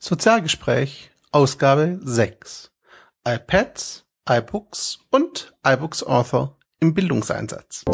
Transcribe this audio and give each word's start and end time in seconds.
Sozialgespräch 0.00 1.10
Ausgabe 1.32 1.98
6 2.00 2.70
iPads, 3.26 4.06
iBooks 4.30 5.00
und 5.10 5.52
iBooks 5.66 6.04
Author 6.04 6.56
im 6.78 6.94
Bildungseinsatz. 6.94 7.84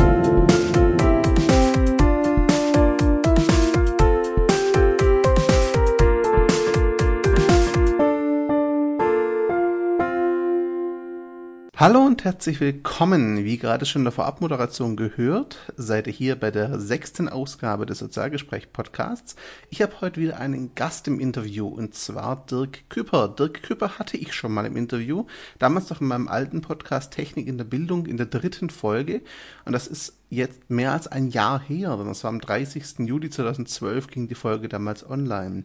Hallo 11.77 12.07
und 12.07 12.23
herzlich 12.23 12.61
willkommen. 12.61 13.45
Wie 13.45 13.59
gerade 13.59 13.85
schon 13.85 14.03
in 14.03 14.05
der 14.05 14.13
Vorabmoderation 14.13 14.95
gehört, 14.95 15.59
seid 15.77 16.07
ihr 16.07 16.13
hier 16.13 16.37
bei 16.37 16.53
der 16.53 16.79
sechsten 16.79 17.29
Ausgabe 17.29 17.85
des 17.85 17.99
Sozialgespräch 17.99 18.73
Podcasts. 18.73 19.35
Ich 19.71 19.83
habe 19.83 20.01
heute 20.01 20.21
wieder 20.21 20.39
einen 20.39 20.77
Gast 20.77 21.09
im 21.09 21.19
Interview 21.19 21.67
und 21.67 21.97
zwar 21.97 22.47
Dirk 22.47 22.89
Küpper. 22.91 23.27
Dirk 23.27 23.65
Küpper 23.65 23.99
hatte 23.99 24.17
ich 24.17 24.35
schon 24.35 24.53
mal 24.53 24.67
im 24.67 24.77
Interview, 24.77 25.27
damals 25.59 25.91
noch 25.91 26.01
in 26.01 26.07
meinem 26.07 26.29
alten 26.29 26.61
Podcast 26.61 27.13
Technik 27.13 27.49
in 27.49 27.59
der 27.59 27.65
Bildung 27.65 28.07
in 28.07 28.19
der 28.19 28.27
dritten 28.27 28.71
Folge 28.71 29.23
und 29.65 29.73
das 29.73 29.89
ist 29.89 30.17
jetzt 30.31 30.71
mehr 30.71 30.93
als 30.93 31.09
ein 31.09 31.29
Jahr 31.29 31.61
her, 31.61 31.97
denn 31.97 32.07
das 32.07 32.23
war 32.23 32.31
am 32.31 32.41
30. 32.41 33.01
Juli 33.01 33.31
2012 33.31 34.09
ging 34.09 34.29
die 34.29 34.35
Folge 34.35 34.69
damals 34.69 35.09
online. 35.09 35.65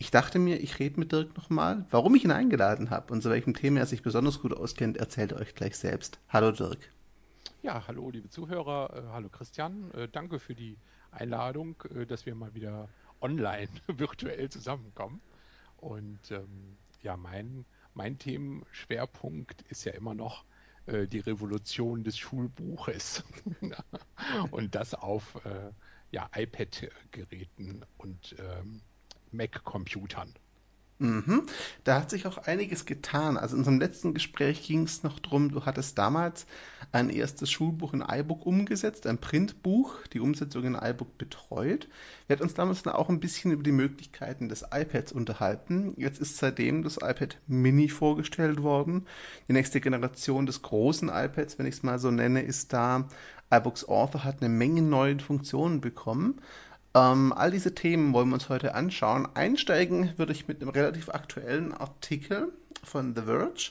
Ich 0.00 0.12
dachte 0.12 0.38
mir, 0.38 0.60
ich 0.60 0.78
rede 0.78 1.00
mit 1.00 1.10
Dirk 1.10 1.36
nochmal, 1.36 1.84
warum 1.90 2.14
ich 2.14 2.24
ihn 2.24 2.30
eingeladen 2.30 2.90
habe 2.90 3.12
und 3.12 3.20
zu 3.20 3.30
welchem 3.30 3.54
Thema 3.54 3.80
er 3.80 3.86
sich 3.86 4.00
besonders 4.00 4.40
gut 4.40 4.52
auskennt, 4.52 4.96
erzählt 4.96 5.32
er 5.32 5.40
euch 5.40 5.56
gleich 5.56 5.76
selbst. 5.76 6.20
Hallo 6.28 6.52
Dirk. 6.52 6.78
Ja, 7.62 7.84
hallo 7.88 8.08
liebe 8.08 8.30
Zuhörer, 8.30 8.94
äh, 8.94 9.08
hallo 9.10 9.28
Christian, 9.28 9.90
äh, 9.94 10.06
danke 10.06 10.38
für 10.38 10.54
die 10.54 10.78
Einladung, 11.10 11.74
äh, 11.96 12.06
dass 12.06 12.26
wir 12.26 12.36
mal 12.36 12.54
wieder 12.54 12.88
online 13.20 13.68
virtuell 13.88 14.48
zusammenkommen. 14.48 15.20
Und 15.78 16.30
ähm, 16.30 16.76
ja, 17.02 17.16
mein, 17.16 17.64
mein 17.94 18.18
Themenschwerpunkt 18.18 19.62
ist 19.62 19.84
ja 19.84 19.92
immer 19.92 20.14
noch 20.14 20.44
die 20.86 21.18
Revolution 21.18 22.02
des 22.02 22.16
Schulbuches. 22.16 23.22
und 24.50 24.74
das 24.74 24.94
auf 24.94 25.38
ja, 26.10 26.30
iPad-Geräten 26.34 27.84
und 27.98 28.34
ähm, 28.38 28.80
Mac-Computern. 29.32 30.34
Mhm. 31.00 31.42
Da 31.84 32.00
hat 32.00 32.10
sich 32.10 32.26
auch 32.26 32.38
einiges 32.38 32.84
getan. 32.84 33.36
Also 33.36 33.54
in 33.54 33.60
unserem 33.60 33.78
letzten 33.78 34.14
Gespräch 34.14 34.66
ging 34.66 34.82
es 34.82 35.04
noch 35.04 35.20
drum, 35.20 35.50
du 35.50 35.64
hattest 35.64 35.96
damals 35.96 36.46
ein 36.90 37.08
erstes 37.08 37.50
Schulbuch 37.52 37.94
in 37.94 38.02
iBook 38.02 38.44
umgesetzt, 38.44 39.06
ein 39.06 39.18
Printbuch, 39.18 39.94
die 40.12 40.18
Umsetzung 40.18 40.64
in 40.64 40.74
iBook 40.74 41.16
betreut. 41.16 41.88
Wir 42.26 42.34
hatten 42.34 42.42
uns 42.42 42.54
damals 42.54 42.84
auch 42.86 43.08
ein 43.08 43.20
bisschen 43.20 43.52
über 43.52 43.62
die 43.62 43.72
Möglichkeiten 43.72 44.48
des 44.48 44.64
iPads 44.72 45.12
unterhalten. 45.12 45.94
Jetzt 45.96 46.20
ist 46.20 46.38
seitdem 46.38 46.82
das 46.82 46.96
iPad 46.96 47.38
Mini 47.46 47.88
vorgestellt 47.88 48.62
worden. 48.62 49.06
Die 49.46 49.52
nächste 49.52 49.80
Generation 49.80 50.46
des 50.46 50.62
großen 50.62 51.10
iPads, 51.10 51.58
wenn 51.58 51.66
ich 51.66 51.76
es 51.76 51.82
mal 51.84 52.00
so 52.00 52.10
nenne, 52.10 52.42
ist 52.42 52.72
da. 52.72 53.08
iBooks 53.52 53.88
Author 53.88 54.24
hat 54.24 54.40
eine 54.40 54.48
Menge 54.48 54.82
neue 54.82 55.20
Funktionen 55.20 55.80
bekommen. 55.80 56.40
Ähm, 56.98 57.32
all 57.32 57.52
diese 57.52 57.76
Themen 57.76 58.12
wollen 58.12 58.28
wir 58.30 58.34
uns 58.34 58.48
heute 58.48 58.74
anschauen. 58.74 59.28
Einsteigen 59.34 60.14
würde 60.16 60.32
ich 60.32 60.48
mit 60.48 60.60
einem 60.60 60.70
relativ 60.70 61.10
aktuellen 61.10 61.72
Artikel 61.72 62.52
von 62.82 63.14
The 63.14 63.22
Verge. 63.22 63.70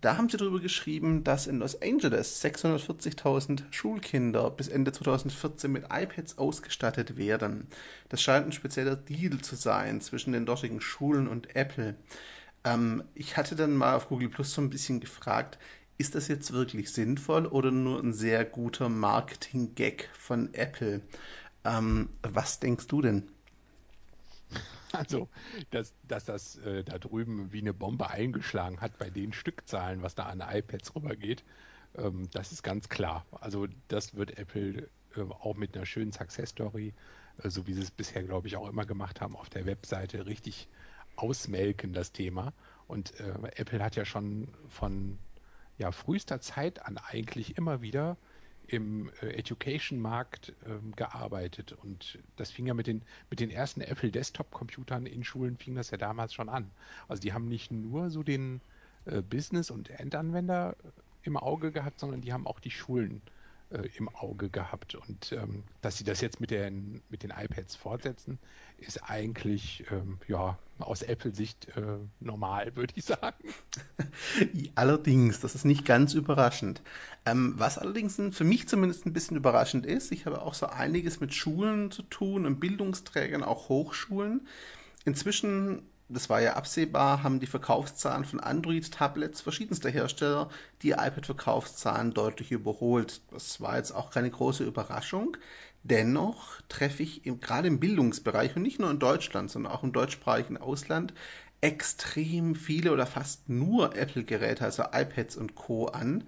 Da 0.00 0.16
haben 0.16 0.28
sie 0.28 0.36
darüber 0.36 0.60
geschrieben, 0.60 1.24
dass 1.24 1.48
in 1.48 1.58
Los 1.58 1.82
Angeles 1.82 2.40
640.000 2.44 3.62
Schulkinder 3.72 4.48
bis 4.50 4.68
Ende 4.68 4.92
2014 4.92 5.72
mit 5.72 5.86
iPads 5.90 6.38
ausgestattet 6.38 7.16
werden. 7.16 7.66
Das 8.10 8.22
scheint 8.22 8.46
ein 8.46 8.52
spezieller 8.52 8.94
Deal 8.94 9.38
zu 9.38 9.56
sein 9.56 10.00
zwischen 10.00 10.32
den 10.32 10.46
dortigen 10.46 10.80
Schulen 10.80 11.26
und 11.26 11.56
Apple. 11.56 11.96
Ähm, 12.62 13.02
ich 13.16 13.36
hatte 13.36 13.56
dann 13.56 13.74
mal 13.74 13.96
auf 13.96 14.08
Google 14.08 14.28
Plus 14.28 14.52
so 14.52 14.62
ein 14.62 14.70
bisschen 14.70 15.00
gefragt, 15.00 15.58
ist 15.96 16.14
das 16.14 16.28
jetzt 16.28 16.52
wirklich 16.52 16.92
sinnvoll 16.92 17.46
oder 17.46 17.72
nur 17.72 17.98
ein 18.00 18.12
sehr 18.12 18.44
guter 18.44 18.88
Marketing-Gag 18.88 20.10
von 20.12 20.54
Apple? 20.54 21.02
Ähm, 21.68 22.08
was 22.22 22.60
denkst 22.60 22.86
du 22.86 23.02
denn? 23.02 23.30
Also, 24.92 25.28
dass, 25.68 25.92
dass 26.04 26.24
das 26.24 26.56
äh, 26.60 26.82
da 26.82 26.98
drüben 26.98 27.52
wie 27.52 27.60
eine 27.60 27.74
Bombe 27.74 28.08
eingeschlagen 28.08 28.80
hat 28.80 28.98
bei 28.98 29.10
den 29.10 29.34
Stückzahlen, 29.34 30.00
was 30.00 30.14
da 30.14 30.24
an 30.24 30.40
iPads 30.40 30.96
rübergeht, 30.96 31.44
ähm, 31.94 32.30
das 32.32 32.52
ist 32.52 32.62
ganz 32.62 32.88
klar. 32.88 33.26
Also, 33.32 33.66
das 33.88 34.14
wird 34.14 34.38
Apple 34.38 34.88
äh, 35.14 35.20
auch 35.20 35.56
mit 35.56 35.76
einer 35.76 35.84
schönen 35.84 36.12
Success 36.12 36.50
Story, 36.50 36.94
äh, 37.42 37.50
so 37.50 37.66
wie 37.66 37.74
sie 37.74 37.82
es 37.82 37.90
bisher, 37.90 38.22
glaube 38.22 38.48
ich, 38.48 38.56
auch 38.56 38.66
immer 38.66 38.86
gemacht 38.86 39.20
haben, 39.20 39.36
auf 39.36 39.50
der 39.50 39.66
Webseite 39.66 40.24
richtig 40.24 40.68
ausmelken, 41.16 41.92
das 41.92 42.12
Thema. 42.12 42.54
Und 42.86 43.20
äh, 43.20 43.34
Apple 43.56 43.84
hat 43.84 43.94
ja 43.94 44.06
schon 44.06 44.48
von 44.68 45.18
ja, 45.76 45.92
frühester 45.92 46.40
Zeit 46.40 46.84
an 46.86 46.96
eigentlich 46.96 47.58
immer 47.58 47.82
wieder 47.82 48.16
im 48.68 49.10
äh, 49.20 49.28
Education-Markt 49.30 50.54
ähm, 50.66 50.92
gearbeitet. 50.94 51.72
Und 51.72 52.18
das 52.36 52.50
fing 52.50 52.66
ja 52.66 52.74
mit 52.74 52.86
den, 52.86 53.02
mit 53.30 53.40
den 53.40 53.50
ersten 53.50 53.80
Apple 53.80 54.10
Desktop-Computern 54.10 55.06
in 55.06 55.24
Schulen, 55.24 55.56
fing 55.56 55.74
das 55.74 55.90
ja 55.90 55.98
damals 55.98 56.34
schon 56.34 56.48
an. 56.48 56.70
Also 57.08 57.20
die 57.20 57.32
haben 57.32 57.48
nicht 57.48 57.72
nur 57.72 58.10
so 58.10 58.22
den 58.22 58.60
äh, 59.06 59.22
Business- 59.22 59.70
und 59.70 59.90
Endanwender 59.90 60.76
im 61.22 61.36
Auge 61.36 61.72
gehabt, 61.72 61.98
sondern 61.98 62.20
die 62.20 62.32
haben 62.32 62.46
auch 62.46 62.60
die 62.60 62.70
Schulen 62.70 63.22
äh, 63.22 63.37
im 63.70 64.08
Auge 64.08 64.48
gehabt. 64.48 64.94
Und 64.94 65.32
ähm, 65.32 65.64
dass 65.82 65.98
sie 65.98 66.04
das 66.04 66.20
jetzt 66.20 66.40
mit 66.40 66.50
den, 66.50 67.02
mit 67.10 67.22
den 67.22 67.30
iPads 67.30 67.76
fortsetzen, 67.76 68.38
ist 68.78 69.02
eigentlich 69.10 69.84
ähm, 69.90 70.18
ja 70.26 70.58
aus 70.78 71.02
Apple-Sicht 71.02 71.68
äh, 71.76 71.98
normal, 72.20 72.76
würde 72.76 72.94
ich 72.96 73.04
sagen. 73.04 73.36
allerdings, 74.74 75.40
das 75.40 75.54
ist 75.54 75.64
nicht 75.64 75.84
ganz 75.84 76.14
überraschend. 76.14 76.82
Ähm, 77.26 77.54
was 77.56 77.78
allerdings 77.78 78.20
für 78.30 78.44
mich 78.44 78.68
zumindest 78.68 79.04
ein 79.06 79.12
bisschen 79.12 79.36
überraschend 79.36 79.84
ist, 79.84 80.12
ich 80.12 80.26
habe 80.26 80.42
auch 80.42 80.54
so 80.54 80.66
einiges 80.66 81.20
mit 81.20 81.34
Schulen 81.34 81.90
zu 81.90 82.02
tun 82.02 82.46
und 82.46 82.60
Bildungsträgern, 82.60 83.42
auch 83.42 83.68
Hochschulen. 83.68 84.46
Inzwischen 85.04 85.82
das 86.08 86.30
war 86.30 86.40
ja 86.40 86.54
absehbar, 86.54 87.22
haben 87.22 87.40
die 87.40 87.46
Verkaufszahlen 87.46 88.24
von 88.24 88.40
Android-Tablets 88.40 89.40
verschiedenster 89.40 89.90
Hersteller 89.90 90.48
die 90.82 90.90
iPad-Verkaufszahlen 90.90 92.14
deutlich 92.14 92.50
überholt. 92.50 93.20
Das 93.30 93.60
war 93.60 93.76
jetzt 93.76 93.92
auch 93.92 94.10
keine 94.10 94.30
große 94.30 94.64
Überraschung. 94.64 95.36
Dennoch 95.82 96.60
treffe 96.68 97.02
ich 97.02 97.26
im, 97.26 97.40
gerade 97.40 97.68
im 97.68 97.80
Bildungsbereich 97.80 98.56
und 98.56 98.62
nicht 98.62 98.78
nur 98.80 98.90
in 98.90 98.98
Deutschland, 98.98 99.50
sondern 99.50 99.72
auch 99.72 99.82
im 99.82 99.92
deutschsprachigen 99.92 100.56
Ausland 100.56 101.12
extrem 101.60 102.54
viele 102.54 102.92
oder 102.92 103.06
fast 103.06 103.48
nur 103.48 103.96
Apple-Geräte, 103.96 104.64
also 104.64 104.84
iPads 104.92 105.36
und 105.36 105.54
Co. 105.54 105.86
an. 105.86 106.24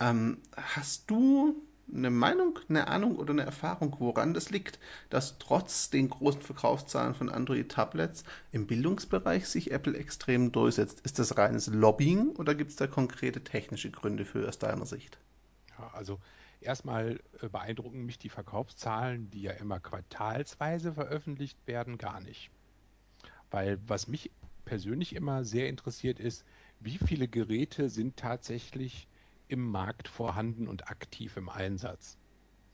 Ähm, 0.00 0.38
hast 0.56 1.10
du 1.10 1.62
eine 1.92 2.10
Meinung, 2.10 2.58
eine 2.68 2.88
Ahnung 2.88 3.16
oder 3.16 3.32
eine 3.32 3.42
Erfahrung, 3.42 3.96
woran 3.98 4.34
das 4.34 4.50
liegt, 4.50 4.78
dass 5.10 5.38
trotz 5.38 5.90
den 5.90 6.08
großen 6.08 6.42
Verkaufszahlen 6.42 7.14
von 7.14 7.28
Android-Tablets 7.28 8.24
im 8.52 8.66
Bildungsbereich 8.66 9.46
sich 9.46 9.70
Apple 9.70 9.96
extrem 9.96 10.52
durchsetzt? 10.52 11.00
Ist 11.00 11.18
das 11.18 11.36
reines 11.36 11.66
Lobbying 11.66 12.30
oder 12.36 12.54
gibt 12.54 12.70
es 12.70 12.76
da 12.76 12.86
konkrete 12.86 13.42
technische 13.44 13.90
Gründe 13.90 14.24
für 14.24 14.48
aus 14.48 14.58
deiner 14.58 14.86
Sicht? 14.86 15.18
Ja, 15.78 15.90
also 15.94 16.20
erstmal 16.60 17.20
äh, 17.40 17.48
beeindrucken 17.48 18.04
mich 18.04 18.18
die 18.18 18.28
Verkaufszahlen, 18.28 19.30
die 19.30 19.42
ja 19.42 19.52
immer 19.52 19.80
quartalsweise 19.80 20.94
veröffentlicht 20.94 21.58
werden, 21.66 21.98
gar 21.98 22.20
nicht. 22.20 22.50
Weil 23.50 23.78
was 23.86 24.08
mich 24.08 24.30
persönlich 24.64 25.14
immer 25.14 25.44
sehr 25.44 25.68
interessiert 25.68 26.18
ist, 26.18 26.44
wie 26.80 26.98
viele 26.98 27.28
Geräte 27.28 27.88
sind 27.88 28.16
tatsächlich 28.16 29.06
im 29.48 29.70
Markt 29.70 30.08
vorhanden 30.08 30.68
und 30.68 30.88
aktiv 30.88 31.36
im 31.36 31.48
Einsatz. 31.48 32.18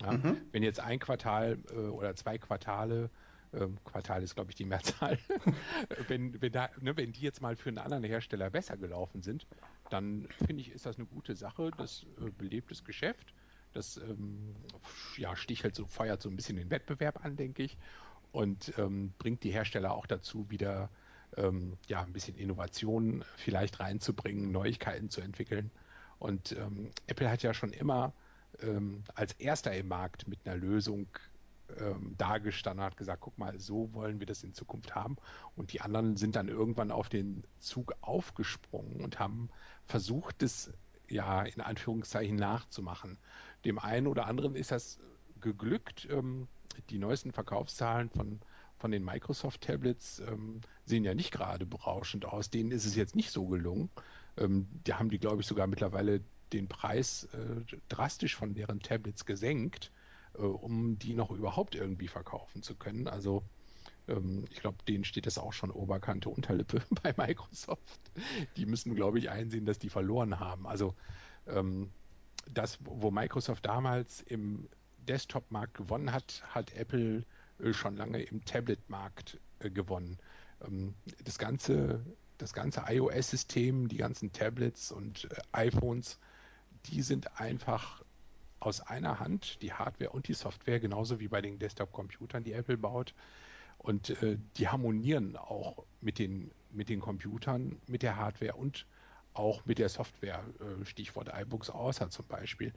Ja? 0.00 0.12
Mhm. 0.12 0.36
Wenn 0.52 0.62
jetzt 0.62 0.80
ein 0.80 0.98
Quartal 0.98 1.58
äh, 1.70 1.76
oder 1.76 2.14
zwei 2.14 2.38
Quartale, 2.38 3.10
äh, 3.52 3.66
Quartal 3.84 4.22
ist 4.22 4.34
glaube 4.34 4.50
ich 4.50 4.56
die 4.56 4.64
Mehrzahl, 4.64 5.18
wenn, 6.08 6.40
wenn, 6.40 6.52
da, 6.52 6.70
ne, 6.80 6.96
wenn 6.96 7.12
die 7.12 7.22
jetzt 7.22 7.40
mal 7.42 7.56
für 7.56 7.68
einen 7.68 7.78
anderen 7.78 8.04
Hersteller 8.04 8.50
besser 8.50 8.76
gelaufen 8.76 9.22
sind, 9.22 9.46
dann 9.90 10.28
finde 10.44 10.62
ich, 10.62 10.70
ist 10.70 10.86
das 10.86 10.96
eine 10.96 11.06
gute 11.06 11.34
Sache. 11.34 11.70
Das 11.76 12.06
äh, 12.20 12.30
belebt 12.30 12.70
das 12.70 12.84
Geschäft. 12.84 13.34
Das 13.72 13.98
ähm, 13.98 14.56
ja, 15.16 15.36
stichelt 15.36 15.74
so, 15.74 15.86
feuert 15.86 16.22
so 16.22 16.28
ein 16.28 16.36
bisschen 16.36 16.56
den 16.56 16.70
Wettbewerb 16.70 17.24
an, 17.24 17.36
denke 17.36 17.62
ich. 17.62 17.76
Und 18.32 18.72
ähm, 18.78 19.12
bringt 19.18 19.42
die 19.42 19.50
Hersteller 19.50 19.92
auch 19.92 20.06
dazu, 20.06 20.50
wieder 20.50 20.90
ähm, 21.36 21.76
ja, 21.86 22.02
ein 22.02 22.12
bisschen 22.12 22.36
Innovation 22.36 23.24
vielleicht 23.36 23.80
reinzubringen, 23.80 24.50
Neuigkeiten 24.50 25.10
zu 25.10 25.20
entwickeln. 25.20 25.70
Und 26.20 26.52
ähm, 26.52 26.90
Apple 27.08 27.28
hat 27.28 27.42
ja 27.42 27.52
schon 27.52 27.72
immer 27.72 28.12
ähm, 28.60 29.02
als 29.14 29.32
erster 29.32 29.74
im 29.76 29.88
Markt 29.88 30.28
mit 30.28 30.46
einer 30.46 30.56
Lösung 30.56 31.08
ähm, 31.78 32.14
dargestanden, 32.18 32.84
hat 32.84 32.96
gesagt, 32.96 33.22
guck 33.22 33.38
mal, 33.38 33.58
so 33.58 33.92
wollen 33.94 34.20
wir 34.20 34.26
das 34.26 34.44
in 34.44 34.52
Zukunft 34.54 34.94
haben. 34.94 35.16
Und 35.56 35.72
die 35.72 35.80
anderen 35.80 36.16
sind 36.16 36.36
dann 36.36 36.48
irgendwann 36.48 36.90
auf 36.90 37.08
den 37.08 37.42
Zug 37.58 37.94
aufgesprungen 38.02 39.00
und 39.02 39.18
haben 39.18 39.50
versucht, 39.86 40.42
das 40.42 40.72
ja 41.08 41.42
in 41.42 41.60
Anführungszeichen 41.60 42.36
nachzumachen. 42.36 43.18
Dem 43.64 43.78
einen 43.78 44.06
oder 44.06 44.26
anderen 44.26 44.54
ist 44.54 44.70
das 44.70 44.98
geglückt. 45.40 46.06
Ähm, 46.10 46.48
die 46.90 46.98
neuesten 46.98 47.32
Verkaufszahlen 47.32 48.10
von, 48.10 48.40
von 48.78 48.90
den 48.90 49.04
Microsoft-Tablets 49.04 50.20
ähm, 50.20 50.60
sehen 50.84 51.04
ja 51.04 51.14
nicht 51.14 51.32
gerade 51.32 51.66
berauschend 51.66 52.26
aus. 52.26 52.50
Denen 52.50 52.70
ist 52.72 52.84
es 52.84 52.94
jetzt 52.94 53.16
nicht 53.16 53.30
so 53.30 53.46
gelungen. 53.46 53.90
Ähm, 54.36 54.68
da 54.84 54.98
haben 54.98 55.10
die, 55.10 55.18
glaube 55.18 55.40
ich, 55.40 55.46
sogar 55.46 55.66
mittlerweile 55.66 56.20
den 56.52 56.68
Preis 56.68 57.28
äh, 57.32 57.76
drastisch 57.88 58.36
von 58.36 58.54
deren 58.54 58.80
Tablets 58.80 59.24
gesenkt, 59.24 59.92
äh, 60.34 60.42
um 60.42 60.98
die 60.98 61.14
noch 61.14 61.30
überhaupt 61.30 61.74
irgendwie 61.74 62.08
verkaufen 62.08 62.62
zu 62.62 62.74
können. 62.74 63.06
Also 63.06 63.44
ähm, 64.08 64.44
ich 64.50 64.60
glaube, 64.60 64.78
denen 64.86 65.04
steht 65.04 65.26
das 65.26 65.38
auch 65.38 65.52
schon 65.52 65.70
Oberkante, 65.70 66.28
Unterlippe 66.28 66.82
bei 67.02 67.14
Microsoft. 67.16 68.00
Die 68.56 68.66
müssen, 68.66 68.94
glaube 68.94 69.18
ich, 69.18 69.30
einsehen, 69.30 69.64
dass 69.64 69.78
die 69.78 69.90
verloren 69.90 70.40
haben. 70.40 70.66
Also 70.66 70.94
ähm, 71.46 71.90
das, 72.52 72.78
wo 72.82 73.10
Microsoft 73.10 73.66
damals 73.66 74.22
im 74.22 74.68
Desktop-Markt 75.08 75.74
gewonnen 75.74 76.12
hat, 76.12 76.42
hat 76.48 76.72
Apple 76.74 77.24
äh, 77.58 77.72
schon 77.72 77.96
lange 77.96 78.22
im 78.22 78.44
Tablet-Markt 78.44 79.38
äh, 79.60 79.70
gewonnen. 79.70 80.18
Ähm, 80.66 80.94
das 81.24 81.38
ganze, 81.38 82.04
das 82.40 82.52
ganze 82.52 82.84
iOS-System, 82.88 83.88
die 83.88 83.96
ganzen 83.96 84.32
Tablets 84.32 84.92
und 84.92 85.28
äh, 85.30 85.36
iPhones, 85.52 86.18
die 86.86 87.02
sind 87.02 87.40
einfach 87.40 88.02
aus 88.58 88.80
einer 88.80 89.20
Hand, 89.20 89.62
die 89.62 89.72
Hardware 89.72 90.10
und 90.10 90.28
die 90.28 90.34
Software, 90.34 90.80
genauso 90.80 91.20
wie 91.20 91.28
bei 91.28 91.40
den 91.40 91.58
Desktop-Computern, 91.58 92.44
die 92.44 92.52
Apple 92.52 92.76
baut. 92.76 93.14
Und 93.78 94.10
äh, 94.22 94.36
die 94.56 94.68
harmonieren 94.68 95.36
auch 95.36 95.84
mit 96.00 96.18
den, 96.18 96.50
mit 96.70 96.90
den 96.90 97.00
Computern, 97.00 97.80
mit 97.86 98.02
der 98.02 98.16
Hardware 98.16 98.54
und 98.54 98.86
auch 99.32 99.64
mit 99.64 99.78
der 99.78 99.88
Software. 99.88 100.44
Äh, 100.60 100.84
Stichwort 100.84 101.30
iBooks 101.34 101.70
Außer 101.70 102.10
zum 102.10 102.26
Beispiel 102.26 102.74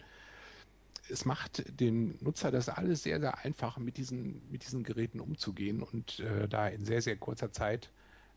es 1.09 1.25
macht 1.25 1.63
den 1.79 2.17
Nutzer 2.21 2.51
das 2.51 2.69
alles 2.69 3.03
sehr, 3.03 3.19
sehr 3.19 3.43
einfach, 3.43 3.77
mit 3.77 3.97
diesen, 3.97 4.41
mit 4.49 4.63
diesen 4.63 4.83
Geräten 4.83 5.19
umzugehen 5.19 5.83
und 5.83 6.19
äh, 6.19 6.47
da 6.47 6.67
in 6.67 6.85
sehr, 6.85 7.01
sehr 7.01 7.17
kurzer 7.17 7.51
Zeit 7.51 7.91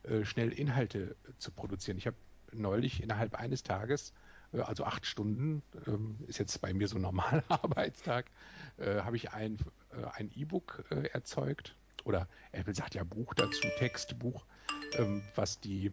äh, 0.08 0.24
schnell 0.24 0.52
Inhalte 0.52 1.16
zu 1.38 1.50
produzieren. 1.50 1.98
Ich 1.98 2.06
habe 2.06 2.16
neulich 2.52 3.02
innerhalb 3.02 3.34
eines 3.34 3.62
Tages, 3.62 4.12
äh, 4.52 4.60
also 4.60 4.84
acht 4.84 5.06
Stunden, 5.06 5.62
ähm, 5.86 6.16
ist 6.26 6.38
jetzt 6.38 6.60
bei 6.60 6.72
mir 6.72 6.88
so 6.88 6.96
ein 6.96 7.02
normaler 7.02 7.44
Arbeitstag, 7.48 8.26
äh, 8.78 9.00
habe 9.00 9.16
ich 9.16 9.32
ein 9.32 9.58
äh, 9.96 10.04
ein 10.12 10.30
E-Book 10.34 10.84
äh, 10.90 11.08
erzeugt. 11.08 11.76
Oder 12.04 12.28
Apple 12.52 12.74
sagt 12.74 12.94
ja 12.94 13.04
Buch 13.04 13.34
dazu, 13.34 13.66
Textbuch, 13.78 14.44
ähm, 14.96 15.22
was 15.34 15.60
die 15.60 15.90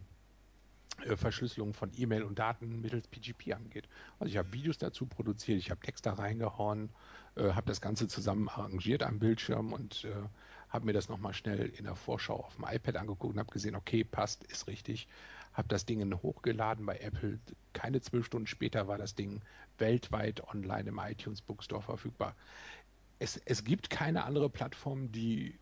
äh, 1.04 1.16
Verschlüsselung 1.16 1.74
von 1.74 1.90
E-Mail 1.96 2.22
und 2.22 2.38
Daten 2.38 2.80
mittels 2.80 3.08
PGP 3.08 3.54
angeht. 3.54 3.88
Also 4.18 4.30
ich 4.30 4.36
habe 4.36 4.52
Videos 4.52 4.78
dazu 4.78 5.06
produziert, 5.06 5.58
ich 5.58 5.70
habe 5.70 5.80
Text 5.80 6.06
da 6.06 6.14
reingehauen, 6.14 6.90
äh, 7.34 7.52
habe 7.52 7.66
das 7.66 7.80
Ganze 7.80 8.06
zusammen 8.06 8.48
arrangiert 8.48 9.02
am 9.02 9.18
Bildschirm 9.18 9.72
und 9.72 10.04
äh, 10.04 10.12
habe 10.74 10.86
mir 10.86 10.92
das 10.92 11.08
nochmal 11.08 11.34
schnell 11.34 11.72
in 11.78 11.84
der 11.84 11.94
Vorschau 11.94 12.34
auf 12.34 12.56
dem 12.56 12.66
iPad 12.68 12.96
angeguckt 12.96 13.34
und 13.34 13.38
habe 13.38 13.52
gesehen, 13.52 13.76
okay, 13.76 14.02
passt, 14.02 14.42
ist 14.44 14.66
richtig. 14.66 15.06
Habe 15.52 15.68
das 15.68 15.86
Ding 15.86 16.12
hochgeladen 16.20 16.84
bei 16.84 16.98
Apple. 16.98 17.38
Keine 17.72 18.00
zwölf 18.00 18.26
Stunden 18.26 18.48
später 18.48 18.88
war 18.88 18.98
das 18.98 19.14
Ding 19.14 19.40
weltweit 19.78 20.42
online 20.48 20.88
im 20.88 20.98
iTunes 20.98 21.42
Bookstore 21.42 21.80
verfügbar. 21.80 22.34
Es, 23.20 23.40
es 23.44 23.62
gibt 23.62 23.88
keine 23.88 24.24
andere 24.24 24.50
Plattform, 24.50 25.12
die 25.12 25.56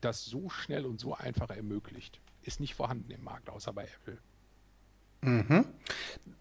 das 0.00 0.24
so 0.24 0.50
schnell 0.50 0.84
und 0.84 0.98
so 0.98 1.14
einfach 1.14 1.50
ermöglicht. 1.50 2.20
Ist 2.42 2.58
nicht 2.58 2.74
vorhanden 2.74 3.12
im 3.12 3.22
Markt, 3.22 3.48
außer 3.48 3.72
bei 3.72 3.84
Apple. 3.84 4.18
Mhm. 5.20 5.64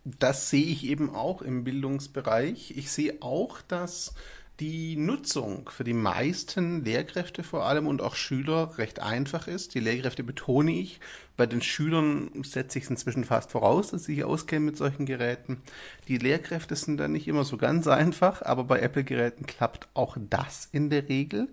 Das 0.03 0.49
sehe 0.49 0.65
ich 0.65 0.83
eben 0.83 1.13
auch 1.13 1.43
im 1.43 1.63
Bildungsbereich. 1.63 2.75
Ich 2.75 2.91
sehe 2.91 3.21
auch, 3.21 3.61
dass 3.61 4.15
die 4.63 4.95
Nutzung 4.95 5.69
für 5.69 5.83
die 5.83 5.93
meisten 5.93 6.85
Lehrkräfte 6.85 7.43
vor 7.43 7.65
allem 7.65 7.85
und 7.85 8.01
auch 8.01 8.15
Schüler 8.15 8.77
recht 8.77 9.01
einfach 9.01 9.49
ist. 9.49 9.75
Die 9.75 9.81
Lehrkräfte 9.81 10.23
betone 10.23 10.71
ich. 10.71 11.01
Bei 11.35 11.45
den 11.45 11.61
Schülern 11.61 12.31
setze 12.43 12.77
ich 12.77 12.85
es 12.85 12.89
inzwischen 12.89 13.25
fast 13.25 13.51
voraus, 13.51 13.91
dass 13.91 14.05
sie 14.05 14.15
sich 14.15 14.23
auskennen 14.23 14.63
mit 14.63 14.77
solchen 14.77 15.05
Geräten. 15.05 15.61
Die 16.07 16.17
Lehrkräfte 16.17 16.77
sind 16.77 16.95
dann 16.95 17.11
nicht 17.11 17.27
immer 17.27 17.43
so 17.43 17.57
ganz 17.57 17.87
einfach, 17.87 18.41
aber 18.41 18.63
bei 18.63 18.79
Apple-Geräten 18.79 19.45
klappt 19.47 19.89
auch 19.95 20.15
das 20.29 20.69
in 20.71 20.89
der 20.89 21.09
Regel. 21.09 21.49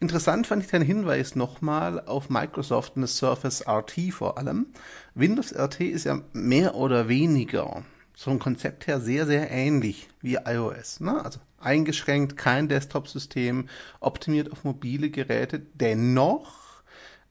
Interessant 0.00 0.48
fand 0.48 0.64
ich 0.64 0.70
den 0.70 0.82
Hinweis 0.82 1.36
nochmal 1.36 2.00
auf 2.00 2.30
Microsoft 2.30 2.96
und 2.96 3.02
das 3.02 3.16
Surface 3.16 3.64
RT 3.68 4.12
vor 4.12 4.38
allem. 4.38 4.66
Windows 5.14 5.54
RT 5.54 5.82
ist 5.82 6.04
ja 6.04 6.20
mehr 6.32 6.74
oder 6.74 7.06
weniger 7.06 7.84
ein 8.28 8.38
Konzept 8.38 8.86
her 8.86 9.00
sehr, 9.00 9.24
sehr 9.24 9.50
ähnlich 9.50 10.10
wie 10.20 10.34
iOS. 10.34 11.00
Ne? 11.00 11.24
Also 11.24 11.40
eingeschränkt, 11.58 12.36
kein 12.36 12.68
Desktop-System, 12.68 13.70
optimiert 13.98 14.52
auf 14.52 14.62
mobile 14.62 15.08
Geräte. 15.08 15.60
Dennoch 15.72 16.82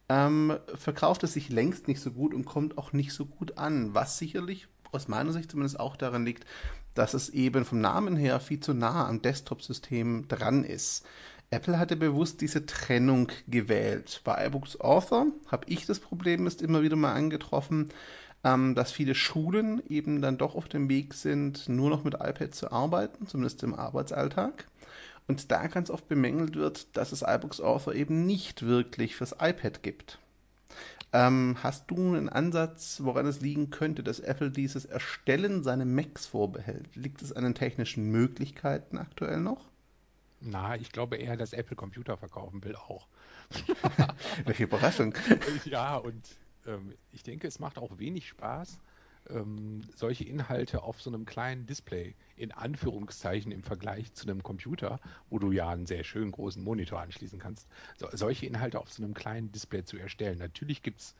ähm, 0.10 0.58
verkauft 0.74 1.24
es 1.24 1.34
sich 1.34 1.50
längst 1.50 1.88
nicht 1.88 2.02
so 2.02 2.10
gut 2.10 2.34
und 2.34 2.46
kommt 2.46 2.80
auch 2.80 2.92
nicht 2.92 3.14
so 3.14 3.28
gut 3.28 3.60
an, 3.60 3.94
was 3.94 4.18
sicherlich 4.18 4.68
aus 4.92 5.08
meiner 5.08 5.32
Sicht 5.32 5.52
zumindest 5.52 5.80
auch 5.80 5.96
daran 5.96 6.26
liegt, 6.26 6.48
dass 6.96 7.14
es 7.14 7.30
eben 7.30 7.66
vom 7.66 7.82
Namen 7.82 8.16
her 8.16 8.40
viel 8.40 8.60
zu 8.60 8.74
nah 8.74 9.08
am 9.08 9.22
Desktop-System 9.22 10.28
dran 10.28 10.64
ist. 10.64 11.06
Apple 11.52 11.78
hatte 11.78 11.96
bewusst 11.98 12.42
diese 12.42 12.66
Trennung 12.66 13.32
gewählt. 13.48 14.22
Bei 14.24 14.46
iBooks 14.48 14.80
Author 14.82 15.28
habe 15.48 15.66
ich 15.68 15.86
das 15.86 16.00
Problem 16.00 16.48
ist 16.48 16.62
immer 16.62 16.82
wieder 16.82 16.96
mal 16.96 17.14
angetroffen, 17.14 17.90
ähm, 18.44 18.76
dass 18.76 18.92
viele 18.92 19.16
Schulen 19.16 19.82
eben 19.88 20.22
dann 20.22 20.38
doch 20.38 20.56
auf 20.56 20.68
dem 20.68 20.90
Weg 20.90 21.14
sind, 21.14 21.68
nur 21.68 21.90
noch 21.90 22.04
mit 22.04 22.16
iPad 22.16 22.54
zu 22.54 22.72
arbeiten, 22.72 23.28
zumindest 23.28 23.64
im 23.64 23.74
Arbeitsalltag. 23.74 24.66
Und 25.28 25.52
da 25.52 25.68
ganz 25.68 25.90
oft 25.90 26.08
bemängelt 26.08 26.56
wird, 26.56 26.98
dass 26.98 27.12
es 27.12 27.22
iBooks 27.22 27.62
Author 27.62 27.94
eben 27.94 28.26
nicht 28.26 28.64
wirklich 28.64 29.16
fürs 29.16 29.36
iPad 29.40 29.84
gibt. 29.84 30.18
Ähm, 31.12 31.58
hast 31.64 31.90
du 31.90 31.96
einen 31.98 32.30
Ansatz, 32.30 33.02
woran 33.04 33.26
es 33.26 33.42
liegen 33.42 33.72
könnte, 33.72 34.04
dass 34.04 34.20
Apple 34.20 34.52
dieses 34.52 34.86
Erstellen 34.86 35.64
seiner 35.64 35.86
Macs 35.86 36.28
vorbehält? 36.28 36.96
Liegt 36.96 37.22
es 37.22 37.34
an 37.34 37.44
den 37.44 37.56
technischen 37.56 38.12
Möglichkeiten 38.12 38.98
aktuell 38.98 39.40
noch? 39.40 39.66
Na, 40.42 40.76
ich 40.76 40.92
glaube 40.92 41.18
eher, 41.18 41.36
dass 41.36 41.54
Apple 41.54 41.76
Computer 41.76 42.16
verkaufen 42.16 42.64
will 42.64 42.76
auch. 42.76 43.08
Welche 44.46 44.64
Überraschung. 44.64 45.14
ja, 45.66 45.98
und 45.98 46.24
ähm, 46.70 46.94
ich 47.12 47.24
denke, 47.24 47.48
es 47.48 47.60
macht 47.60 47.78
auch 47.78 47.98
wenig 47.98 48.28
Spaß, 48.28 48.80
ähm, 49.30 49.82
solche 49.96 50.24
Inhalte 50.24 50.84
auf 50.84 51.02
so 51.02 51.10
einem 51.10 51.26
kleinen 51.26 51.66
Display, 51.66 52.16
in 52.36 52.52
Anführungszeichen 52.52 53.52
im 53.52 53.64
Vergleich 53.64 54.14
zu 54.14 54.28
einem 54.28 54.44
Computer, 54.44 55.00
wo 55.30 55.40
du 55.40 55.52
ja 55.52 55.70
einen 55.70 55.86
sehr 55.86 56.04
schönen 56.04 56.32
großen 56.32 56.64
Monitor 56.64 57.02
anschließen 57.02 57.40
kannst, 57.40 57.68
so, 57.98 58.08
solche 58.14 58.46
Inhalte 58.46 58.80
auf 58.80 58.92
so 58.92 59.04
einem 59.04 59.14
kleinen 59.14 59.52
Display 59.52 59.84
zu 59.84 59.98
erstellen. 59.98 60.40
Natürlich 60.40 60.82
gibt 60.82 61.02
es 61.02 61.16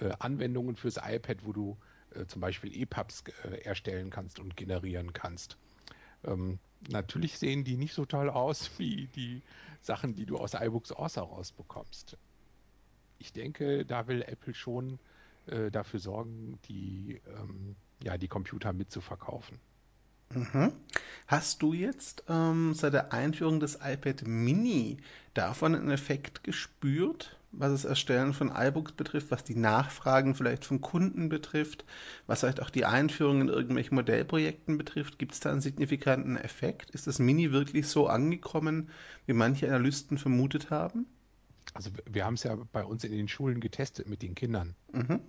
äh, 0.00 0.10
Anwendungen 0.18 0.76
fürs 0.76 0.96
iPad, 0.96 1.44
wo 1.44 1.52
du 1.52 1.76
äh, 2.14 2.26
zum 2.26 2.40
Beispiel 2.40 2.76
EPUBs 2.76 3.24
äh, 3.44 3.62
erstellen 3.62 4.10
kannst 4.10 4.40
und 4.40 4.56
generieren 4.56 5.12
kannst. 5.12 5.56
Ähm, 6.24 6.58
natürlich 6.88 7.38
sehen 7.38 7.64
die 7.64 7.76
nicht 7.76 7.94
so 7.94 8.04
toll 8.04 8.28
aus 8.30 8.70
wie 8.78 9.06
die 9.14 9.42
Sachen, 9.80 10.14
die 10.14 10.26
du 10.26 10.38
aus 10.38 10.54
iBooks 10.54 10.92
Author 10.92 11.24
rausbekommst. 11.24 12.16
Ich 13.18 13.32
denke, 13.32 13.84
da 13.84 14.06
will 14.06 14.22
Apple 14.22 14.54
schon 14.54 14.98
äh, 15.46 15.70
dafür 15.70 16.00
sorgen, 16.00 16.58
die, 16.66 17.20
ähm, 17.38 17.76
ja, 18.02 18.18
die 18.18 18.28
Computer 18.28 18.72
mitzuverkaufen. 18.72 19.58
Mhm. 20.34 20.72
Hast 21.26 21.62
du 21.62 21.72
jetzt 21.72 22.24
ähm, 22.28 22.74
seit 22.74 22.94
der 22.94 23.12
Einführung 23.12 23.60
des 23.60 23.78
iPad 23.82 24.26
Mini 24.26 24.98
davon 25.34 25.74
einen 25.74 25.90
Effekt 25.90 26.44
gespürt? 26.44 27.38
was 27.58 27.72
das 27.72 27.84
Erstellen 27.84 28.32
von 28.32 28.52
iBooks 28.54 28.92
betrifft, 28.92 29.30
was 29.30 29.44
die 29.44 29.56
Nachfragen 29.56 30.34
vielleicht 30.34 30.64
von 30.64 30.80
Kunden 30.80 31.28
betrifft, 31.28 31.84
was 32.26 32.40
vielleicht 32.40 32.60
auch 32.60 32.70
die 32.70 32.84
Einführung 32.84 33.42
in 33.42 33.48
irgendwelchen 33.48 33.94
Modellprojekten 33.94 34.78
betrifft? 34.78 35.18
Gibt 35.18 35.32
es 35.32 35.40
da 35.40 35.50
einen 35.50 35.60
signifikanten 35.60 36.36
Effekt? 36.36 36.90
Ist 36.90 37.06
das 37.06 37.18
Mini 37.18 37.52
wirklich 37.52 37.88
so 37.88 38.06
angekommen, 38.06 38.90
wie 39.26 39.32
manche 39.32 39.68
Analysten 39.68 40.18
vermutet 40.18 40.70
haben? 40.70 41.06
Also 41.74 41.90
wir 42.06 42.24
haben 42.24 42.34
es 42.34 42.44
ja 42.44 42.56
bei 42.72 42.84
uns 42.84 43.04
in 43.04 43.12
den 43.12 43.28
Schulen 43.28 43.60
getestet 43.60 44.08
mit 44.08 44.22
den 44.22 44.34
Kindern. 44.34 44.74
Mhm. 44.92 45.20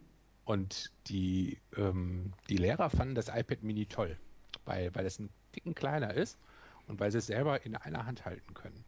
Und 0.45 0.91
die, 1.07 1.57
ähm, 1.75 2.31
die 2.49 2.57
Lehrer 2.57 2.89
fanden 2.91 3.15
das 3.15 3.29
iPad 3.29 3.63
Mini 3.63 3.87
toll, 3.87 4.15
weil, 4.63 4.93
weil 4.93 5.05
es 5.05 5.19
ein 5.19 5.29
Ticken 5.51 5.73
kleiner 5.73 6.13
ist 6.13 6.37
und 6.87 6.99
weil 6.99 7.11
sie 7.11 7.17
es 7.17 7.27
selber 7.27 7.65
in 7.65 7.75
einer 7.75 8.05
Hand 8.05 8.25
halten 8.25 8.53
können. 8.53 8.85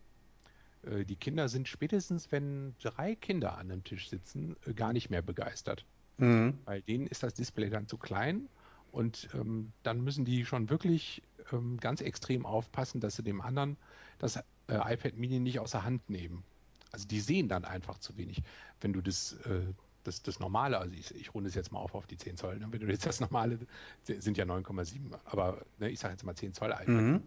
Äh, 0.84 1.04
die 1.04 1.16
Kinder 1.16 1.50
sind 1.50 1.68
spätestens, 1.68 2.32
wenn 2.32 2.76
drei 2.80 3.16
Kinder 3.16 3.58
an 3.58 3.72
einem 3.72 3.84
Tisch 3.84 4.10
sitzen, 4.10 4.56
äh, 4.66 4.74
gar 4.74 4.94
nicht 4.94 5.10
mehr 5.10 5.24
begeistert. 5.24 5.84
Mhm. 6.18 6.60
Weil 6.66 6.82
denen 6.84 7.08
ist 7.08 7.24
das 7.24 7.34
Display 7.34 7.72
dann 7.72 7.88
zu 7.88 7.98
klein 7.98 8.50
und 8.92 9.30
ähm, 9.34 9.72
dann 9.82 10.02
müssen 10.02 10.26
die 10.26 10.46
schon 10.46 10.70
wirklich 10.70 11.24
ähm, 11.52 11.78
ganz 11.78 12.02
extrem 12.02 12.46
aufpassen, 12.46 13.02
dass 13.02 13.16
sie 13.16 13.24
dem 13.24 13.42
anderen 13.42 13.78
das 14.20 14.38
äh, 14.38 14.44
iPad 14.68 15.18
Mini 15.18 15.40
nicht 15.40 15.60
außer 15.60 15.84
Hand 15.84 16.10
nehmen. 16.10 16.44
Also 16.92 17.08
die 17.08 17.20
sehen 17.20 17.50
dann 17.50 17.66
einfach 17.66 17.98
zu 18.00 18.18
wenig. 18.18 18.44
Wenn 18.82 18.94
du 18.94 19.02
das, 19.02 19.34
äh, 19.46 19.62
das, 20.04 20.22
das 20.22 20.40
normale, 20.40 20.78
also 20.78 20.94
ich, 20.94 21.14
ich 21.16 21.34
runde 21.34 21.50
es 21.50 21.56
jetzt 21.56 21.72
mal 21.72 21.80
auf 21.80 21.96
auf 21.96 22.08
die 22.08 22.18
10 22.18 22.38
Zoll, 22.38 22.60
ne? 22.60 22.68
wenn 22.70 22.80
du 22.80 22.88
jetzt 22.88 23.06
das 23.06 23.20
normale, 23.20 23.60
sind 24.04 24.38
ja 24.38 24.46
9,7, 24.46 25.00
aber 25.26 25.66
ne, 25.80 25.90
ich 25.90 26.00
sage 26.00 26.14
jetzt 26.14 26.24
mal 26.24 26.36
10 26.36 26.54
Zoll 26.54 26.72
iPad, 26.72 26.88
mhm 26.88 27.24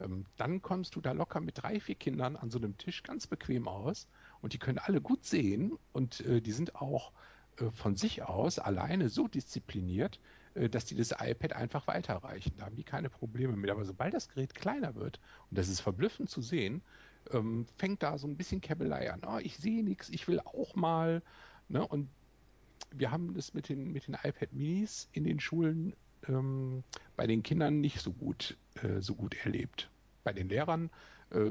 ähm, 0.00 0.26
dann 0.36 0.62
kommst 0.62 0.94
du 0.94 1.00
da 1.00 1.12
locker 1.12 1.40
mit 1.40 1.62
drei, 1.62 1.80
vier 1.80 1.94
Kindern 1.94 2.36
an 2.36 2.50
so 2.50 2.58
einem 2.58 2.76
Tisch 2.78 3.02
ganz 3.02 3.26
bequem 3.26 3.66
aus 3.66 4.06
und 4.40 4.52
die 4.52 4.58
können 4.58 4.78
alle 4.78 5.00
gut 5.00 5.24
sehen 5.24 5.76
und 5.92 6.20
äh, 6.20 6.40
die 6.40 6.52
sind 6.52 6.76
auch 6.76 7.12
äh, 7.56 7.70
von 7.70 7.96
sich 7.96 8.22
aus 8.22 8.58
alleine 8.58 9.08
so 9.08 9.28
diszipliniert, 9.28 10.20
äh, 10.54 10.68
dass 10.68 10.84
die 10.84 10.94
das 10.94 11.12
iPad 11.12 11.54
einfach 11.54 11.86
weiterreichen. 11.86 12.52
Da 12.56 12.66
haben 12.66 12.76
die 12.76 12.84
keine 12.84 13.10
Probleme 13.10 13.56
mit. 13.56 13.70
Aber 13.70 13.84
sobald 13.84 14.14
das 14.14 14.28
Gerät 14.28 14.54
kleiner 14.54 14.94
wird, 14.94 15.20
und 15.50 15.58
das 15.58 15.68
ist 15.68 15.80
verblüffend 15.80 16.30
zu 16.30 16.42
sehen, 16.42 16.82
ähm, 17.32 17.66
fängt 17.76 18.02
da 18.02 18.18
so 18.18 18.26
ein 18.26 18.36
bisschen 18.36 18.60
Käbelei 18.60 19.12
an. 19.12 19.22
Oh, 19.26 19.38
ich 19.42 19.56
sehe 19.58 19.84
nichts, 19.84 20.08
ich 20.08 20.28
will 20.28 20.40
auch 20.40 20.74
mal. 20.74 21.22
Ne? 21.68 21.86
Und 21.86 22.08
wir 22.90 23.10
haben 23.10 23.34
das 23.34 23.54
mit 23.54 23.68
den, 23.68 23.92
mit 23.92 24.06
den 24.06 24.14
iPad 24.14 24.52
Minis 24.52 25.08
in 25.12 25.24
den 25.24 25.40
Schulen 25.40 25.94
ähm, 26.26 26.84
bei 27.16 27.26
den 27.26 27.42
Kindern 27.42 27.80
nicht 27.80 28.00
so 28.00 28.12
gut, 28.12 28.56
äh, 28.82 29.00
so 29.00 29.14
gut 29.14 29.36
erlebt. 29.44 29.90
Bei 30.24 30.32
den 30.32 30.48
Lehrern 30.48 30.90
äh, 31.30 31.50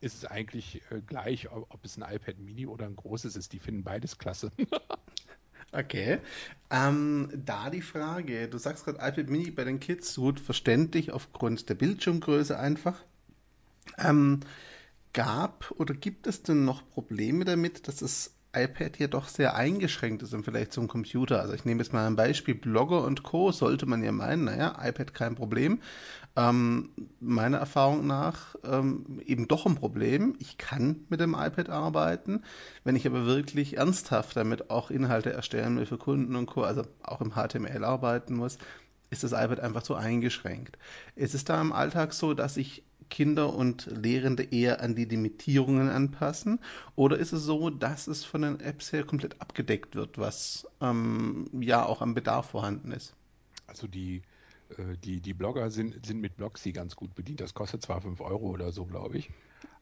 ist 0.00 0.16
es 0.16 0.24
eigentlich 0.24 0.82
äh, 0.90 1.00
gleich, 1.00 1.50
ob, 1.50 1.72
ob, 1.72 1.84
es 1.84 1.96
ein 1.96 2.14
iPad 2.14 2.38
Mini 2.38 2.66
oder 2.66 2.86
ein 2.86 2.96
großes 2.96 3.36
ist. 3.36 3.52
Die 3.52 3.58
finden 3.58 3.84
beides 3.84 4.18
klasse. 4.18 4.50
okay. 5.72 6.18
Ähm, 6.70 7.30
da 7.44 7.70
die 7.70 7.82
Frage, 7.82 8.48
du 8.48 8.58
sagst 8.58 8.84
gerade 8.84 8.98
iPad 8.98 9.28
Mini 9.28 9.50
bei 9.50 9.64
den 9.64 9.80
Kids, 9.80 10.14
gut 10.16 10.40
verständlich 10.40 11.12
aufgrund 11.12 11.68
der 11.68 11.74
Bildschirmgröße 11.74 12.58
einfach. 12.58 13.04
Ähm, 13.98 14.40
gab 15.12 15.72
oder 15.76 15.94
gibt 15.94 16.26
es 16.26 16.42
denn 16.42 16.64
noch 16.64 16.88
Probleme 16.90 17.44
damit, 17.44 17.88
dass 17.88 18.02
es 18.02 18.34
iPad 18.54 18.96
hier 18.96 19.08
doch 19.08 19.28
sehr 19.28 19.54
eingeschränkt 19.54 20.22
ist 20.22 20.32
im 20.32 20.42
Vergleich 20.42 20.70
zum 20.70 20.88
Computer. 20.88 21.40
Also 21.40 21.54
ich 21.54 21.64
nehme 21.64 21.82
jetzt 21.82 21.92
mal 21.92 22.06
ein 22.06 22.16
Beispiel, 22.16 22.54
Blogger 22.54 23.04
und 23.04 23.22
Co. 23.22 23.52
sollte 23.52 23.86
man 23.86 24.02
ja 24.02 24.10
meinen, 24.10 24.44
naja, 24.44 24.76
iPad 24.82 25.12
kein 25.12 25.34
Problem. 25.34 25.80
Ähm, 26.34 26.90
meiner 27.20 27.58
Erfahrung 27.58 28.06
nach 28.06 28.54
ähm, 28.64 29.20
eben 29.24 29.48
doch 29.48 29.66
ein 29.66 29.74
Problem. 29.74 30.34
Ich 30.38 30.56
kann 30.56 31.04
mit 31.08 31.20
dem 31.20 31.34
iPad 31.34 31.68
arbeiten. 31.68 32.42
Wenn 32.84 32.96
ich 32.96 33.06
aber 33.06 33.26
wirklich 33.26 33.76
ernsthaft 33.76 34.36
damit 34.36 34.70
auch 34.70 34.90
Inhalte 34.90 35.32
erstellen 35.32 35.76
will 35.76 35.86
für 35.86 35.98
Kunden 35.98 36.34
und 36.34 36.46
Co., 36.46 36.62
also 36.62 36.84
auch 37.02 37.20
im 37.20 37.32
HTML 37.32 37.84
arbeiten 37.84 38.34
muss, 38.34 38.58
ist 39.10 39.24
das 39.24 39.32
iPad 39.32 39.60
einfach 39.60 39.82
zu 39.82 39.94
eingeschränkt. 39.94 40.78
Ist 41.16 41.34
es 41.34 41.44
da 41.44 41.60
im 41.60 41.72
Alltag 41.72 42.12
so, 42.12 42.34
dass 42.34 42.56
ich 42.56 42.82
Kinder 43.10 43.54
und 43.54 43.86
Lehrende 43.86 44.42
eher 44.42 44.80
an 44.80 44.94
die 44.94 45.04
Limitierungen 45.04 45.88
anpassen? 45.88 46.60
Oder 46.96 47.18
ist 47.18 47.32
es 47.32 47.42
so, 47.42 47.70
dass 47.70 48.06
es 48.06 48.24
von 48.24 48.42
den 48.42 48.60
Apps 48.60 48.92
her 48.92 49.04
komplett 49.04 49.40
abgedeckt 49.40 49.94
wird, 49.94 50.18
was 50.18 50.66
ähm, 50.80 51.46
ja 51.60 51.84
auch 51.84 52.02
am 52.02 52.14
Bedarf 52.14 52.50
vorhanden 52.50 52.92
ist? 52.92 53.14
Also 53.66 53.86
die, 53.86 54.22
äh, 54.76 54.96
die, 55.04 55.20
die 55.20 55.34
Blogger 55.34 55.70
sind, 55.70 56.04
sind 56.04 56.20
mit 56.20 56.36
Blogsy 56.36 56.72
ganz 56.72 56.96
gut 56.96 57.14
bedient. 57.14 57.40
Das 57.40 57.54
kostet 57.54 57.82
zwar 57.82 58.00
5 58.00 58.20
Euro 58.20 58.46
oder 58.48 58.72
so, 58.72 58.84
glaube 58.84 59.18
ich. 59.18 59.30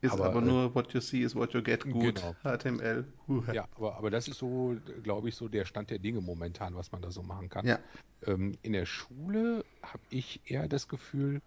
Ist 0.00 0.12
aber, 0.12 0.26
aber 0.26 0.40
nur 0.40 0.64
äh, 0.64 0.74
what 0.74 0.92
you 0.92 1.00
see 1.00 1.20
is 1.20 1.34
what 1.34 1.52
you 1.52 1.62
get 1.62 1.84
gut. 1.84 2.16
Genau. 2.16 2.34
HTML. 2.44 3.04
Uh. 3.28 3.42
Ja, 3.52 3.66
aber, 3.76 3.96
aber 3.96 4.10
das 4.10 4.28
ist 4.28 4.38
so, 4.38 4.76
glaube 5.02 5.28
ich, 5.28 5.34
so 5.34 5.48
der 5.48 5.64
Stand 5.64 5.90
der 5.90 5.98
Dinge 5.98 6.20
momentan, 6.20 6.74
was 6.74 6.92
man 6.92 7.02
da 7.02 7.10
so 7.10 7.22
machen 7.22 7.48
kann. 7.48 7.66
Ja. 7.66 7.78
Ähm, 8.26 8.56
in 8.62 8.72
der 8.72 8.86
Schule 8.86 9.64
habe 9.82 10.02
ich 10.10 10.40
eher 10.44 10.68
das 10.68 10.88
Gefühl, 10.88 11.40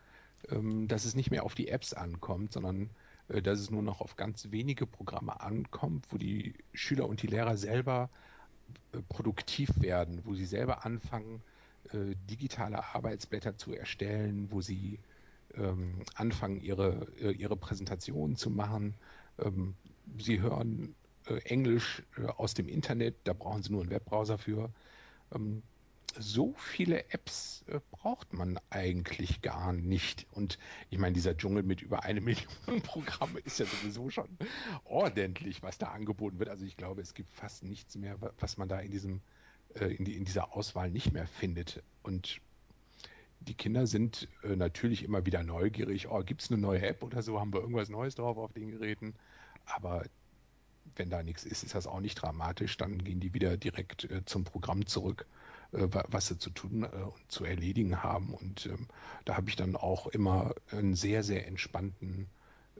dass 0.87 1.05
es 1.05 1.15
nicht 1.15 1.31
mehr 1.31 1.43
auf 1.43 1.53
die 1.53 1.67
Apps 1.67 1.93
ankommt, 1.93 2.53
sondern 2.53 2.89
äh, 3.29 3.41
dass 3.41 3.59
es 3.59 3.71
nur 3.71 3.81
noch 3.81 4.01
auf 4.01 4.15
ganz 4.15 4.51
wenige 4.51 4.85
Programme 4.85 5.39
ankommt, 5.39 6.07
wo 6.09 6.17
die 6.17 6.53
Schüler 6.73 7.07
und 7.07 7.21
die 7.21 7.27
Lehrer 7.27 7.57
selber 7.57 8.09
äh, 8.91 9.01
produktiv 9.07 9.69
werden, 9.79 10.21
wo 10.25 10.33
sie 10.33 10.45
selber 10.45 10.85
anfangen, 10.85 11.41
äh, 11.93 12.15
digitale 12.29 12.83
Arbeitsblätter 12.83 13.57
zu 13.57 13.73
erstellen, 13.73 14.47
wo 14.51 14.61
sie 14.61 14.99
ähm, 15.55 16.03
anfangen, 16.15 16.61
ihre, 16.61 17.07
ihre 17.17 17.57
Präsentationen 17.57 18.35
zu 18.35 18.49
machen. 18.49 18.95
Ähm, 19.39 19.75
sie 20.17 20.41
hören 20.41 20.95
Englisch 21.43 22.01
aus 22.37 22.55
dem 22.55 22.67
Internet, 22.67 23.15
da 23.25 23.33
brauchen 23.33 23.61
sie 23.61 23.71
nur 23.71 23.81
einen 23.81 23.91
Webbrowser 23.91 24.39
für 24.39 24.71
so 26.17 26.53
viele 26.57 27.09
Apps 27.11 27.63
äh, 27.67 27.79
braucht 27.91 28.33
man 28.33 28.59
eigentlich 28.69 29.41
gar 29.41 29.73
nicht. 29.73 30.27
Und 30.31 30.57
ich 30.89 30.97
meine, 30.97 31.13
dieser 31.13 31.35
Dschungel 31.35 31.63
mit 31.63 31.81
über 31.81 32.03
eine 32.03 32.21
Million 32.21 32.81
Programme 32.83 33.39
ist 33.39 33.59
ja 33.59 33.65
sowieso 33.65 34.09
schon 34.09 34.27
ordentlich, 34.85 35.61
was 35.63 35.77
da 35.77 35.87
angeboten 35.87 36.39
wird. 36.39 36.49
Also 36.49 36.65
ich 36.65 36.77
glaube, 36.77 37.01
es 37.01 37.13
gibt 37.13 37.29
fast 37.31 37.63
nichts 37.63 37.95
mehr, 37.95 38.17
was 38.39 38.57
man 38.57 38.69
da 38.69 38.79
in 38.79 38.91
diesem, 38.91 39.21
äh, 39.75 39.93
in, 39.93 40.05
die, 40.05 40.15
in 40.15 40.25
dieser 40.25 40.55
Auswahl 40.55 40.89
nicht 40.89 41.13
mehr 41.13 41.27
findet. 41.27 41.83
Und 42.03 42.41
die 43.41 43.53
Kinder 43.53 43.87
sind 43.87 44.27
äh, 44.43 44.55
natürlich 44.55 45.03
immer 45.03 45.25
wieder 45.25 45.43
neugierig. 45.43 46.09
Oh, 46.09 46.23
gibt 46.23 46.41
es 46.41 46.51
eine 46.51 46.59
neue 46.59 46.81
App 46.81 47.03
oder 47.03 47.21
so? 47.21 47.39
Haben 47.39 47.53
wir 47.53 47.61
irgendwas 47.61 47.89
Neues 47.89 48.15
drauf 48.15 48.37
auf 48.37 48.53
den 48.53 48.71
Geräten? 48.71 49.15
Aber 49.65 50.05
wenn 50.95 51.09
da 51.09 51.23
nichts 51.23 51.45
ist, 51.45 51.63
ist 51.63 51.75
das 51.75 51.87
auch 51.87 51.99
nicht 51.99 52.15
dramatisch. 52.15 52.77
Dann 52.77 53.03
gehen 53.03 53.19
die 53.19 53.33
wieder 53.33 53.57
direkt 53.57 54.05
äh, 54.05 54.25
zum 54.25 54.43
Programm 54.43 54.85
zurück 54.85 55.25
was 55.71 56.27
sie 56.27 56.37
zu 56.37 56.49
tun 56.49 56.83
und 56.83 56.93
äh, 56.93 57.27
zu 57.27 57.45
erledigen 57.45 58.01
haben. 58.01 58.33
Und 58.33 58.65
ähm, 58.65 58.87
da 59.25 59.37
habe 59.37 59.49
ich 59.49 59.55
dann 59.55 59.75
auch 59.75 60.07
immer 60.07 60.55
einen 60.71 60.95
sehr, 60.95 61.23
sehr 61.23 61.47
entspannten 61.47 62.27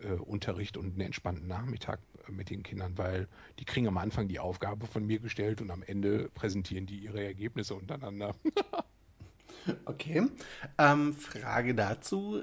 äh, 0.02 0.14
Unterricht 0.14 0.78
und 0.78 0.94
einen 0.94 1.02
entspannten 1.02 1.48
Nachmittag 1.48 2.00
mit 2.28 2.50
den 2.50 2.64
Kindern, 2.64 2.98
weil 2.98 3.28
die 3.60 3.66
kriegen 3.66 3.88
am 3.88 3.98
Anfang 3.98 4.28
die 4.28 4.40
Aufgabe 4.40 4.88
von 4.88 5.06
mir 5.06 5.20
gestellt 5.20 5.62
und 5.62 5.72
am 5.72 5.84
Ende 5.84 6.30
präsentieren 6.34 6.86
die 6.86 7.00
ihre 7.00 7.24
Ergebnisse 7.24 7.76
untereinander. 7.76 8.36
okay. 9.86 10.28
Ähm, 10.78 11.14
Frage 11.14 11.76
dazu. 11.76 12.42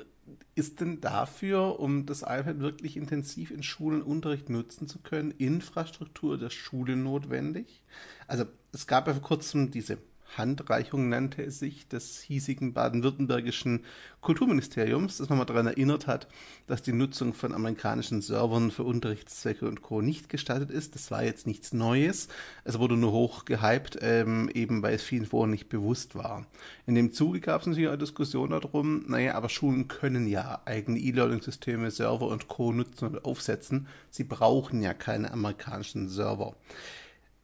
Ist 0.57 0.81
denn 0.81 1.00
dafür, 1.00 1.79
um 1.79 2.05
das 2.05 2.23
iPad 2.23 2.59
wirklich 2.59 2.97
intensiv 2.97 3.53
in 3.53 3.62
Schulen 3.62 4.03
Unterricht 4.03 4.50
nutzen 4.50 4.88
zu 4.88 4.99
können, 4.99 5.31
Infrastruktur 5.31 6.37
der 6.37 6.50
Schule 6.50 6.97
notwendig? 6.97 7.85
Also 8.26 8.45
es 8.73 8.88
gab 8.88 9.07
ja 9.07 9.12
vor 9.12 9.23
kurzem 9.23 9.71
diese 9.71 9.99
Handreichung 10.37 11.09
nannte 11.09 11.42
es 11.42 11.59
sich, 11.59 11.88
des 11.88 12.21
hiesigen 12.21 12.73
baden-württembergischen 12.73 13.85
Kulturministeriums, 14.21 15.18
das 15.18 15.28
nochmal 15.28 15.47
daran 15.47 15.68
erinnert 15.68 16.06
hat, 16.06 16.26
dass 16.66 16.83
die 16.83 16.92
Nutzung 16.92 17.33
von 17.33 17.54
amerikanischen 17.54 18.23
Servern 18.23 18.71
für 18.71 18.83
Unterrichtszwecke 18.83 19.68
und 19.68 19.83
Co. 19.83 20.02
nicht 20.02 20.28
gestattet 20.28 20.71
ist. 20.71 20.95
Das 20.95 21.11
war 21.11 21.23
jetzt 21.23 21.47
nichts 21.47 21.73
Neues. 21.73 22.28
Es 22.64 22.78
wurde 22.78 22.97
nur 22.97 23.12
hoch 23.12 23.45
gehypt, 23.45 23.99
ähm, 24.00 24.50
eben 24.52 24.83
weil 24.83 24.95
es 24.95 25.02
vielen 25.02 25.26
vorher 25.26 25.50
nicht 25.50 25.68
bewusst 25.68 26.16
war. 26.16 26.47
In 26.87 26.95
dem 26.95 27.12
Zuge 27.12 27.40
gab 27.40 27.61
es 27.61 27.66
natürlich 27.68 27.88
eine 27.88 27.99
Diskussion 27.99 28.50
darum, 28.50 29.04
naja, 29.06 29.35
aber 29.35 29.49
Schulen 29.49 29.87
können 29.87 30.26
ja 30.26 30.61
eigene 30.64 30.99
E-Learning-Systeme, 30.99 31.90
Server 31.90 32.26
und 32.26 32.49
Co. 32.49 32.73
nutzen 32.73 33.06
und 33.06 33.25
aufsetzen. 33.25 33.87
Sie 34.11 34.25
brauchen 34.25 34.83
ja 34.83 34.92
keine 34.92 35.30
amerikanischen 35.30 36.09
Server 36.09 36.56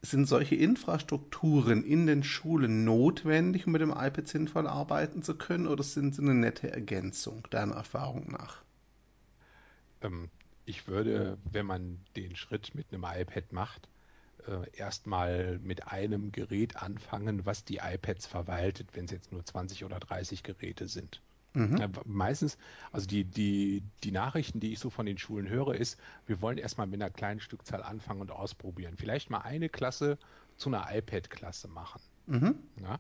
sind 0.03 0.27
solche 0.27 0.57
Infrastrukturen 0.57 1.85
in 1.85 2.07
den 2.07 2.25
Schulen 2.25 2.85
notwendig, 2.85 3.67
um 3.67 3.73
mit 3.73 3.81
dem 3.81 3.91
iPad 3.91 4.27
sinnvoll 4.27 4.67
arbeiten 4.67 5.23
zu 5.23 5.37
können, 5.37 5.69
oder 5.69 5.85
sind 5.85 6.15
sie 6.15 6.23
eine 6.23 6.35
nette 6.35 6.73
Ergänzung, 6.73 7.47
deiner 7.51 7.75
Erfahrung 7.75 8.31
nach? 8.33 8.63
Ähm, 10.03 10.29
ich 10.65 10.89
würde, 10.89 11.39
wenn 11.45 11.67
man 11.67 12.01
den 12.17 12.35
Schritt 12.35 12.75
mit 12.75 12.93
einem 12.93 13.05
iPad 13.05 13.53
macht, 13.53 13.89
äh, 14.49 14.77
erstmal 14.77 15.59
mit 15.61 15.87
einem 15.89 16.33
Gerät 16.33 16.77
anfangen, 16.77 17.47
was 17.47 17.65
die 17.65 17.77
iPads 17.77 18.27
verwaltet, 18.27 18.89
wenn 18.95 19.05
es 19.05 19.13
jetzt 19.13 19.31
nur 19.33 19.45
20 19.45 19.85
oder 19.85 20.01
30 20.01 20.43
Geräte 20.43 20.89
sind. 20.89 21.23
Mhm. 21.55 21.77
Ja, 21.77 21.89
meistens, 22.05 22.57
also 22.93 23.07
die, 23.07 23.25
die, 23.25 23.83
die 24.05 24.11
Nachrichten, 24.11 24.61
die 24.61 24.73
ich 24.73 24.79
so 24.79 24.91
von 24.91 25.07
den 25.07 25.19
Schulen 25.19 25.49
höre, 25.49 25.75
ist, 25.75 25.99
wir 26.27 26.41
wollen 26.41 26.59
erstmal 26.59 26.87
mit 26.87 27.03
einer 27.03 27.11
kleinen 27.11 27.41
Stückzahl 27.41 27.83
anfangen 27.83 28.23
und 28.23 28.31
ausprobieren. 28.31 28.97
Vielleicht 28.97 29.31
mal 29.31 29.41
eine 29.41 29.69
Klasse 29.69 30.19
zu 30.57 30.71
einer 30.71 30.87
iPad-Klasse 30.91 31.69
machen. 31.69 32.01
Mhm. 32.27 32.55
Ja, 32.81 32.99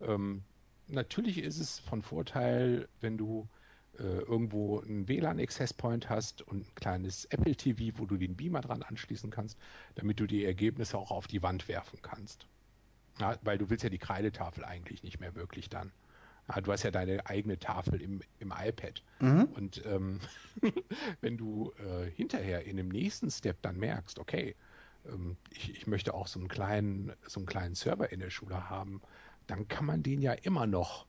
ähm, 0.00 0.42
natürlich 0.86 1.38
ist 1.38 1.58
es 1.58 1.78
von 1.80 2.02
Vorteil, 2.02 2.88
wenn 3.00 3.18
du 3.18 3.48
äh, 3.98 4.02
irgendwo 4.02 4.80
einen 4.80 5.08
WLAN-Access-Point 5.08 6.08
hast 6.08 6.42
und 6.42 6.68
ein 6.68 6.74
kleines 6.76 7.24
Apple 7.26 7.56
TV, 7.56 7.98
wo 7.98 8.06
du 8.06 8.16
den 8.16 8.36
Beamer 8.36 8.60
dran 8.60 8.82
anschließen 8.82 9.30
kannst, 9.30 9.58
damit 9.96 10.20
du 10.20 10.26
die 10.26 10.44
Ergebnisse 10.44 10.98
auch 10.98 11.10
auf 11.10 11.26
die 11.26 11.42
Wand 11.42 11.66
werfen 11.66 11.98
kannst. 12.02 12.46
Ja, 13.18 13.36
weil 13.42 13.58
du 13.58 13.68
willst 13.70 13.82
ja 13.82 13.90
die 13.90 13.98
Kreidetafel 13.98 14.64
eigentlich 14.64 15.02
nicht 15.02 15.18
mehr 15.18 15.34
wirklich 15.34 15.68
dann. 15.68 15.90
Ah, 16.48 16.62
du 16.62 16.72
hast 16.72 16.82
ja 16.82 16.90
deine 16.90 17.26
eigene 17.26 17.58
Tafel 17.58 18.00
im, 18.00 18.20
im 18.38 18.52
iPad. 18.58 19.02
Mhm. 19.20 19.44
Und 19.54 19.82
ähm, 19.84 20.20
wenn 21.20 21.36
du 21.36 21.72
äh, 21.78 22.10
hinterher 22.10 22.64
in 22.64 22.78
dem 22.78 22.88
nächsten 22.88 23.30
Step 23.30 23.60
dann 23.60 23.78
merkst, 23.78 24.18
okay, 24.18 24.56
ähm, 25.06 25.36
ich, 25.50 25.70
ich, 25.70 25.86
möchte 25.86 26.14
auch 26.14 26.26
so 26.26 26.38
einen 26.38 26.48
kleinen, 26.48 27.12
so 27.26 27.40
einen 27.40 27.46
kleinen 27.46 27.74
Server 27.74 28.10
in 28.10 28.20
der 28.20 28.30
Schule 28.30 28.70
haben, 28.70 29.02
dann 29.46 29.68
kann 29.68 29.84
man 29.84 30.02
den 30.02 30.22
ja 30.22 30.32
immer 30.32 30.66
noch 30.66 31.06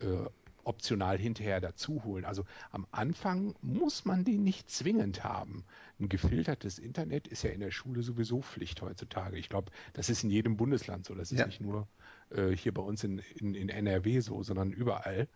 äh, 0.00 0.26
optional 0.64 1.18
hinterher 1.18 1.60
dazu 1.60 2.02
holen. 2.04 2.24
Also 2.24 2.44
am 2.70 2.86
Anfang 2.90 3.54
muss 3.62 4.04
man 4.04 4.24
den 4.24 4.42
nicht 4.42 4.70
zwingend 4.70 5.24
haben. 5.24 5.64
Ein 6.00 6.08
gefiltertes 6.08 6.78
Internet 6.78 7.28
ist 7.28 7.42
ja 7.42 7.50
in 7.50 7.60
der 7.60 7.70
Schule 7.70 8.02
sowieso 8.02 8.42
Pflicht 8.42 8.82
heutzutage. 8.82 9.38
Ich 9.38 9.48
glaube, 9.48 9.70
das 9.92 10.10
ist 10.10 10.24
in 10.24 10.30
jedem 10.30 10.56
Bundesland 10.56 11.06
so. 11.06 11.14
Das 11.14 11.32
ist 11.32 11.38
ja. 11.38 11.46
nicht 11.46 11.60
nur 11.60 11.88
äh, 12.34 12.56
hier 12.56 12.72
bei 12.72 12.82
uns 12.82 13.04
in, 13.04 13.18
in, 13.36 13.54
in, 13.54 13.68
NRW 13.68 14.20
so, 14.20 14.42
sondern 14.42 14.72
überall. 14.72 15.28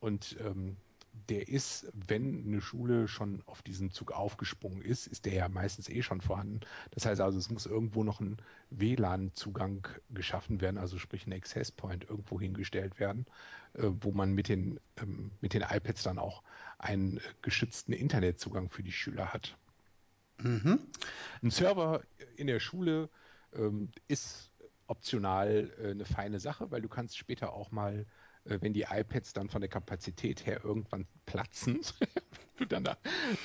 Und 0.00 0.36
ähm, 0.40 0.76
der 1.28 1.48
ist, 1.48 1.86
wenn 1.92 2.46
eine 2.46 2.60
Schule 2.60 3.06
schon 3.06 3.42
auf 3.46 3.62
diesen 3.62 3.90
Zug 3.90 4.12
aufgesprungen 4.12 4.82
ist, 4.82 5.06
ist 5.06 5.26
der 5.26 5.34
ja 5.34 5.48
meistens 5.48 5.88
eh 5.88 6.02
schon 6.02 6.20
vorhanden. 6.20 6.60
Das 6.90 7.06
heißt 7.06 7.20
also, 7.20 7.38
es 7.38 7.50
muss 7.50 7.66
irgendwo 7.66 8.02
noch 8.02 8.20
ein 8.20 8.38
WLAN-Zugang 8.70 9.86
geschaffen 10.10 10.60
werden, 10.60 10.78
also 10.78 10.98
sprich 10.98 11.26
ein 11.26 11.32
Access 11.32 11.70
Point 11.70 12.08
irgendwo 12.08 12.40
hingestellt 12.40 12.98
werden, 12.98 13.26
äh, 13.74 13.88
wo 14.00 14.12
man 14.12 14.32
mit 14.32 14.48
den, 14.48 14.80
ähm, 14.96 15.32
mit 15.40 15.52
den 15.52 15.62
iPads 15.62 16.02
dann 16.02 16.18
auch 16.18 16.42
einen 16.78 17.20
geschützten 17.42 17.92
Internetzugang 17.92 18.70
für 18.70 18.82
die 18.82 18.92
Schüler 18.92 19.32
hat. 19.32 19.56
Mhm. 20.38 20.80
Ein 21.42 21.50
Server 21.50 22.02
in 22.36 22.46
der 22.46 22.58
Schule 22.58 23.10
ähm, 23.54 23.90
ist 24.08 24.50
optional 24.92 25.72
äh, 25.82 25.90
eine 25.90 26.04
feine 26.04 26.38
Sache, 26.38 26.70
weil 26.70 26.82
du 26.82 26.88
kannst 26.88 27.16
später 27.16 27.52
auch 27.52 27.70
mal 27.72 28.06
äh, 28.44 28.58
wenn 28.60 28.72
die 28.72 28.82
iPads 28.82 29.32
dann 29.32 29.48
von 29.48 29.60
der 29.60 29.70
Kapazität 29.70 30.46
her 30.46 30.64
irgendwann 30.64 31.06
platzen, 31.26 31.80
du 32.56 32.64
dann 32.64 32.84
da 32.84 32.96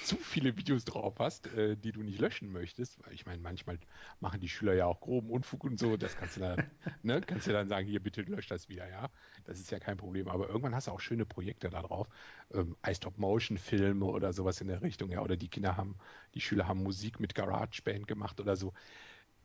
zu 0.03 0.15
viele 0.17 0.57
Videos 0.57 0.85
drauf 0.85 1.15
hast, 1.19 1.47
äh, 1.53 1.75
die 1.75 1.91
du 1.91 2.01
nicht 2.01 2.19
löschen 2.19 2.51
möchtest. 2.51 3.03
Weil 3.05 3.13
ich 3.13 3.25
meine, 3.25 3.41
manchmal 3.41 3.79
machen 4.19 4.39
die 4.39 4.49
Schüler 4.49 4.73
ja 4.73 4.85
auch 4.85 4.99
groben 4.99 5.29
Unfug 5.29 5.63
und 5.63 5.79
so. 5.79 5.97
Das 5.97 6.17
kannst 6.17 6.37
du 6.37 6.41
dann, 6.41 6.63
ne, 7.03 7.21
kannst 7.21 7.47
du 7.47 7.51
dann 7.51 7.67
sagen, 7.67 7.87
hier 7.87 8.01
bitte 8.01 8.21
lösch 8.23 8.47
das 8.47 8.69
wieder, 8.69 8.89
ja. 8.89 9.09
Das 9.45 9.59
ist 9.59 9.71
ja 9.71 9.79
kein 9.79 9.97
Problem. 9.97 10.27
Aber 10.27 10.47
irgendwann 10.47 10.75
hast 10.75 10.87
du 10.87 10.91
auch 10.91 10.99
schöne 10.99 11.25
Projekte 11.25 11.69
da 11.69 11.81
drauf. 11.81 12.07
Ähm, 12.53 12.75
iStop-Motion-Filme 12.85 14.05
oder 14.05 14.33
sowas 14.33 14.61
in 14.61 14.67
der 14.67 14.81
Richtung, 14.81 15.11
ja. 15.11 15.21
Oder 15.21 15.37
die 15.37 15.49
Kinder 15.49 15.77
haben, 15.77 15.97
die 16.33 16.41
Schüler 16.41 16.67
haben 16.67 16.81
Musik 16.83 17.19
mit 17.19 17.35
GarageBand 17.35 18.07
gemacht 18.07 18.39
oder 18.39 18.55
so. 18.55 18.73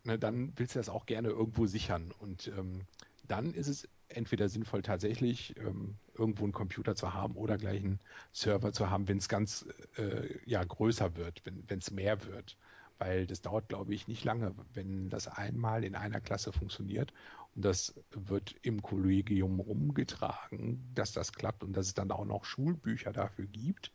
Ne, 0.05 0.19
dann 0.19 0.53
willst 0.57 0.75
du 0.75 0.81
das 0.81 0.89
auch 0.89 1.07
gerne 1.07 1.29
irgendwo 1.29 1.67
sichern. 1.67 2.13
Und 2.19 2.49
ähm, 2.49 2.87
dann 3.27 3.55
ist 3.55 3.69
es 3.69 3.89
entweder 4.09 4.49
sinnvoll 4.49 4.83
tatsächlich 4.83 5.57
ähm, 5.59 5.97
irgendwo 6.15 6.45
einen 6.45 6.53
Computer 6.53 6.95
zu 6.95 7.15
haben 7.15 7.37
oder 7.37 7.57
gleich 7.57 7.83
einen 7.83 8.01
Server 8.33 8.73
zu 8.73 8.91
haben, 8.91 9.09
wenn 9.09 9.19
es 9.19 9.29
ganz 9.29 9.67
äh, 9.97 10.39
ja, 10.45 10.63
größer 10.63 11.17
wird, 11.17 11.43
wenn 11.45 11.79
es 11.79 11.91
mehr 11.91 12.25
wird. 12.27 12.57
Weil 12.99 13.27
das 13.27 13.43
dauert, 13.43 13.69
glaube 13.69 13.95
ich, 13.95 14.07
nicht 14.07 14.25
lange, 14.25 14.55
wenn 14.75 15.09
das 15.09 15.29
einmal 15.29 15.85
in 15.85 15.95
einer 15.97 16.21
Klasse 16.21 16.53
funktioniert 16.53 17.13
und 17.55 17.65
das 17.65 17.95
wird 18.11 18.55
im 18.63 18.83
Kollegium 18.83 19.61
rumgetragen, 19.61 20.91
dass 20.95 21.13
das 21.13 21.33
klappt 21.33 21.65
und 21.65 21.75
dass 21.77 21.87
es 21.87 21.95
dann 21.95 22.11
auch 22.11 22.25
noch 22.25 22.45
Schulbücher 22.45 23.13
dafür 23.13 23.47
gibt. 23.47 23.93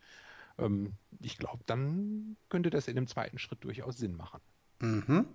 Ähm, 0.57 0.93
ich 1.21 1.37
glaube, 1.37 1.63
dann 1.65 2.37
könnte 2.49 2.69
das 2.69 2.87
in 2.87 2.97
einem 2.97 3.07
zweiten 3.07 3.39
Schritt 3.39 3.63
durchaus 3.63 3.97
Sinn 3.97 4.15
machen. 4.15 4.41
Mhm. 4.79 5.25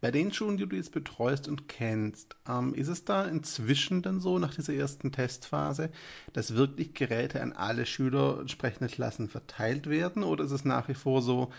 Bei 0.00 0.10
den 0.10 0.32
Schulen, 0.32 0.56
die 0.56 0.66
du 0.66 0.74
jetzt 0.74 0.92
betreust 0.92 1.46
und 1.46 1.68
kennst, 1.68 2.36
ähm, 2.48 2.74
ist 2.74 2.88
es 2.88 3.04
da 3.04 3.24
inzwischen 3.24 4.02
dann 4.02 4.18
so, 4.20 4.38
nach 4.38 4.54
dieser 4.54 4.74
ersten 4.74 5.12
Testphase, 5.12 5.90
dass 6.32 6.56
wirklich 6.56 6.92
Geräte 6.94 7.40
an 7.40 7.52
alle 7.52 7.86
Schüler 7.86 8.40
entsprechende 8.40 8.92
Klassen 8.92 9.28
verteilt 9.28 9.88
werden? 9.88 10.24
Oder 10.24 10.44
ist 10.44 10.50
es 10.50 10.64
nach 10.64 10.88
wie 10.88 10.94
vor 10.94 11.22
so, 11.22 11.52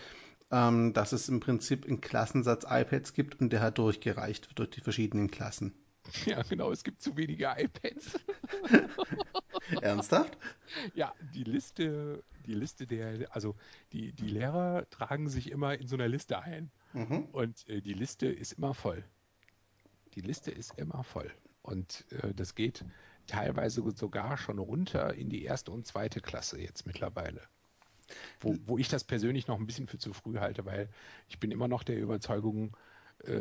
ähm, 0.50 0.92
dass 0.92 1.12
es 1.12 1.28
im 1.30 1.40
Prinzip 1.40 1.86
einen 1.86 2.02
Klassensatz 2.02 2.66
iPads 2.68 3.14
gibt 3.14 3.40
und 3.40 3.50
der 3.50 3.60
hat 3.62 3.78
durchgereicht 3.78 4.48
wird 4.48 4.58
durch 4.58 4.70
die 4.70 4.82
verschiedenen 4.82 5.30
Klassen? 5.30 5.72
Ja, 6.26 6.42
genau, 6.42 6.70
es 6.70 6.84
gibt 6.84 7.02
zu 7.02 7.16
wenige 7.16 7.52
iPads. 7.56 8.20
Ernsthaft? 9.82 10.36
Ja, 10.94 11.14
die 11.34 11.44
Liste, 11.44 12.22
die 12.46 12.54
Liste 12.54 12.86
der, 12.86 13.34
also 13.34 13.56
die, 13.92 14.12
die 14.12 14.28
Lehrer 14.28 14.88
tragen 14.90 15.28
sich 15.28 15.50
immer 15.50 15.78
in 15.78 15.86
so 15.86 15.96
einer 15.96 16.08
Liste 16.08 16.40
ein. 16.40 16.70
Mhm. 16.92 17.28
Und 17.32 17.68
äh, 17.68 17.80
die 17.80 17.94
Liste 17.94 18.26
ist 18.26 18.52
immer 18.52 18.74
voll. 18.74 19.04
Die 20.14 20.20
Liste 20.20 20.50
ist 20.50 20.78
immer 20.78 21.02
voll. 21.02 21.30
Und 21.62 22.04
äh, 22.22 22.34
das 22.34 22.54
geht 22.54 22.84
teilweise 23.26 23.82
sogar 23.94 24.36
schon 24.36 24.58
runter 24.58 25.14
in 25.14 25.28
die 25.28 25.44
erste 25.44 25.72
und 25.72 25.86
zweite 25.86 26.20
Klasse 26.20 26.60
jetzt 26.60 26.86
mittlerweile. 26.86 27.40
Wo, 28.38 28.54
wo 28.66 28.78
ich 28.78 28.88
das 28.88 29.02
persönlich 29.02 29.46
noch 29.48 29.58
ein 29.58 29.66
bisschen 29.66 29.86
für 29.86 29.98
zu 29.98 30.12
früh 30.12 30.38
halte, 30.38 30.66
weil 30.66 30.90
ich 31.28 31.40
bin 31.40 31.50
immer 31.50 31.68
noch 31.68 31.82
der 31.82 31.98
Überzeugung, 31.98 32.68
äh, 32.68 32.93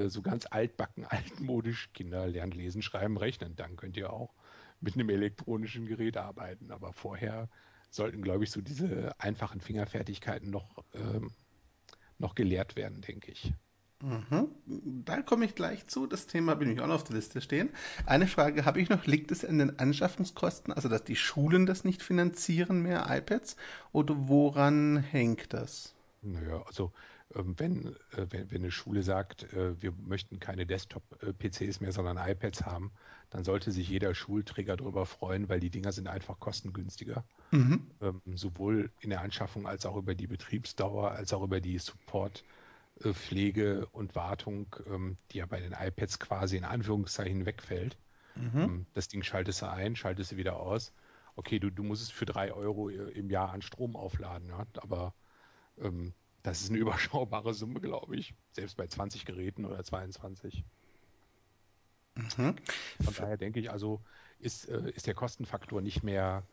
so 0.10 0.22
ganz 0.22 0.46
altbacken, 0.50 1.06
altmodisch, 1.10 1.92
Kinder 1.94 2.28
lernen 2.28 2.54
lesen, 2.54 2.82
schreiben, 2.82 3.18
rechnen. 3.18 3.56
Dann 3.56 3.75
könnt 3.75 3.98
ihr 3.98 4.12
auch 4.12 4.34
mit 4.82 4.96
einem 4.96 5.10
elektronischen 5.10 5.86
Gerät 5.86 6.18
arbeiten. 6.18 6.72
Aber 6.72 6.94
vorher 6.94 7.50
sollten, 7.90 8.22
glaube 8.22 8.43
ich, 8.43 8.52
so 8.52 8.62
diese 8.62 9.19
einfachen 9.19 9.62
Fingerfertigkeiten 9.62 10.50
noch 10.50 10.84
ähm, 10.93 11.32
noch 12.19 12.36
gelehrt 12.36 12.76
werden, 12.76 13.02
denke 13.02 13.32
ich. 13.32 13.54
Mhm. 14.02 14.50
Da 15.06 15.22
komme 15.22 15.46
ich 15.46 15.56
gleich 15.56 15.88
zu. 15.88 16.08
Das 16.08 16.28
Thema 16.28 16.54
habe 16.54 16.65
ich 16.65 16.82
auch 16.82 16.88
noch 16.88 16.96
auf 16.96 17.04
der 17.06 17.15
Liste 17.15 17.39
stehen. 17.39 17.69
Eine 18.06 18.28
Frage 18.28 18.65
habe 18.65 18.82
ich 18.82 18.89
noch. 18.89 19.06
Liegt 19.06 19.32
es 19.32 19.46
an 19.46 19.60
den 19.60 19.80
Anschaffungskosten, 19.80 20.74
also 20.74 20.89
dass 20.89 21.06
die 21.06 21.15
Schulen 21.15 21.65
das 21.65 21.86
nicht 21.86 22.02
finanzieren, 22.02 22.82
mehr 22.82 23.06
iPads? 23.08 23.56
Oder 23.93 24.15
woran 24.28 24.98
hängt 24.98 25.54
das? 25.54 25.96
Naja, 26.22 26.63
also 26.65 26.91
wenn, 27.30 27.96
äh, 28.12 28.28
wenn, 28.30 28.52
wenn 28.52 28.62
eine 28.62 28.72
Schule 28.72 29.04
sagt, 29.04 29.52
äh, 29.54 29.82
wir 29.82 29.92
möchten 29.94 30.40
keine 30.40 30.66
Desktop-PCs 30.66 31.80
mehr, 31.80 31.92
sondern 31.92 32.18
iPads 32.18 32.66
haben, 32.66 32.92
dann 33.30 33.44
sollte 33.44 33.72
sich 33.72 33.90
jeder 33.90 34.14
Schulträger 34.14 34.78
darüber 34.78 35.06
freuen, 35.06 35.50
weil 35.50 35.60
die 35.60 35.70
Dinger 35.70 35.92
sind 35.92 36.08
einfach 36.08 36.40
kostengünstiger. 36.40 37.26
Mhm. 37.52 37.92
Ähm, 38.02 38.22
sowohl 38.36 38.92
in 39.00 39.10
der 39.10 39.22
Anschaffung 39.22 39.68
als 39.68 39.86
auch 39.86 39.96
über 39.96 40.16
die 40.16 40.28
Betriebsdauer, 40.28 41.12
als 41.12 41.34
auch 41.34 41.44
über 41.44 41.60
die 41.60 41.80
Support, 41.80 42.44
äh, 43.04 43.14
Pflege 43.14 43.88
und 43.88 44.16
Wartung, 44.16 44.76
ähm, 44.88 45.18
die 45.32 45.40
ja 45.40 45.46
bei 45.46 45.60
den 45.60 45.74
iPads 45.74 46.20
quasi 46.20 46.58
in 46.58 46.64
Anführungszeichen 46.64 47.46
wegfällt. 47.46 47.98
Mhm. 48.36 48.86
Das 48.94 49.08
Ding 49.08 49.24
schaltest 49.24 49.62
du 49.62 49.70
ein, 49.70 49.96
schaltest 49.96 50.32
du 50.32 50.38
wieder 50.38 50.58
aus. 50.58 50.94
Okay, 51.36 51.60
du, 51.60 51.72
du 51.72 51.84
musst 51.84 52.04
es 52.04 52.12
für 52.12 52.26
drei 52.26 52.54
Euro 52.54 52.90
im 52.90 53.30
Jahr 53.30 53.52
an 53.52 53.62
Strom 53.62 53.96
aufladen, 53.96 54.50
ja? 54.50 54.66
aber 54.78 55.16
ähm, 55.80 56.14
das 56.43 56.62
ist 56.62 56.69
eine 56.69 56.77
überschaubare 56.79 57.53
Summe, 57.53 57.79
glaube 57.79 58.15
ich. 58.15 58.36
Selbst 58.51 58.77
bei 58.77 58.88
20 58.88 59.25
Geräten 59.25 59.65
oder 59.65 59.84
22. 59.84 60.63
Mhm. 62.15 62.56
Von 63.01 63.13
daher 63.17 63.38
denke 63.38 63.60
ich, 63.60 63.71
also 63.71 64.01
ist, 64.39 64.69
äh, 64.69 64.91
ist 64.91 65.08
der 65.08 65.15
Kostenfaktor 65.15 65.82
nicht 65.82 66.03
mehr, 66.03 66.43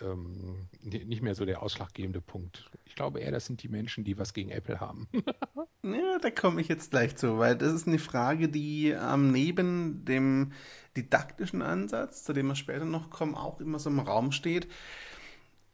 ähm, 0.00 0.68
nicht 0.82 1.22
mehr 1.22 1.34
so 1.34 1.44
der 1.44 1.62
ausschlaggebende 1.62 2.20
Punkt. 2.20 2.70
Ich 2.84 2.94
glaube 2.94 3.20
eher, 3.20 3.32
das 3.32 3.46
sind 3.46 3.62
die 3.62 3.68
Menschen, 3.68 4.04
die 4.04 4.18
was 4.18 4.34
gegen 4.34 4.50
Apple 4.50 4.78
haben. 4.78 5.08
ja, 5.82 6.18
da 6.20 6.30
komme 6.30 6.60
ich 6.60 6.68
jetzt 6.68 6.90
gleich 6.90 7.16
zu, 7.16 7.38
weil 7.38 7.56
das 7.56 7.72
ist 7.72 7.88
eine 7.88 7.98
Frage, 7.98 8.48
die 8.48 8.90
ähm, 8.90 9.32
neben 9.32 10.04
dem 10.04 10.52
didaktischen 10.96 11.62
Ansatz, 11.62 12.22
zu 12.22 12.32
dem 12.32 12.46
wir 12.46 12.54
später 12.54 12.84
noch 12.84 13.10
kommen, 13.10 13.34
auch 13.34 13.60
immer 13.60 13.78
so 13.78 13.90
im 13.90 13.98
Raum 13.98 14.32
steht. 14.32 14.68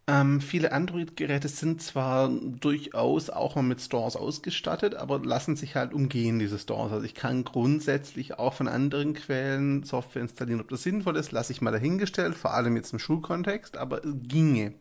Ähm, 0.09 0.41
viele 0.41 0.71
Android-Geräte 0.71 1.49
sind 1.49 1.83
zwar 1.83 2.29
durchaus 2.29 3.29
auch 3.29 3.57
mal 3.57 3.63
mit 3.63 3.81
Stores 3.81 4.15
ausgestattet, 4.15 4.95
aber 4.95 5.19
lassen 5.19 5.57
sich 5.57 5.75
halt 5.75 5.93
umgehen, 5.93 6.39
diese 6.39 6.61
Stores. 6.61 6.93
Also 6.93 7.05
ich 7.05 7.15
kann 7.15 7.43
grundsätzlich 7.43 8.39
auch 8.39 8.55
von 8.55 8.69
anderen 8.69 9.15
Quellen 9.15 9.83
Software 9.83 10.23
installieren. 10.23 10.61
Ob 10.61 10.69
das 10.69 10.85
sinnvoll 10.85 11.17
ist, 11.17 11.33
lasse 11.33 11.53
ich 11.53 11.61
mal 11.61 11.73
dahingestellt, 11.73 12.37
vor 12.37 12.55
allem 12.55 12.77
jetzt 12.77 12.93
im 12.93 13.01
Schulkontext, 13.01 13.77
aber 13.77 14.01
ginge. 14.01 14.75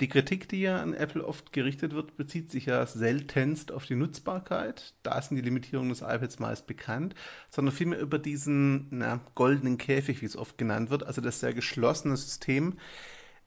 Die 0.00 0.08
Kritik, 0.08 0.48
die 0.48 0.62
ja 0.62 0.82
an 0.82 0.94
Apple 0.94 1.24
oft 1.24 1.52
gerichtet 1.52 1.94
wird, 1.94 2.16
bezieht 2.16 2.50
sich 2.50 2.66
ja 2.66 2.84
seltenst 2.86 3.70
auf 3.70 3.86
die 3.86 3.94
Nutzbarkeit. 3.94 4.94
Da 5.04 5.22
sind 5.22 5.36
die 5.36 5.42
Limitierungen 5.42 5.90
des 5.90 6.02
iPads 6.02 6.40
meist 6.40 6.66
bekannt, 6.66 7.14
sondern 7.50 7.72
vielmehr 7.72 8.00
über 8.00 8.18
diesen 8.18 8.88
na, 8.90 9.20
goldenen 9.36 9.78
Käfig, 9.78 10.22
wie 10.22 10.26
es 10.26 10.36
oft 10.36 10.58
genannt 10.58 10.90
wird, 10.90 11.06
also 11.06 11.20
das 11.20 11.38
sehr 11.38 11.54
geschlossene 11.54 12.16
System, 12.16 12.74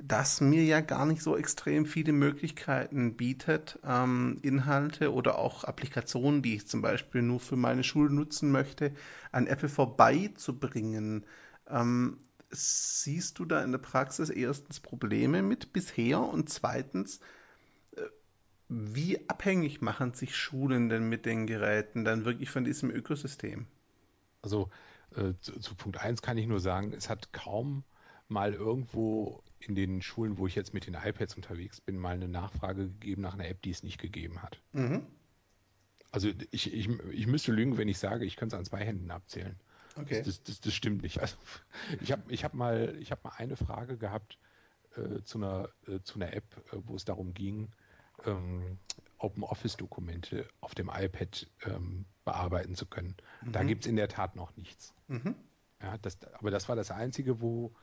das 0.02 0.40
mir 0.40 0.64
ja 0.64 0.80
gar 0.80 1.06
nicht 1.06 1.22
so 1.22 1.36
extrem 1.36 1.86
viele 1.86 2.14
Möglichkeiten 2.14 3.18
bietet, 3.18 3.80
ähm, 3.84 4.40
Inhalte 4.42 5.14
oder 5.14 5.38
auch 5.38 5.66
Applikationen, 5.66 6.42
die 6.42 6.56
ich 6.56 6.68
zum 6.68 6.82
Beispiel 6.82 7.22
nur 7.22 7.42
für 7.42 7.58
meine 7.58 7.84
Schule 7.84 8.12
nutzen 8.12 8.50
möchte, 8.50 8.94
an 9.32 9.46
Apple 9.46 9.68
vorbeizubringen. 9.68 11.26
Ähm, 11.68 12.20
siehst 12.50 13.40
du 13.40 13.46
da 13.46 13.62
in 13.62 13.74
der 13.74 13.80
Praxis 13.80 14.30
erstens 14.30 14.80
Probleme 14.80 15.42
mit 15.42 15.74
bisher 15.74 16.22
und 16.22 16.50
zweitens, 16.50 17.20
äh, 17.98 18.02
wie 18.70 19.30
abhängig 19.30 19.82
machen 19.82 20.14
sich 20.14 20.36
Schulen 20.36 20.88
denn 20.88 21.10
mit 21.10 21.26
den 21.26 21.46
Geräten 21.46 22.06
dann 22.06 22.24
wirklich 22.24 22.50
von 22.50 22.64
diesem 22.64 22.90
Ökosystem? 22.90 23.68
Also 24.42 24.70
äh, 25.14 25.34
zu, 25.42 25.60
zu 25.60 25.76
Punkt 25.76 25.98
1 25.98 26.22
kann 26.22 26.38
ich 26.38 26.48
nur 26.48 26.62
sagen, 26.62 26.94
es 26.94 27.10
hat 27.10 27.34
kaum 27.34 27.84
mal 28.30 28.54
irgendwo 28.54 29.44
in 29.60 29.76
den 29.76 30.02
Schulen, 30.02 30.38
wo 30.38 30.48
ich 30.48 30.56
jetzt 30.56 30.74
mit 30.74 30.88
den 30.88 30.94
iPads 30.94 31.36
unterwegs 31.36 31.82
bin, 31.82 31.98
mal 31.98 32.16
eine 32.16 32.28
Nachfrage 32.28 32.88
gegeben 32.88 33.22
nach 33.22 33.34
einer 33.34 33.48
App, 33.48 33.62
die 33.62 33.72
es 33.72 33.84
nicht 33.84 34.00
gegeben 34.00 34.42
hat. 34.42 34.62
Mhm. 34.74 35.06
Also 36.12 36.30
ich, 36.52 36.74
ich, 36.74 36.90
ich 37.12 37.28
müsste 37.28 37.52
lügen, 37.52 37.78
wenn 37.78 37.88
ich 37.88 38.00
sage, 38.00 38.26
ich 38.26 38.36
könnte 38.36 38.56
es 38.56 38.60
an 38.60 38.66
zwei 38.66 38.84
Händen 38.84 39.12
abzählen. 39.12 39.60
Okay. 39.96 40.24
Das, 40.24 40.44
das, 40.44 40.62
das 40.62 40.74
stimmt 40.74 41.04
nicht. 41.04 41.20
Also 41.20 41.36
ich 42.02 42.12
habe 42.12 42.24
ich 42.30 42.44
hab 42.44 42.54
mal, 42.54 42.98
hab 43.10 43.24
mal 43.24 43.34
eine 43.38 43.58
Frage 43.58 43.98
gehabt 43.98 44.38
äh, 44.96 45.22
zu, 45.24 45.38
einer, 45.38 45.70
äh, 45.88 46.00
zu 46.02 46.16
einer 46.16 46.34
App, 46.34 46.46
äh, 46.72 46.78
wo 46.86 46.96
es 46.96 47.06
darum 47.06 47.34
ging, 47.34 47.70
ähm, 48.26 48.80
Open 49.18 49.44
Office-Dokumente 49.44 50.48
auf 50.62 50.74
dem 50.74 50.90
iPad 50.90 51.48
ähm, 51.66 52.06
bearbeiten 52.24 52.76
zu 52.76 52.86
können. 52.86 53.16
Mhm. 53.42 53.52
Da 53.52 53.64
gibt 53.64 53.84
es 53.84 53.90
in 53.90 53.98
der 53.98 54.08
Tat 54.08 54.36
noch 54.36 54.56
nichts. 54.56 54.94
Mhm. 55.08 55.36
Ja, 55.82 55.98
das, 55.98 56.18
aber 56.34 56.52
das 56.52 56.70
war 56.70 56.76
das 56.76 56.92
Einzige, 56.92 57.42
wo, 57.42 57.74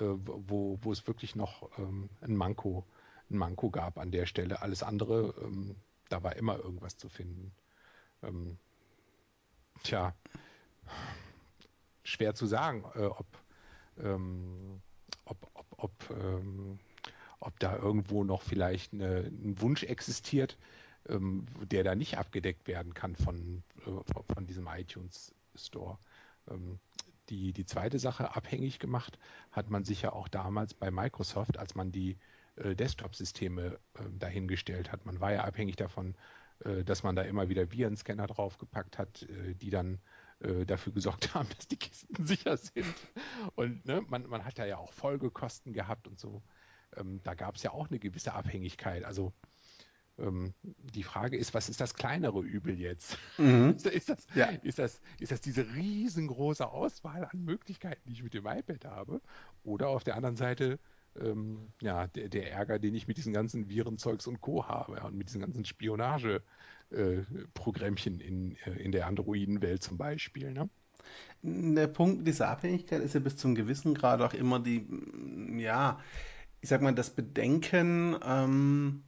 wo, 0.00 0.78
wo 0.82 0.92
es 0.92 1.06
wirklich 1.06 1.36
noch 1.36 1.70
ähm, 1.78 2.08
ein 2.20 2.36
Manko 2.36 2.84
ein 3.30 3.38
Manko 3.38 3.70
gab 3.70 3.98
an 3.98 4.10
der 4.10 4.26
Stelle. 4.26 4.62
Alles 4.62 4.82
andere, 4.82 5.34
ähm, 5.42 5.76
da 6.08 6.22
war 6.22 6.36
immer 6.36 6.56
irgendwas 6.56 6.96
zu 6.96 7.08
finden. 7.08 7.52
Ähm, 8.22 8.58
tja, 9.82 10.14
schwer 12.02 12.34
zu 12.34 12.46
sagen, 12.46 12.84
äh, 12.94 13.04
ob, 13.04 13.26
ähm, 13.98 14.80
ob, 15.24 15.50
ob, 15.54 15.66
ob, 15.76 16.10
ähm, 16.10 16.78
ob 17.40 17.58
da 17.58 17.76
irgendwo 17.76 18.24
noch 18.24 18.42
vielleicht 18.42 18.92
eine, 18.92 19.20
ein 19.20 19.60
Wunsch 19.60 19.82
existiert, 19.84 20.56
ähm, 21.08 21.46
der 21.62 21.84
da 21.84 21.94
nicht 21.94 22.18
abgedeckt 22.18 22.68
werden 22.68 22.94
kann 22.94 23.16
von, 23.16 23.62
äh, 23.86 24.32
von 24.34 24.46
diesem 24.46 24.66
iTunes 24.66 25.34
Store. 25.54 25.98
Die, 27.30 27.52
die 27.52 27.64
zweite 27.64 27.98
Sache 27.98 28.36
abhängig 28.36 28.78
gemacht 28.78 29.18
hat 29.50 29.70
man 29.70 29.84
sich 29.84 30.02
ja 30.02 30.12
auch 30.12 30.28
damals 30.28 30.74
bei 30.74 30.90
Microsoft, 30.90 31.58
als 31.58 31.74
man 31.74 31.90
die 31.90 32.18
äh, 32.56 32.74
Desktop-Systeme 32.74 33.78
äh, 33.94 34.02
dahingestellt 34.18 34.92
hat. 34.92 35.06
Man 35.06 35.20
war 35.20 35.32
ja 35.32 35.44
abhängig 35.44 35.76
davon, 35.76 36.16
äh, 36.60 36.84
dass 36.84 37.02
man 37.02 37.16
da 37.16 37.22
immer 37.22 37.48
wieder 37.48 37.72
Virenscanner 37.72 38.26
draufgepackt 38.26 38.98
hat, 38.98 39.22
äh, 39.22 39.54
die 39.54 39.70
dann 39.70 40.00
äh, 40.40 40.64
dafür 40.64 40.92
gesorgt 40.92 41.34
haben, 41.34 41.48
dass 41.56 41.68
die 41.68 41.78
Kisten 41.78 42.24
sicher 42.26 42.56
sind. 42.56 42.94
Und 43.54 43.84
ne, 43.86 44.02
man, 44.08 44.26
man 44.28 44.44
hat 44.44 44.58
ja 44.58 44.76
auch 44.76 44.92
Folgekosten 44.92 45.72
gehabt 45.72 46.06
und 46.08 46.18
so. 46.20 46.42
Ähm, 46.96 47.20
da 47.24 47.34
gab 47.34 47.56
es 47.56 47.62
ja 47.62 47.72
auch 47.72 47.88
eine 47.88 47.98
gewisse 47.98 48.34
Abhängigkeit. 48.34 49.04
Also 49.04 49.32
die 50.16 51.02
Frage 51.02 51.36
ist, 51.36 51.54
was 51.54 51.68
ist 51.68 51.80
das 51.80 51.94
kleinere 51.94 52.40
Übel 52.40 52.78
jetzt? 52.78 53.18
Mhm. 53.36 53.70
ist, 53.84 54.08
das, 54.08 54.26
ja. 54.34 54.46
ist, 54.46 54.78
das, 54.78 55.00
ist 55.18 55.32
das 55.32 55.40
diese 55.40 55.74
riesengroße 55.74 56.68
Auswahl 56.68 57.24
an 57.24 57.44
Möglichkeiten, 57.44 58.00
die 58.06 58.12
ich 58.12 58.22
mit 58.22 58.34
dem 58.34 58.46
iPad 58.46 58.84
habe? 58.84 59.20
Oder 59.64 59.88
auf 59.88 60.04
der 60.04 60.14
anderen 60.14 60.36
Seite 60.36 60.78
ähm, 61.20 61.72
ja, 61.80 62.06
der, 62.08 62.28
der, 62.28 62.52
Ärger, 62.52 62.78
den 62.78 62.94
ich 62.94 63.08
mit 63.08 63.16
diesen 63.16 63.32
ganzen 63.32 63.68
Virenzeugs 63.68 64.26
und 64.26 64.40
Co. 64.40 64.68
habe 64.68 65.00
und 65.00 65.16
mit 65.16 65.28
diesen 65.28 65.40
ganzen 65.40 65.64
Spionage-Programmchen 65.64 68.20
äh, 68.20 68.24
in, 68.24 68.56
äh, 68.64 68.82
in 68.82 68.92
der 68.92 69.06
Androiden-Welt 69.06 69.82
zum 69.82 69.96
Beispiel. 69.96 70.52
Ne? 70.52 70.68
Der 71.42 71.86
Punkt 71.88 72.26
dieser 72.26 72.48
Abhängigkeit 72.48 73.02
ist 73.02 73.14
ja 73.14 73.20
bis 73.20 73.36
zum 73.36 73.54
gewissen 73.54 73.94
Grad 73.94 74.22
auch 74.22 74.34
immer 74.34 74.58
die, 74.58 74.86
ja, 75.56 76.00
ich 76.60 76.68
sag 76.68 76.82
mal, 76.82 76.94
das 76.94 77.10
Bedenken, 77.10 78.16
ähm, 78.24 79.04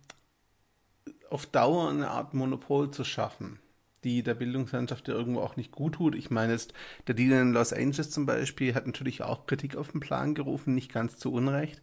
auf 1.30 1.46
Dauer 1.46 1.90
eine 1.90 2.10
Art 2.10 2.34
Monopol 2.34 2.90
zu 2.90 3.04
schaffen, 3.04 3.58
die 4.04 4.22
der 4.22 4.34
Bildungslandschaft 4.34 5.08
ja 5.08 5.14
irgendwo 5.14 5.40
auch 5.40 5.56
nicht 5.56 5.72
gut 5.72 5.94
tut. 5.94 6.14
Ich 6.14 6.30
meine, 6.30 6.52
jetzt, 6.52 6.72
der 7.06 7.14
Deal 7.14 7.40
in 7.40 7.52
Los 7.52 7.72
Angeles 7.72 8.10
zum 8.10 8.26
Beispiel 8.26 8.74
hat 8.74 8.86
natürlich 8.86 9.22
auch 9.22 9.46
Kritik 9.46 9.76
auf 9.76 9.92
den 9.92 10.00
Plan 10.00 10.34
gerufen, 10.34 10.74
nicht 10.74 10.92
ganz 10.92 11.18
zu 11.18 11.32
Unrecht, 11.32 11.82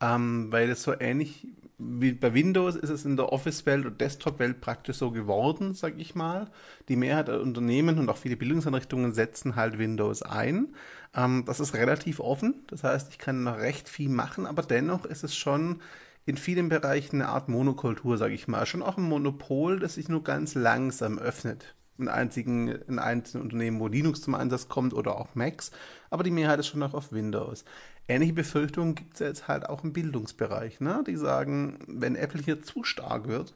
ähm, 0.00 0.50
weil 0.50 0.70
es 0.70 0.82
so 0.82 0.94
ähnlich 0.98 1.46
wie 1.78 2.12
bei 2.12 2.32
Windows 2.34 2.76
ist 2.76 2.90
es 2.90 3.04
in 3.04 3.16
der 3.16 3.32
Office-Welt 3.32 3.86
und 3.86 4.00
Desktop-Welt 4.00 4.60
praktisch 4.60 4.96
so 4.96 5.10
geworden, 5.10 5.74
sag 5.74 5.98
ich 5.98 6.14
mal. 6.14 6.48
Die 6.88 6.96
Mehrheit 6.96 7.28
der 7.28 7.40
Unternehmen 7.40 7.98
und 7.98 8.08
auch 8.08 8.16
viele 8.16 8.36
Bildungseinrichtungen 8.36 9.12
setzen 9.12 9.56
halt 9.56 9.78
Windows 9.78 10.22
ein. 10.22 10.74
Ähm, 11.14 11.44
das 11.46 11.60
ist 11.60 11.74
relativ 11.74 12.20
offen, 12.20 12.64
das 12.68 12.84
heißt, 12.84 13.10
ich 13.10 13.18
kann 13.18 13.42
noch 13.42 13.58
recht 13.58 13.88
viel 13.88 14.08
machen, 14.08 14.46
aber 14.46 14.62
dennoch 14.62 15.04
ist 15.04 15.24
es 15.24 15.34
schon 15.36 15.80
in 16.24 16.36
vielen 16.36 16.68
Bereichen 16.68 17.20
eine 17.20 17.30
Art 17.30 17.48
Monokultur, 17.48 18.16
sage 18.16 18.34
ich 18.34 18.48
mal. 18.48 18.66
Schon 18.66 18.82
auch 18.82 18.96
ein 18.96 19.04
Monopol, 19.04 19.80
das 19.80 19.94
sich 19.94 20.08
nur 20.08 20.22
ganz 20.22 20.54
langsam 20.54 21.18
öffnet. 21.18 21.74
In, 21.98 22.08
einzigen, 22.08 22.68
in 22.68 22.98
einzelnen 22.98 23.44
Unternehmen, 23.44 23.78
wo 23.78 23.86
Linux 23.86 24.22
zum 24.22 24.34
Einsatz 24.34 24.68
kommt 24.68 24.94
oder 24.94 25.16
auch 25.20 25.34
Macs, 25.34 25.70
aber 26.10 26.24
die 26.24 26.30
Mehrheit 26.30 26.58
ist 26.58 26.68
schon 26.68 26.80
noch 26.80 26.94
auf 26.94 27.12
Windows. 27.12 27.64
Ähnliche 28.08 28.32
Befürchtungen 28.32 28.94
gibt 28.94 29.14
es 29.14 29.20
jetzt 29.20 29.46
halt 29.46 29.68
auch 29.68 29.84
im 29.84 29.92
Bildungsbereich. 29.92 30.80
Ne? 30.80 31.04
Die 31.06 31.16
sagen, 31.16 31.78
wenn 31.86 32.16
Apple 32.16 32.42
hier 32.42 32.62
zu 32.62 32.82
stark 32.82 33.28
wird, 33.28 33.54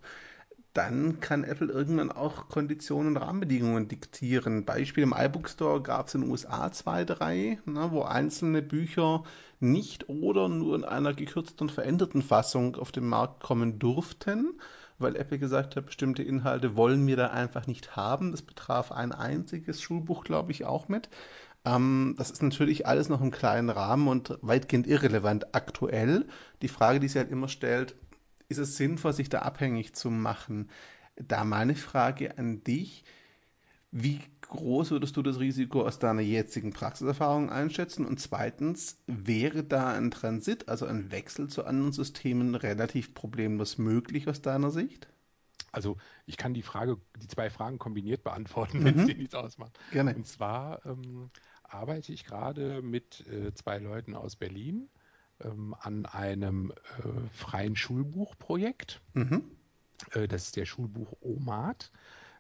dann 0.77 1.21
kann 1.21 1.45
Apple 1.45 1.69
irgendwann 1.69 2.12
auch 2.12 2.49
Konditionen 2.49 3.17
und 3.17 3.23
Rahmenbedingungen 3.23 3.89
diktieren. 3.89 4.65
Beispiel 4.65 5.05
im 5.05 5.15
iBook 5.17 5.49
Store 5.49 5.81
gab 5.83 6.09
es 6.09 6.15
in 6.15 6.23
den 6.23 6.31
USA 6.31 6.71
zwei, 6.73 7.05
drei, 7.05 7.59
ne, 7.65 7.89
wo 7.91 8.03
einzelne 8.03 8.62
Bücher 8.62 9.25
nicht 9.59 10.09
oder 10.09 10.49
nur 10.49 10.75
in 10.77 10.85
einer 10.85 11.15
gekürzten 11.15 11.69
und 11.69 11.73
veränderten 11.73 12.23
Fassung 12.23 12.77
auf 12.77 12.93
den 12.93 13.07
Markt 13.07 13.43
kommen 13.43 13.79
durften, 13.79 14.61
weil 14.99 15.17
Apple 15.17 15.39
gesagt 15.39 15.77
hat, 15.77 15.87
bestimmte 15.87 16.23
Inhalte 16.23 16.77
wollen 16.77 17.07
wir 17.07 17.17
da 17.17 17.29
einfach 17.29 17.67
nicht 17.67 17.97
haben. 17.97 18.33
Das 18.33 18.43
betraf 18.43 18.93
ein 18.93 19.12
einziges 19.12 19.81
Schulbuch, 19.81 20.25
glaube 20.25 20.53
ich, 20.53 20.67
auch 20.67 20.89
mit. 20.89 21.09
Ähm, 21.65 22.15
das 22.19 22.31
ist 22.31 22.43
natürlich 22.43 22.87
alles 22.87 23.09
noch 23.09 23.23
im 23.23 23.31
kleinen 23.31 23.71
Rahmen 23.71 24.09
und 24.09 24.39
weitgehend 24.43 24.87
irrelevant 24.87 25.55
aktuell. 25.55 26.27
Die 26.61 26.69
Frage, 26.69 27.01
die 27.01 27.09
sich 27.09 27.17
halt 27.17 27.31
immer 27.31 27.49
stellt, 27.49 27.95
ist 28.48 28.59
es 28.59 28.76
sinnvoll, 28.76 29.12
sich 29.12 29.28
da 29.28 29.40
abhängig 29.40 29.94
zu 29.94 30.11
machen? 30.11 30.70
Da 31.16 31.44
meine 31.44 31.74
Frage 31.74 32.38
an 32.38 32.62
dich, 32.62 33.04
wie 33.90 34.20
groß 34.42 34.90
würdest 34.90 35.16
du 35.16 35.22
das 35.22 35.40
Risiko 35.40 35.82
aus 35.82 35.98
deiner 35.98 36.20
jetzigen 36.20 36.72
Praxiserfahrung 36.72 37.50
einschätzen? 37.50 38.04
Und 38.04 38.20
zweitens, 38.20 38.98
wäre 39.06 39.64
da 39.64 39.92
ein 39.92 40.11
Transit, 40.11 40.68
also 40.68 40.87
ein 40.87 41.11
Wechsel 41.11 41.48
zu 41.48 41.64
anderen 41.64 41.92
Systemen 41.92 42.54
relativ 42.54 43.14
problemlos 43.14 43.78
möglich 43.78 44.28
aus 44.28 44.42
deiner 44.42 44.70
Sicht? 44.70 45.09
Also 45.72 45.96
ich 46.26 46.37
kann 46.37 46.54
die 46.54 46.62
Frage, 46.62 46.98
die 47.20 47.28
zwei 47.28 47.50
Fragen 47.50 47.78
kombiniert 47.78 48.22
beantworten, 48.24 48.82
wenn 48.85 48.96
es 48.96 49.02
mhm. 49.02 49.09
dir 49.09 49.16
nichts 49.16 49.35
ausmacht. 49.35 49.78
Gerne. 49.92 50.14
Und 50.14 50.26
zwar 50.26 50.85
ähm, 50.87 51.30
arbeite 51.62 52.12
ich 52.12 52.24
gerade 52.24 52.82
mit 52.82 53.26
äh, 53.26 53.52
zwei 53.54 53.78
Leuten 53.78 54.14
aus 54.14 54.37
Berlin 54.37 54.88
ähm, 55.40 55.75
an 55.79 56.07
einem 56.07 56.70
äh, 56.70 57.29
freien 57.33 57.77
Schulbuchprojekt. 57.77 59.01
Mhm. 59.14 59.44
Äh, 60.12 60.29
das 60.29 60.44
ist 60.44 60.57
der 60.57 60.66
Schulbuch 60.66 61.12
OMAT. 61.20 61.90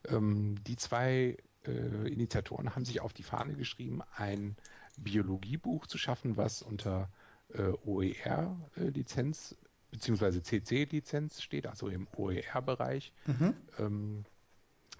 Ähm, 0.08 0.56
die 0.64 0.76
zwei 0.76 1.36
äh, 1.66 2.12
Initiatoren 2.12 2.74
haben 2.74 2.84
sich 2.84 3.00
auf 3.00 3.12
die 3.12 3.22
Fahne 3.22 3.54
geschrieben, 3.54 4.02
ein 4.16 4.56
Biologiebuch 4.96 5.86
zu 5.86 5.98
schaffen, 5.98 6.36
was 6.36 6.62
unter 6.62 7.10
äh, 7.52 7.72
OER-Lizenz 7.84 9.56
bzw. 9.90 10.42
CC-Lizenz 10.42 11.42
steht, 11.42 11.66
also 11.66 11.88
im 11.88 12.08
OER-Bereich. 12.16 13.12
Mhm. 13.26 13.54
Ähm, 13.78 14.24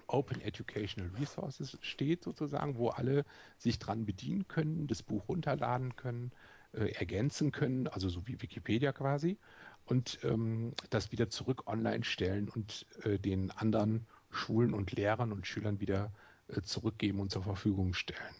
Open 0.07 0.39
Educational 0.41 1.11
Resources 1.19 1.77
steht 1.81 2.23
sozusagen, 2.23 2.77
wo 2.77 2.89
alle 2.89 3.25
sich 3.57 3.77
dran 3.77 4.05
bedienen 4.05 4.47
können, 4.47 4.87
das 4.87 5.03
Buch 5.03 5.27
runterladen 5.27 5.97
können, 5.97 6.31
äh, 6.77 6.91
ergänzen 6.91 7.51
können, 7.51 7.87
also 7.87 8.09
so 8.09 8.27
wie 8.27 8.41
Wikipedia 8.41 8.91
quasi, 8.91 9.37
und 9.85 10.19
ähm, 10.23 10.73
das 10.89 11.11
wieder 11.11 11.29
zurück 11.29 11.67
online 11.67 12.03
stellen 12.03 12.49
und 12.49 12.85
äh, 13.03 13.17
den 13.17 13.51
anderen 13.51 14.05
Schulen 14.29 14.73
und 14.73 14.91
Lehrern 14.91 15.31
und 15.31 15.47
Schülern 15.47 15.79
wieder 15.79 16.11
äh, 16.49 16.61
zurückgeben 16.61 17.19
und 17.19 17.31
zur 17.31 17.43
Verfügung 17.43 17.93
stellen. 17.93 18.35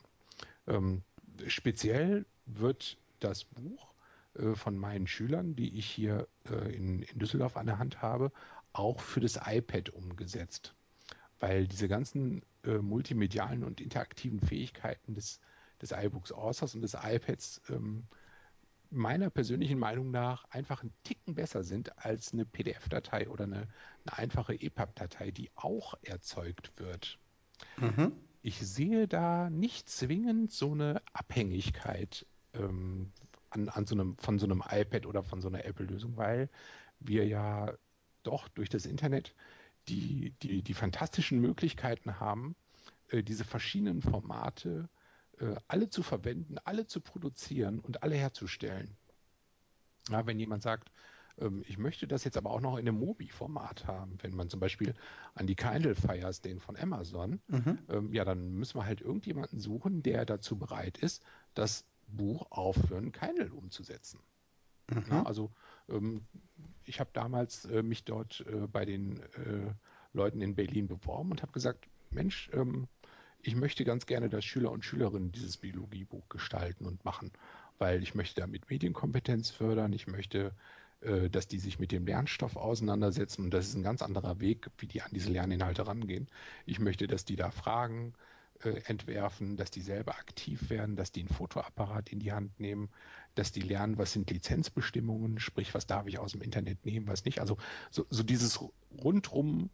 Ähm, 0.68 1.04
speziell 1.48 2.26
wird 2.46 2.98
das 3.20 3.46
Buch 3.46 3.94
äh, 4.36 4.56
von 4.56 4.78
meinen 4.78 5.08
Schülern, 5.08 5.56
die 5.56 5.78
ich 5.78 5.90
hier 5.90 6.28
äh, 6.50 6.76
in, 6.76 7.02
in 7.02 7.20
Düsseldorf 7.20 7.58
an 7.58 7.66
der 7.66 7.80
Hand 7.80 8.02
habe, 8.02 8.32
auch 8.74 9.00
für 9.00 9.22
das 9.22 9.40
iPad 9.46 9.90
umgesetzt. 9.90 10.74
Weil 11.40 11.68
diese 11.68 11.88
ganzen 11.88 12.42
multimedialen 12.82 13.64
und 13.64 13.80
interaktiven 13.80 14.42
Fähigkeiten 14.42 15.14
des, 15.14 15.40
des 15.82 15.92
iBooks 15.92 16.34
Authors 16.34 16.76
und 16.76 16.82
des 16.82 16.96
iPads 16.96 17.62
ähm, 17.70 18.04
meiner 18.90 19.30
persönlichen 19.30 19.80
Meinung 19.80 20.12
nach 20.12 20.46
einfach 20.50 20.82
einen 20.82 20.94
Ticken 21.04 21.36
besser 21.36 21.64
sind 21.64 21.98
als 21.98 22.34
eine 22.34 22.46
PDF-Datei 22.46 23.30
oder 23.30 23.46
eine, 23.46 23.68
eine 24.06 24.18
einfache 24.18 24.54
EPUB-Datei, 24.54 25.32
die 25.32 25.50
auch 25.56 25.96
erzeugt 26.02 26.72
wird. 26.78 27.20
Mhm. 27.78 28.14
Ich 28.42 28.60
sehe 28.60 29.08
da 29.08 29.50
nicht 29.50 29.90
zwingend 29.90 30.52
so 30.52 30.72
eine 30.72 31.02
Abhängigkeit 31.14 32.26
ähm, 32.54 33.12
an, 33.50 33.70
an 33.70 33.86
so 33.86 33.96
einem, 33.96 34.18
von 34.18 34.40
so 34.40 34.46
einem 34.46 34.64
iPad 34.68 35.06
oder 35.06 35.24
von 35.24 35.42
so 35.42 35.48
einer 35.48 35.66
Apple-Lösung, 35.66 36.18
weil 36.18 36.50
wir 37.00 37.26
ja 37.26 37.74
doch 38.24 38.48
durch 38.48 38.70
das 38.70 38.86
Internet 38.86 39.36
die, 39.88 40.34
die, 40.42 40.62
die 40.62 40.74
fantastischen 40.74 41.40
Möglichkeiten 41.40 42.20
haben, 42.20 42.56
äh, 43.10 43.24
diese 43.24 43.44
verschiedenen 43.44 44.02
Formate 44.02 44.90
äh, 45.40 45.56
alle 45.68 45.90
zu 45.90 46.04
verwenden, 46.04 46.58
alle 46.64 46.88
zu 46.88 47.02
produzieren 47.02 47.80
und 47.80 48.04
alle 48.04 48.16
herzustellen. 48.16 48.96
Ja, 50.10 50.26
wenn 50.26 50.40
jemand 50.40 50.64
sagt, 50.64 50.92
ähm, 51.40 51.64
ich 51.68 51.78
möchte 51.78 52.08
das 52.08 52.24
jetzt 52.24 52.38
aber 52.38 52.52
auch 52.52 52.62
noch 52.62 52.78
in 52.78 52.88
einem 52.88 53.00
Mobi-Format 53.00 53.86
haben, 53.88 54.18
wenn 54.22 54.36
man 54.36 54.50
zum 54.50 54.60
Beispiel 54.60 54.94
an 55.36 55.48
die 55.48 55.56
Kindle 55.56 55.96
Fires, 55.96 56.42
den 56.42 56.60
von 56.60 56.78
Amazon, 56.78 57.40
mhm. 57.48 57.80
ähm, 57.90 58.14
ja, 58.14 58.26
dann 58.26 58.54
müssen 58.54 58.80
wir 58.80 58.86
halt 58.86 59.02
irgendjemanden 59.02 59.60
suchen, 59.60 60.04
der 60.04 60.26
dazu 60.26 60.58
bereit 60.58 60.98
ist, 60.98 61.24
das 61.54 61.86
Buch 62.08 62.48
auch 62.52 62.74
für 62.74 62.98
einen 62.98 63.12
Kindle 63.12 63.52
umzusetzen. 63.52 64.20
Mhm. 64.90 65.04
Ja, 65.10 65.24
also 65.24 65.52
ähm, 65.90 66.26
ich 66.86 67.00
habe 67.00 67.10
damals 67.14 67.66
äh, 67.66 67.84
mich 67.84 68.06
dort 68.06 68.46
äh, 68.48 68.68
bei 68.68 68.86
den 68.86 69.20
äh, 69.20 69.74
Leuten 70.14 70.42
in 70.42 70.56
Berlin 70.56 70.88
beworben 70.88 71.32
und 71.32 71.42
habe 71.42 71.52
gesagt, 71.52 71.88
Mensch, 72.10 72.50
ähm, 72.54 72.88
ich 73.42 73.56
möchte 73.56 73.86
ganz 73.86 74.06
gerne, 74.06 74.30
dass 74.30 74.46
Schüler 74.46 74.72
und 74.72 74.84
Schülerinnen 74.84 75.32
dieses 75.32 75.58
Biologiebuch 75.58 76.28
gestalten 76.30 76.86
und 76.86 77.04
machen, 77.06 77.32
weil 77.78 78.04
ich 78.04 78.16
möchte 78.16 78.42
damit 78.42 78.70
Medienkompetenz 78.70 79.50
fördern, 79.52 79.94
ich 79.94 80.08
möchte 80.08 80.54
äh, 81.02 81.30
dass 81.30 81.48
die 81.48 81.60
sich 81.60 81.78
mit 81.78 81.92
dem 81.92 82.08
Lernstoff 82.08 82.56
auseinandersetzen 82.56 83.44
und 83.46 83.52
das 83.52 83.68
ist 83.68 83.76
ein 83.76 83.84
ganz 83.84 84.02
anderer 84.02 84.40
Weg, 84.40 84.70
wie 84.80 84.88
die 84.88 85.02
an 85.04 85.12
diese 85.14 85.30
Lerninhalte 85.30 85.86
rangehen. 85.86 86.28
Ich 86.66 86.80
möchte, 86.80 87.06
dass 87.06 87.24
die 87.24 87.36
da 87.36 87.52
Fragen 87.52 88.14
äh, 88.64 88.82
entwerfen, 88.86 89.58
dass 89.58 89.70
die 89.70 89.82
selber 89.82 90.16
aktiv 90.16 90.72
werden, 90.72 90.96
dass 90.96 91.12
die 91.12 91.20
einen 91.20 91.30
Fotoapparat 91.30 92.10
in 92.10 92.20
die 92.20 92.32
Hand 92.32 92.60
nehmen, 92.60 92.90
dass 93.36 93.52
die 93.52 93.62
lernen, 93.62 94.00
was 94.00 94.14
sind 94.14 94.32
Lizenzbestimmungen, 94.32 95.40
sprich, 95.40 95.76
was 95.76 95.86
darf 95.86 96.08
ich 96.08 96.18
aus 96.18 96.32
dem 96.32 96.42
Internet 96.42 96.84
nehmen, 96.84 97.08
was 97.08 97.26
nicht. 97.26 97.42
Also 97.42 97.58
so, 97.92 98.08
so 98.10 98.24
dieses 98.24 98.60
rundrum 98.98 99.70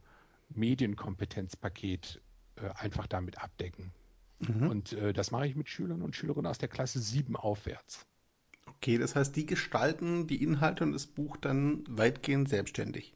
Medienkompetenzpaket 0.49 2.21
äh, 2.55 2.69
einfach 2.75 3.07
damit 3.07 3.41
abdecken. 3.41 3.91
Mhm. 4.39 4.67
Und 4.67 4.93
äh, 4.93 5.13
das 5.13 5.31
mache 5.31 5.47
ich 5.47 5.55
mit 5.55 5.69
Schülern 5.69 6.01
und 6.01 6.15
Schülerinnen 6.15 6.47
aus 6.47 6.57
der 6.57 6.69
Klasse 6.69 6.99
7 6.99 7.35
aufwärts. 7.35 8.05
Okay, 8.65 8.97
das 8.97 9.15
heißt, 9.15 9.35
die 9.35 9.45
gestalten 9.45 10.27
die 10.27 10.43
Inhalte 10.43 10.83
und 10.83 10.91
das 10.91 11.07
Buch 11.07 11.37
dann 11.37 11.83
weitgehend 11.87 12.49
selbstständig. 12.49 13.15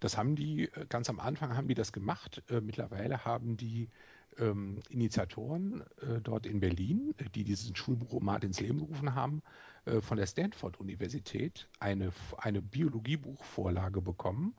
Das 0.00 0.16
haben 0.16 0.36
die, 0.36 0.68
äh, 0.68 0.86
ganz 0.88 1.08
am 1.08 1.20
Anfang 1.20 1.56
haben 1.56 1.68
die 1.68 1.74
das 1.74 1.92
gemacht. 1.92 2.42
Äh, 2.48 2.60
mittlerweile 2.60 3.24
haben 3.24 3.56
die 3.56 3.90
ähm, 4.38 4.80
Initiatoren 4.88 5.82
äh, 6.00 6.20
dort 6.22 6.46
in 6.46 6.60
Berlin, 6.60 7.14
die 7.34 7.44
diesen 7.44 7.76
Schulbuchroman 7.76 8.42
ins 8.42 8.60
Leben 8.60 8.78
gerufen 8.78 9.14
haben, 9.14 9.42
äh, 9.84 10.00
von 10.00 10.16
der 10.16 10.26
Stanford-Universität 10.26 11.68
eine, 11.78 12.12
eine 12.38 12.62
Biologiebuchvorlage 12.62 14.00
bekommen, 14.02 14.54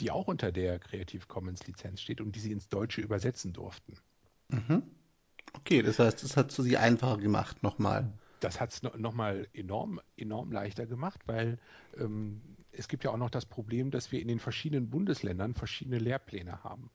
die 0.00 0.10
auch 0.10 0.28
unter 0.28 0.52
der 0.52 0.78
Creative 0.78 1.26
Commons 1.26 1.66
Lizenz 1.66 2.00
steht 2.00 2.20
und 2.20 2.34
die 2.34 2.40
sie 2.40 2.52
ins 2.52 2.68
Deutsche 2.68 3.00
übersetzen 3.00 3.52
durften. 3.52 3.94
Mhm. 4.48 4.82
Okay, 5.52 5.82
das 5.82 5.98
heißt, 5.98 6.22
das 6.22 6.36
hat 6.36 6.50
es 6.50 6.56
für 6.56 6.62
sie 6.62 6.76
einfacher 6.76 7.18
gemacht 7.18 7.62
nochmal. 7.62 8.12
Das 8.40 8.60
hat 8.60 8.72
es 8.72 8.82
no, 8.82 8.90
nochmal 8.96 9.48
enorm, 9.52 10.00
enorm 10.16 10.52
leichter 10.52 10.86
gemacht, 10.86 11.20
weil 11.26 11.58
ähm, 11.98 12.40
es 12.72 12.88
gibt 12.88 13.04
ja 13.04 13.10
auch 13.10 13.16
noch 13.16 13.30
das 13.30 13.46
Problem, 13.46 13.90
dass 13.90 14.12
wir 14.12 14.20
in 14.20 14.28
den 14.28 14.38
verschiedenen 14.38 14.88
Bundesländern 14.88 15.54
verschiedene 15.54 15.98
Lehrpläne 15.98 16.64
haben. 16.64 16.90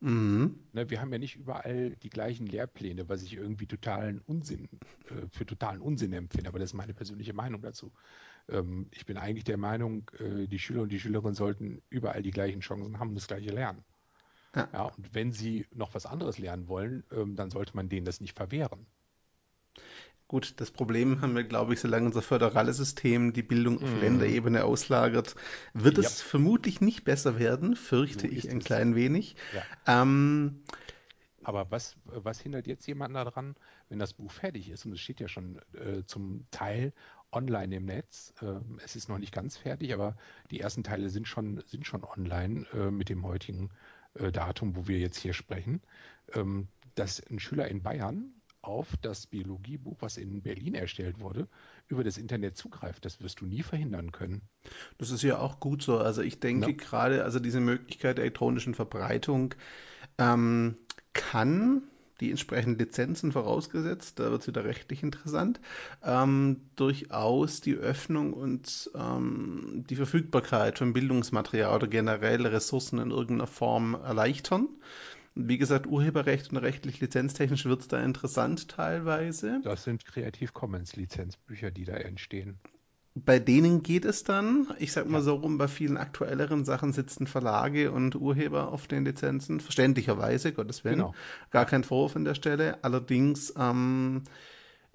Mhm. 0.00 0.58
Ne, 0.72 0.88
wir 0.88 1.00
haben 1.00 1.12
ja 1.12 1.18
nicht 1.18 1.36
überall 1.36 1.90
die 2.02 2.08
gleichen 2.08 2.46
Lehrpläne, 2.46 3.08
was 3.08 3.22
ich 3.22 3.34
irgendwie 3.34 3.66
totalen 3.66 4.20
Unsinn, 4.26 4.68
äh, 5.10 5.28
für 5.30 5.44
totalen 5.44 5.80
Unsinn 5.80 6.12
empfinde, 6.14 6.48
aber 6.48 6.58
das 6.58 6.70
ist 6.70 6.74
meine 6.74 6.94
persönliche 6.94 7.34
Meinung 7.34 7.60
dazu. 7.60 7.92
Ähm, 8.50 8.88
ich 8.90 9.06
bin 9.06 9.16
eigentlich 9.16 9.44
der 9.44 9.56
Meinung, 9.56 10.10
äh, 10.18 10.46
die 10.46 10.58
Schüler 10.58 10.82
und 10.82 10.92
die 10.92 11.00
Schülerinnen 11.00 11.34
sollten 11.34 11.82
überall 11.88 12.22
die 12.22 12.30
gleichen 12.30 12.60
Chancen 12.60 12.98
haben 12.98 13.10
und 13.10 13.14
das 13.14 13.26
gleiche 13.28 13.50
lernen. 13.50 13.84
Ja. 14.54 14.68
ja 14.72 14.82
und 14.82 15.14
wenn 15.14 15.32
sie 15.32 15.66
noch 15.74 15.94
was 15.94 16.06
anderes 16.06 16.38
lernen 16.38 16.68
wollen, 16.68 17.04
ähm, 17.12 17.36
dann 17.36 17.50
sollte 17.50 17.76
man 17.76 17.88
denen 17.88 18.06
das 18.06 18.20
nicht 18.20 18.36
verwehren. 18.36 18.86
Gut, 20.30 20.54
das 20.60 20.70
Problem 20.70 21.22
haben 21.22 21.34
wir, 21.34 21.42
glaube 21.42 21.74
ich, 21.74 21.80
solange 21.80 22.06
unser 22.06 22.22
föderales 22.22 22.76
System 22.76 23.32
die 23.32 23.42
Bildung 23.42 23.82
auf 23.82 23.90
mm. 23.92 24.00
Länderebene 24.00 24.64
auslagert, 24.64 25.34
wird 25.74 25.98
ja. 25.98 26.04
es 26.04 26.22
vermutlich 26.22 26.80
nicht 26.80 27.02
besser 27.02 27.40
werden, 27.40 27.74
fürchte 27.74 28.28
so 28.28 28.32
ich 28.32 28.48
ein 28.48 28.58
es. 28.58 28.64
klein 28.64 28.94
wenig. 28.94 29.34
Ja. 29.52 30.02
Ähm, 30.02 30.62
aber 31.42 31.70
was, 31.72 31.96
was 32.04 32.38
hindert 32.38 32.68
jetzt 32.68 32.86
jemanden 32.86 33.14
daran, 33.14 33.56
wenn 33.88 33.98
das 33.98 34.12
Buch 34.12 34.30
fertig 34.30 34.70
ist? 34.70 34.86
Und 34.86 34.92
es 34.92 35.00
steht 35.00 35.18
ja 35.18 35.26
schon 35.26 35.60
äh, 35.74 36.04
zum 36.06 36.46
Teil 36.52 36.92
online 37.32 37.76
im 37.76 37.84
Netz. 37.84 38.34
Äh, 38.42 38.60
es 38.84 38.96
ist 38.96 39.08
noch 39.08 39.18
nicht 39.18 39.32
ganz 39.32 39.56
fertig, 39.56 39.94
aber 39.94 40.16
die 40.50 40.60
ersten 40.60 40.82
Teile 40.82 41.10
sind 41.10 41.28
schon, 41.28 41.62
sind 41.66 41.86
schon 41.86 42.04
online 42.04 42.66
äh, 42.74 42.90
mit 42.90 43.08
dem 43.08 43.24
heutigen 43.24 43.70
äh, 44.14 44.32
Datum, 44.32 44.76
wo 44.76 44.88
wir 44.88 44.98
jetzt 44.98 45.18
hier 45.18 45.32
sprechen. 45.32 45.82
Ähm, 46.34 46.68
dass 46.94 47.20
ein 47.30 47.38
Schüler 47.38 47.68
in 47.68 47.82
Bayern 47.82 48.34
auf 48.62 48.96
das 49.00 49.26
Biologiebuch, 49.26 49.96
was 50.00 50.16
in 50.16 50.42
Berlin 50.42 50.74
erstellt 50.74 51.20
wurde, 51.20 51.48
über 51.88 52.04
das 52.04 52.18
Internet 52.18 52.56
zugreift. 52.56 53.04
Das 53.04 53.22
wirst 53.22 53.40
du 53.40 53.46
nie 53.46 53.62
verhindern 53.62 54.12
können. 54.12 54.42
Das 54.98 55.10
ist 55.10 55.22
ja 55.22 55.38
auch 55.38 55.60
gut 55.60 55.82
so. 55.82 55.98
Also 55.98 56.22
ich 56.22 56.40
denke 56.40 56.70
ja. 56.70 56.76
gerade, 56.76 57.24
also 57.24 57.38
diese 57.38 57.60
Möglichkeit 57.60 58.18
der 58.18 58.24
elektronischen 58.24 58.74
Verbreitung 58.74 59.54
ähm, 60.18 60.76
kann 61.12 61.82
die 62.20 62.30
entsprechenden 62.30 62.78
Lizenzen 62.78 63.32
vorausgesetzt, 63.32 64.18
da 64.18 64.30
wird 64.30 64.42
es 64.42 64.48
wieder 64.48 64.64
rechtlich 64.64 65.02
interessant, 65.02 65.60
ähm, 66.04 66.62
durchaus 66.76 67.60
die 67.60 67.74
Öffnung 67.74 68.32
und 68.32 68.90
ähm, 68.94 69.84
die 69.88 69.96
Verfügbarkeit 69.96 70.78
von 70.78 70.92
Bildungsmaterial 70.92 71.74
oder 71.76 71.88
generell 71.88 72.46
Ressourcen 72.46 72.98
in 72.98 73.10
irgendeiner 73.10 73.46
Form 73.46 73.94
erleichtern. 73.94 74.68
Wie 75.34 75.58
gesagt, 75.58 75.86
Urheberrecht 75.86 76.50
und 76.50 76.58
rechtlich 76.58 77.00
lizenztechnisch 77.00 77.64
wird 77.64 77.80
es 77.80 77.88
da 77.88 78.02
interessant 78.02 78.68
teilweise. 78.68 79.60
Das 79.62 79.84
sind 79.84 80.04
Creative 80.04 80.52
Commons 80.52 80.96
Lizenzbücher, 80.96 81.70
die 81.70 81.84
da 81.84 81.94
entstehen. 81.94 82.58
Bei 83.24 83.38
denen 83.38 83.82
geht 83.82 84.04
es 84.04 84.24
dann, 84.24 84.68
ich 84.78 84.92
sag 84.92 85.08
mal 85.08 85.18
ja. 85.18 85.24
so 85.24 85.34
rum, 85.34 85.58
bei 85.58 85.68
vielen 85.68 85.96
aktuelleren 85.96 86.64
Sachen 86.64 86.92
sitzen 86.92 87.26
Verlage 87.26 87.92
und 87.92 88.14
Urheber 88.14 88.72
auf 88.72 88.86
den 88.86 89.04
Lizenzen, 89.04 89.60
verständlicherweise, 89.60 90.52
Gottes 90.52 90.84
Willen. 90.84 90.96
Genau. 90.98 91.14
Gar 91.50 91.66
kein 91.66 91.84
Vorwurf 91.84 92.16
an 92.16 92.24
der 92.24 92.34
Stelle. 92.34 92.82
Allerdings 92.82 93.52
ähm, 93.58 94.22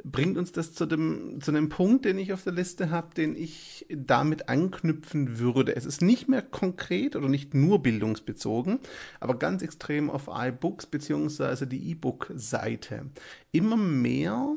bringt 0.04 0.38
uns 0.38 0.52
das 0.52 0.74
zu 0.74 0.86
dem, 0.86 1.40
zu 1.42 1.52
dem 1.52 1.70
Punkt, 1.70 2.06
den 2.06 2.18
ich 2.18 2.34
auf 2.34 2.44
der 2.44 2.54
Liste 2.54 2.90
habe, 2.90 3.14
den 3.16 3.36
ich 3.36 3.86
damit 3.90 4.50
anknüpfen 4.50 5.40
würde. 5.40 5.76
Es 5.76 5.86
ist 5.86 6.02
nicht 6.02 6.28
mehr 6.28 6.42
konkret 6.42 7.16
oder 7.16 7.30
nicht 7.30 7.54
nur 7.54 7.82
bildungsbezogen, 7.82 8.80
aber 9.20 9.40
ganz 9.40 9.62
extrem 9.62 10.10
auf 10.10 10.30
iBooks 10.32 10.88
beziehungsweise 10.88 11.68
die 11.68 11.90
E-Book-Seite. 11.92 13.08
Immer 13.52 13.78
mehr 13.78 14.56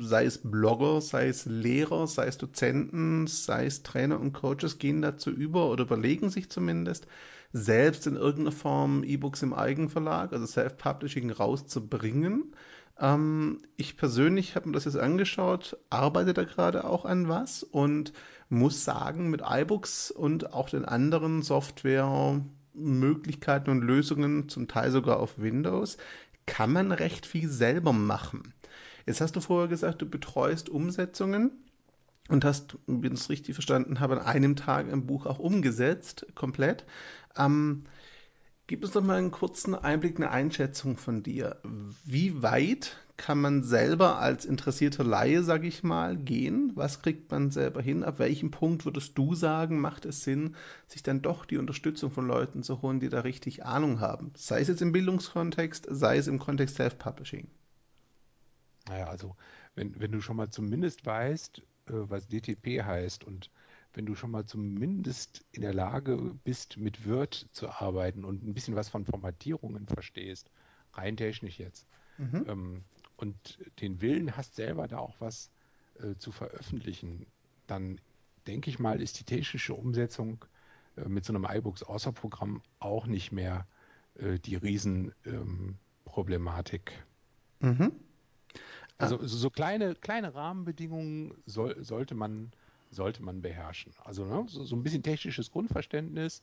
sei 0.00 0.24
es 0.24 0.38
Blogger, 0.38 1.00
sei 1.00 1.28
es 1.28 1.46
Lehrer, 1.46 2.06
sei 2.06 2.26
es 2.26 2.38
Dozenten, 2.38 3.26
sei 3.26 3.66
es 3.66 3.82
Trainer 3.82 4.20
und 4.20 4.32
Coaches, 4.32 4.78
gehen 4.78 5.02
dazu 5.02 5.30
über 5.30 5.70
oder 5.70 5.84
überlegen 5.84 6.30
sich 6.30 6.50
zumindest, 6.50 7.06
selbst 7.52 8.06
in 8.06 8.16
irgendeiner 8.16 8.52
Form 8.52 9.04
E-Books 9.04 9.42
im 9.42 9.54
Eigenverlag, 9.54 10.32
also 10.32 10.46
Self-Publishing 10.46 11.30
rauszubringen. 11.30 12.54
Ähm, 12.98 13.60
ich 13.76 13.96
persönlich 13.96 14.56
habe 14.56 14.68
mir 14.68 14.74
das 14.74 14.84
jetzt 14.84 14.98
angeschaut, 14.98 15.76
arbeite 15.90 16.34
da 16.34 16.44
gerade 16.44 16.84
auch 16.84 17.04
an 17.04 17.28
was 17.28 17.62
und 17.62 18.12
muss 18.48 18.84
sagen, 18.84 19.30
mit 19.30 19.42
iBooks 19.48 20.10
und 20.10 20.52
auch 20.52 20.68
den 20.68 20.84
anderen 20.84 21.42
Software-Möglichkeiten 21.42 23.70
und 23.70 23.82
Lösungen, 23.82 24.48
zum 24.48 24.66
Teil 24.68 24.90
sogar 24.90 25.20
auf 25.20 25.38
Windows, 25.38 25.96
kann 26.46 26.72
man 26.72 26.92
recht 26.92 27.26
viel 27.26 27.48
selber 27.48 27.92
machen. 27.92 28.54
Jetzt 29.06 29.20
hast 29.20 29.36
du 29.36 29.40
vorher 29.40 29.68
gesagt, 29.68 30.02
du 30.02 30.08
betreust 30.08 30.68
Umsetzungen 30.68 31.50
und 32.28 32.44
hast, 32.44 32.78
wenn 32.86 33.12
ich 33.12 33.20
es 33.20 33.30
richtig 33.30 33.54
verstanden 33.54 34.00
habe, 34.00 34.20
an 34.20 34.26
einem 34.26 34.56
Tag 34.56 34.90
ein 34.90 35.06
Buch 35.06 35.26
auch 35.26 35.38
umgesetzt, 35.38 36.26
komplett. 36.34 36.84
Ähm, 37.36 37.84
Gib 38.66 38.82
uns 38.82 38.94
doch 38.94 39.02
mal 39.02 39.18
einen 39.18 39.30
kurzen 39.30 39.74
Einblick, 39.74 40.16
eine 40.16 40.30
Einschätzung 40.30 40.96
von 40.96 41.22
dir. 41.22 41.60
Wie 42.06 42.42
weit 42.42 42.96
kann 43.18 43.38
man 43.38 43.62
selber 43.62 44.18
als 44.18 44.46
interessierter 44.46 45.04
Laie, 45.04 45.42
sag 45.42 45.64
ich 45.64 45.82
mal, 45.82 46.16
gehen? 46.16 46.72
Was 46.74 47.02
kriegt 47.02 47.30
man 47.30 47.50
selber 47.50 47.82
hin? 47.82 48.02
Ab 48.02 48.18
welchem 48.18 48.50
Punkt 48.50 48.86
würdest 48.86 49.18
du 49.18 49.34
sagen, 49.34 49.80
macht 49.80 50.06
es 50.06 50.24
Sinn, 50.24 50.56
sich 50.88 51.02
dann 51.02 51.20
doch 51.20 51.44
die 51.44 51.58
Unterstützung 51.58 52.10
von 52.10 52.26
Leuten 52.26 52.62
zu 52.62 52.80
holen, 52.80 53.00
die 53.00 53.10
da 53.10 53.20
richtig 53.20 53.66
Ahnung 53.66 54.00
haben? 54.00 54.32
Sei 54.34 54.62
es 54.62 54.68
jetzt 54.68 54.80
im 54.80 54.92
Bildungskontext, 54.92 55.86
sei 55.90 56.16
es 56.16 56.26
im 56.26 56.38
Kontext 56.38 56.76
Self-Publishing. 56.76 57.48
Naja, 58.88 59.06
also 59.06 59.36
wenn, 59.74 59.98
wenn 60.00 60.12
du 60.12 60.20
schon 60.20 60.36
mal 60.36 60.50
zumindest 60.50 61.06
weißt, 61.06 61.58
äh, 61.58 61.62
was 61.92 62.28
DTP 62.28 62.82
heißt 62.82 63.24
und 63.24 63.50
wenn 63.94 64.06
du 64.06 64.14
schon 64.14 64.30
mal 64.30 64.44
zumindest 64.44 65.44
in 65.52 65.62
der 65.62 65.72
Lage 65.72 66.34
bist, 66.42 66.76
mit 66.76 67.08
Word 67.08 67.48
zu 67.52 67.68
arbeiten 67.68 68.24
und 68.24 68.44
ein 68.44 68.54
bisschen 68.54 68.74
was 68.74 68.88
von 68.88 69.04
Formatierungen 69.04 69.86
verstehst, 69.86 70.50
rein 70.94 71.16
technisch 71.16 71.58
jetzt, 71.58 71.86
mhm. 72.18 72.44
ähm, 72.48 72.84
und 73.16 73.58
den 73.80 74.00
Willen 74.00 74.36
hast, 74.36 74.56
selber 74.56 74.88
da 74.88 74.98
auch 74.98 75.14
was 75.20 75.50
äh, 76.00 76.16
zu 76.16 76.32
veröffentlichen, 76.32 77.26
dann 77.68 78.00
denke 78.46 78.70
ich 78.70 78.80
mal, 78.80 79.00
ist 79.00 79.18
die 79.20 79.24
technische 79.24 79.74
Umsetzung 79.74 80.44
äh, 80.96 81.08
mit 81.08 81.24
so 81.24 81.32
einem 81.32 81.46
iBooks 81.48 81.82
Außerprogramm 81.82 82.60
auch 82.80 83.06
nicht 83.06 83.32
mehr 83.32 83.66
äh, 84.16 84.38
die 84.38 84.56
Riesenproblematik. 84.56 86.92
Ähm, 87.62 87.76
mhm. 87.78 87.92
Also 88.98 89.18
so, 89.18 89.36
so 89.36 89.50
kleine, 89.50 89.94
kleine 89.94 90.34
Rahmenbedingungen 90.34 91.34
soll, 91.46 91.82
sollte 91.82 92.14
man 92.14 92.52
sollte 92.94 93.22
man 93.22 93.42
beherrschen. 93.42 93.92
Also 94.04 94.24
ne, 94.24 94.44
so, 94.48 94.64
so, 94.64 94.76
ein 94.76 94.82
bisschen 94.82 95.02
technisches 95.02 95.50
Grundverständnis 95.50 96.42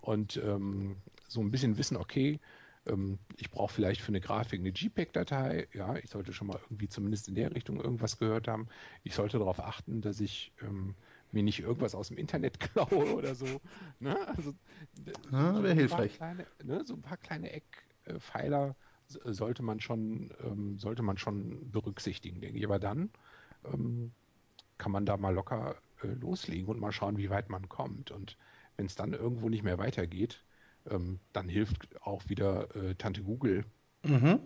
und 0.00 0.36
ähm, 0.38 0.96
so 1.28 1.40
ein 1.40 1.50
bisschen 1.50 1.78
wissen, 1.78 1.96
okay, 1.96 2.40
ähm, 2.86 3.18
ich 3.36 3.50
brauche 3.50 3.72
vielleicht 3.72 4.00
für 4.00 4.08
eine 4.08 4.20
Grafik 4.20 4.60
eine 4.60 4.70
JPEG-Datei. 4.70 5.68
Ja, 5.74 5.96
ich 5.96 6.10
sollte 6.10 6.32
schon 6.32 6.48
mal 6.48 6.58
irgendwie 6.64 6.88
zumindest 6.88 7.28
in 7.28 7.34
der 7.34 7.54
Richtung 7.54 7.80
irgendwas 7.80 8.18
gehört 8.18 8.48
haben. 8.48 8.68
Ich 9.04 9.14
sollte 9.14 9.38
darauf 9.38 9.60
achten, 9.60 10.00
dass 10.00 10.20
ich 10.20 10.52
ähm, 10.62 10.94
mir 11.32 11.42
nicht 11.42 11.60
irgendwas 11.60 11.94
aus 11.94 12.08
dem 12.08 12.16
Internet 12.16 12.58
klaue 12.74 13.14
oder 13.14 13.34
so. 13.34 13.60
Ne? 14.00 14.16
Also, 14.28 14.54
ah, 15.30 15.54
so 15.54 15.62
wäre 15.62 15.74
hilfreich. 15.74 16.16
Kleine, 16.16 16.46
ne, 16.64 16.84
so 16.84 16.94
ein 16.94 17.02
paar 17.02 17.18
kleine 17.18 17.52
Eckpfeiler 17.52 18.74
sollte 19.24 19.62
man 19.62 19.80
schon, 19.80 20.32
ähm, 20.44 20.78
sollte 20.78 21.02
man 21.02 21.18
schon 21.18 21.70
berücksichtigen, 21.70 22.40
denke 22.40 22.58
ich. 22.58 22.64
Aber 22.64 22.78
dann 22.78 23.10
ähm, 23.72 24.12
kann 24.78 24.92
man 24.92 25.06
da 25.06 25.16
mal 25.16 25.34
locker 25.34 25.76
äh, 26.02 26.08
loslegen 26.08 26.68
und 26.68 26.80
mal 26.80 26.92
schauen, 26.92 27.18
wie 27.18 27.30
weit 27.30 27.50
man 27.50 27.68
kommt. 27.68 28.10
Und 28.10 28.36
wenn 28.76 28.86
es 28.86 28.94
dann 28.94 29.12
irgendwo 29.12 29.48
nicht 29.48 29.62
mehr 29.62 29.78
weitergeht, 29.78 30.42
ähm, 30.88 31.20
dann 31.32 31.48
hilft 31.48 32.02
auch 32.02 32.28
wieder 32.28 32.74
äh, 32.74 32.94
Tante 32.94 33.22
Google. 33.22 33.64
Mhm. 34.02 34.40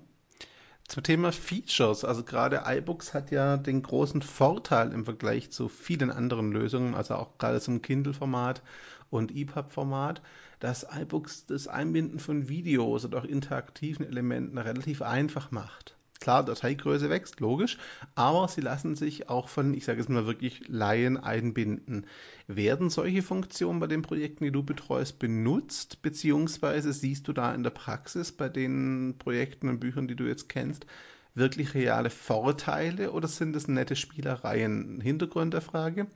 Zum 0.87 1.03
Thema 1.03 1.33
Features, 1.33 2.05
also 2.05 2.25
gerade 2.25 2.63
iBooks 2.67 3.15
hat 3.15 3.31
ja 3.31 3.57
den 3.57 3.83
großen 3.83 4.21
Vorteil 4.21 4.93
im 4.93 5.07
Vergleich 5.07 5.51
zu 5.51 5.69
vielen 5.69 6.11
anderen 6.11 6.53
Lösungen, 6.53 6.95
also 6.95 7.15
auch 7.15 7.39
gerade 7.39 7.61
zum 7.61 7.81
Kindle-Format 7.81 8.63
und 9.09 9.35
EPUB-Format, 9.35 10.21
dass 10.65 10.87
iBooks 10.91 11.45
das 11.45 11.69
Einbinden 11.69 12.19
von 12.19 12.49
Videos 12.49 13.05
oder 13.05 13.19
auch 13.19 13.25
interaktiven 13.27 14.07
Elementen 14.07 14.57
relativ 14.57 15.03
einfach 15.03 15.51
macht. 15.51 15.95
Klar, 16.21 16.43
Dateigröße 16.43 17.11
wächst, 17.11 17.41
logisch, 17.41 17.77
aber 18.15 18.49
sie 18.49 18.63
lassen 18.63 18.95
sich 18.95 19.29
auch 19.29 19.51
von, 19.51 19.75
ich 19.75 19.85
sage 19.85 20.01
es 20.01 20.09
mal 20.09 20.27
wirklich, 20.27 20.67
Laien 20.69 21.19
einbinden. 21.19 22.07
Werden 22.47 22.89
solche 22.89 23.21
Funktionen 23.21 23.79
bei 23.79 23.89
den 23.89 24.01
Projekten, 24.01 24.45
die 24.45 24.53
du 24.53 24.63
betreust, 24.63 25.19
benutzt, 25.19 26.01
beziehungsweise 26.01 26.95
siehst 26.95 27.29
du 27.29 27.35
da 27.35 27.55
in 27.55 27.63
der 27.63 27.69
Praxis 27.69 28.33
bei 28.33 28.49
den 28.49 29.17
Projekten 29.19 29.69
und 29.69 29.81
Büchern, 29.81 30.09
die 30.09 30.17
du 30.17 30.25
jetzt 30.25 30.49
kennst, 30.49 30.87
wirklich 31.35 31.75
reale 31.75 32.11
Vorteile 32.11 33.13
oder 33.13 33.29
sind 33.29 33.57
es 33.57 33.69
nette 33.69 33.97
Spielereien? 33.97 35.01
Hintergrund 35.01 35.55
der 35.55 35.61
Frage. 35.61 36.07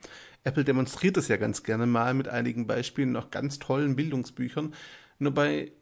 Apple 0.44 0.64
demonstriert 0.64 1.16
es 1.16 1.28
ja 1.28 1.36
ganz 1.36 1.62
gerne 1.62 1.86
mal 1.86 2.14
mit 2.14 2.28
einigen 2.28 2.66
Beispielen 2.66 3.12
noch 3.12 3.30
ganz 3.30 3.58
tollen 3.58 3.96
Bildungsbüchern, 3.96 4.72
nur 5.18 5.32
bei 5.32 5.72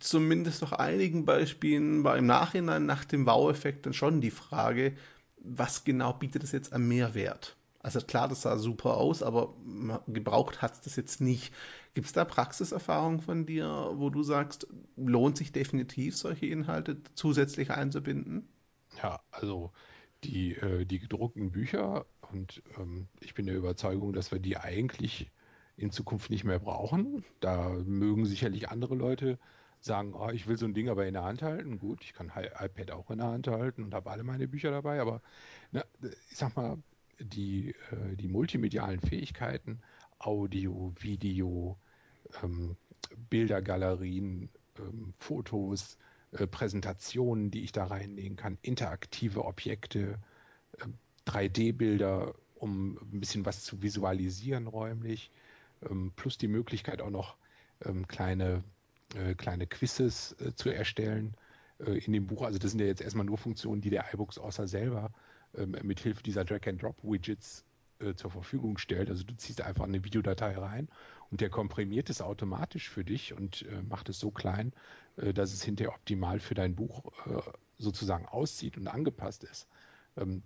zumindest 0.00 0.62
noch 0.62 0.72
einigen 0.72 1.24
Beispielen 1.24 2.02
war 2.02 2.16
im 2.16 2.26
Nachhinein 2.26 2.86
nach 2.86 3.04
dem 3.04 3.24
Wow-Effekt 3.24 3.86
dann 3.86 3.92
schon 3.92 4.20
die 4.20 4.32
Frage, 4.32 4.96
was 5.38 5.84
genau 5.84 6.12
bietet 6.12 6.42
es 6.42 6.52
jetzt 6.52 6.72
an 6.72 6.88
Mehrwert? 6.88 7.56
Also 7.82 8.00
klar, 8.00 8.28
das 8.28 8.42
sah 8.42 8.58
super 8.58 8.96
aus, 8.96 9.22
aber 9.22 9.54
gebraucht 10.06 10.60
hat 10.60 10.74
es 10.74 10.80
das 10.82 10.96
jetzt 10.96 11.20
nicht. 11.20 11.54
Gibt 11.94 12.08
es 12.08 12.12
da 12.12 12.24
Praxiserfahrungen 12.24 13.20
von 13.20 13.46
dir, 13.46 13.92
wo 13.94 14.10
du 14.10 14.22
sagst, 14.22 14.66
lohnt 14.96 15.36
sich 15.36 15.52
definitiv 15.52 16.16
solche 16.16 16.46
Inhalte 16.46 16.98
zusätzlich 17.14 17.70
einzubinden? 17.70 18.48
Ja, 19.02 19.20
also 19.30 19.72
die, 20.24 20.54
äh, 20.54 20.84
die 20.84 20.98
gedruckten 20.98 21.50
Bücher 21.50 22.06
und 22.32 22.62
ähm, 22.78 23.08
ich 23.20 23.34
bin 23.34 23.46
der 23.46 23.56
Überzeugung, 23.56 24.12
dass 24.12 24.32
wir 24.32 24.38
die 24.38 24.56
eigentlich 24.56 25.30
in 25.76 25.90
Zukunft 25.90 26.30
nicht 26.30 26.44
mehr 26.44 26.58
brauchen. 26.58 27.24
Da 27.40 27.70
mögen 27.70 28.26
sicherlich 28.26 28.68
andere 28.68 28.94
Leute 28.94 29.38
sagen, 29.80 30.14
oh, 30.14 30.28
ich 30.30 30.46
will 30.46 30.58
so 30.58 30.66
ein 30.66 30.74
Ding 30.74 30.90
aber 30.90 31.06
in 31.06 31.14
der 31.14 31.22
Hand 31.24 31.42
halten. 31.42 31.78
Gut, 31.78 32.04
ich 32.04 32.12
kann 32.12 32.28
iPad 32.28 32.90
auch 32.90 33.10
in 33.10 33.18
der 33.18 33.28
Hand 33.28 33.48
halten 33.48 33.84
und 33.84 33.94
habe 33.94 34.10
alle 34.10 34.22
meine 34.22 34.46
Bücher 34.48 34.70
dabei, 34.70 35.00
aber 35.00 35.22
na, 35.72 35.84
ich 36.02 36.36
sag 36.36 36.54
mal, 36.56 36.76
die, 37.18 37.70
äh, 37.90 38.16
die 38.16 38.28
multimedialen 38.28 39.00
Fähigkeiten, 39.00 39.80
Audio, 40.18 40.92
Video, 40.98 41.78
ähm, 42.42 42.76
Bildergalerien, 43.30 44.50
ähm, 44.78 45.14
Fotos, 45.18 45.96
äh, 46.32 46.46
Präsentationen, 46.46 47.50
die 47.50 47.62
ich 47.62 47.72
da 47.72 47.86
reinlegen 47.86 48.36
kann, 48.36 48.58
interaktive 48.62 49.44
Objekte, 49.44 50.18
äh, 50.78 50.84
3D-Bilder, 51.26 52.34
um 52.54 52.98
ein 53.12 53.20
bisschen 53.20 53.44
was 53.46 53.64
zu 53.64 53.82
visualisieren 53.82 54.66
räumlich, 54.66 55.30
ähm, 55.88 56.12
plus 56.14 56.38
die 56.38 56.48
Möglichkeit 56.48 57.02
auch 57.02 57.10
noch 57.10 57.36
ähm, 57.84 58.06
kleine, 58.06 58.62
äh, 59.16 59.34
kleine 59.34 59.66
Quizzes 59.66 60.36
äh, 60.40 60.54
zu 60.54 60.70
erstellen 60.70 61.34
in 61.78 62.12
dem 62.12 62.26
Buch. 62.26 62.42
Also 62.42 62.58
das 62.58 62.72
sind 62.72 62.80
ja 62.80 62.86
jetzt 62.86 63.00
erstmal 63.00 63.24
nur 63.24 63.38
Funktionen, 63.38 63.80
die 63.80 63.88
der 63.88 64.12
iBooks 64.12 64.36
außer 64.36 64.68
selber 64.68 65.10
ähm, 65.56 65.74
mit 65.82 65.98
Hilfe 66.00 66.22
dieser 66.22 66.44
Drag-and-Drop-Widgets 66.44 67.64
zur 68.16 68.30
Verfügung 68.30 68.78
stellt. 68.78 69.10
Also 69.10 69.24
du 69.24 69.34
ziehst 69.36 69.60
einfach 69.60 69.84
eine 69.84 70.02
Videodatei 70.04 70.56
rein 70.56 70.88
und 71.30 71.40
der 71.40 71.48
komprimiert 71.48 72.10
es 72.10 72.20
automatisch 72.20 72.88
für 72.88 73.04
dich 73.04 73.32
und 73.32 73.62
äh, 73.62 73.82
macht 73.88 74.08
es 74.08 74.18
so 74.18 74.30
klein, 74.30 74.72
dass 75.34 75.52
es 75.52 75.62
hinterher 75.62 75.94
optimal 75.94 76.40
für 76.40 76.54
dein 76.54 76.74
Buch 76.74 77.12
sozusagen 77.80 78.26
aussieht 78.26 78.76
und 78.76 78.86
angepasst 78.86 79.44
ist. 79.44 79.66
Ähm, 80.16 80.42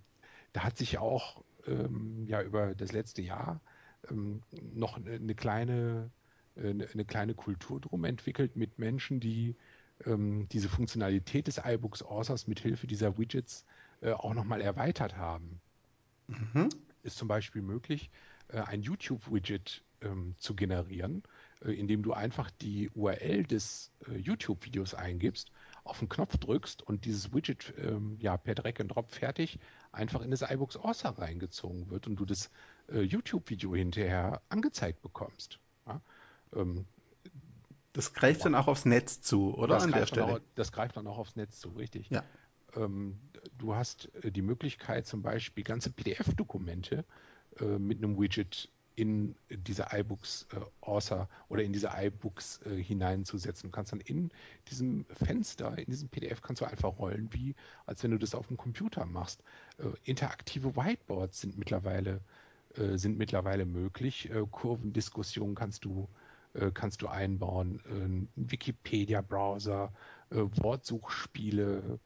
da 0.53 0.63
hat 0.63 0.77
sich 0.77 0.97
auch 0.97 1.43
ähm, 1.67 2.25
ja 2.27 2.41
über 2.41 2.75
das 2.75 2.91
letzte 2.91 3.21
Jahr 3.21 3.59
ähm, 4.09 4.41
noch 4.73 4.97
eine 4.97 5.35
kleine, 5.35 6.09
äh, 6.55 6.69
eine 6.69 7.05
kleine 7.05 7.33
Kultur 7.33 7.79
drum 7.81 8.05
entwickelt 8.05 8.55
mit 8.55 8.79
Menschen, 8.79 9.19
die 9.19 9.55
ähm, 10.05 10.47
diese 10.49 10.69
Funktionalität 10.69 11.47
des 11.47 11.61
iBooks 11.63 12.03
Authors 12.03 12.47
mit 12.47 12.59
Hilfe 12.59 12.87
dieser 12.87 13.17
Widgets 13.17 13.65
äh, 14.01 14.11
auch 14.11 14.33
nochmal 14.33 14.61
erweitert 14.61 15.17
haben. 15.17 15.59
Mhm. 16.27 16.69
Ist 17.03 17.17
zum 17.17 17.27
Beispiel 17.27 17.61
möglich, 17.61 18.09
äh, 18.47 18.59
ein 18.59 18.81
YouTube-Widget 18.81 19.83
ähm, 20.01 20.35
zu 20.37 20.55
generieren, 20.55 21.23
äh, 21.23 21.27
indem 21.61 22.03
du 22.03 22.13
einfach 22.13 22.51
die 22.51 22.89
URL 22.91 23.43
des 23.43 23.91
äh, 24.07 24.17
YouTube-Videos 24.17 24.93
eingibst, 24.93 25.51
auf 25.83 25.99
den 25.99 26.09
Knopf 26.09 26.37
drückst 26.37 26.81
und 26.81 27.05
dieses 27.05 27.33
Widget 27.33 27.73
ähm, 27.77 28.17
ja 28.19 28.37
per 28.37 28.55
Drag 28.55 28.79
and 28.79 28.95
Drop 28.95 29.11
fertig 29.11 29.59
einfach 29.91 30.21
in 30.21 30.31
das 30.31 30.41
iBooks 30.41 30.77
Author 30.77 31.17
reingezogen 31.17 31.89
wird 31.89 32.07
und 32.07 32.17
du 32.17 32.25
das 32.25 32.49
äh, 32.91 33.01
YouTube-Video 33.01 33.75
hinterher 33.75 34.41
angezeigt 34.49 35.01
bekommst. 35.01 35.59
Ja? 35.87 36.01
Ähm, 36.53 36.85
das 37.93 38.13
greift 38.13 38.43
dann 38.43 38.55
auch 38.55 38.67
aufs 38.67 38.83
Netz 38.83 39.21
zu, 39.21 39.55
oder? 39.55 39.81
An 39.81 39.91
der 39.91 40.05
Stelle. 40.05 40.25
Auch, 40.25 40.39
das 40.55 40.73
greift 40.73 40.97
dann 40.97 41.07
auch 41.07 41.17
aufs 41.17 41.37
Netz 41.37 41.59
zu, 41.59 41.69
richtig. 41.69 42.09
Ja. 42.09 42.23
Ähm, 42.75 43.19
du 43.57 43.75
hast 43.75 44.13
äh, 44.15 44.31
die 44.31 44.41
Möglichkeit, 44.41 45.07
zum 45.07 45.21
Beispiel 45.21 45.63
ganze 45.63 45.91
PDF-Dokumente 45.91 47.05
äh, 47.59 47.63
mit 47.79 47.99
einem 47.99 48.19
Widget 48.19 48.69
in 48.95 49.35
diese 49.49 49.87
iBooks 49.91 50.47
äh, 50.53 50.59
Author 50.81 51.27
oder 51.49 51.63
in 51.63 51.73
diese 51.73 51.91
iBooks 51.93 52.61
äh, 52.65 52.81
hineinzusetzen. 52.81 53.69
Du 53.69 53.75
kannst 53.75 53.91
dann 53.91 54.01
in 54.01 54.31
diesem 54.69 55.05
Fenster, 55.05 55.77
in 55.77 55.85
diesem 55.85 56.09
PDF 56.09 56.41
kannst 56.41 56.61
du 56.61 56.65
einfach 56.65 56.97
rollen, 56.97 57.29
wie 57.31 57.55
als 57.85 58.03
wenn 58.03 58.11
du 58.11 58.17
das 58.17 58.35
auf 58.35 58.47
dem 58.47 58.57
Computer 58.57 59.05
machst. 59.05 59.43
Äh, 59.77 59.85
interaktive 60.03 60.75
Whiteboards 60.75 61.41
sind 61.41 61.57
mittlerweile 61.57 62.21
äh, 62.77 62.97
sind 62.97 63.17
mittlerweile 63.17 63.65
möglich. 63.65 64.29
Äh, 64.29 64.43
Kurvendiskussionen 64.49 65.55
kannst 65.55 65.85
du, 65.85 66.07
äh, 66.53 66.71
kannst 66.73 67.01
du 67.01 67.07
einbauen, 67.07 67.79
äh, 67.85 68.49
Wikipedia-Browser, 68.49 69.93
äh, 70.31 70.35
Wortsuchspiele, 70.35 71.99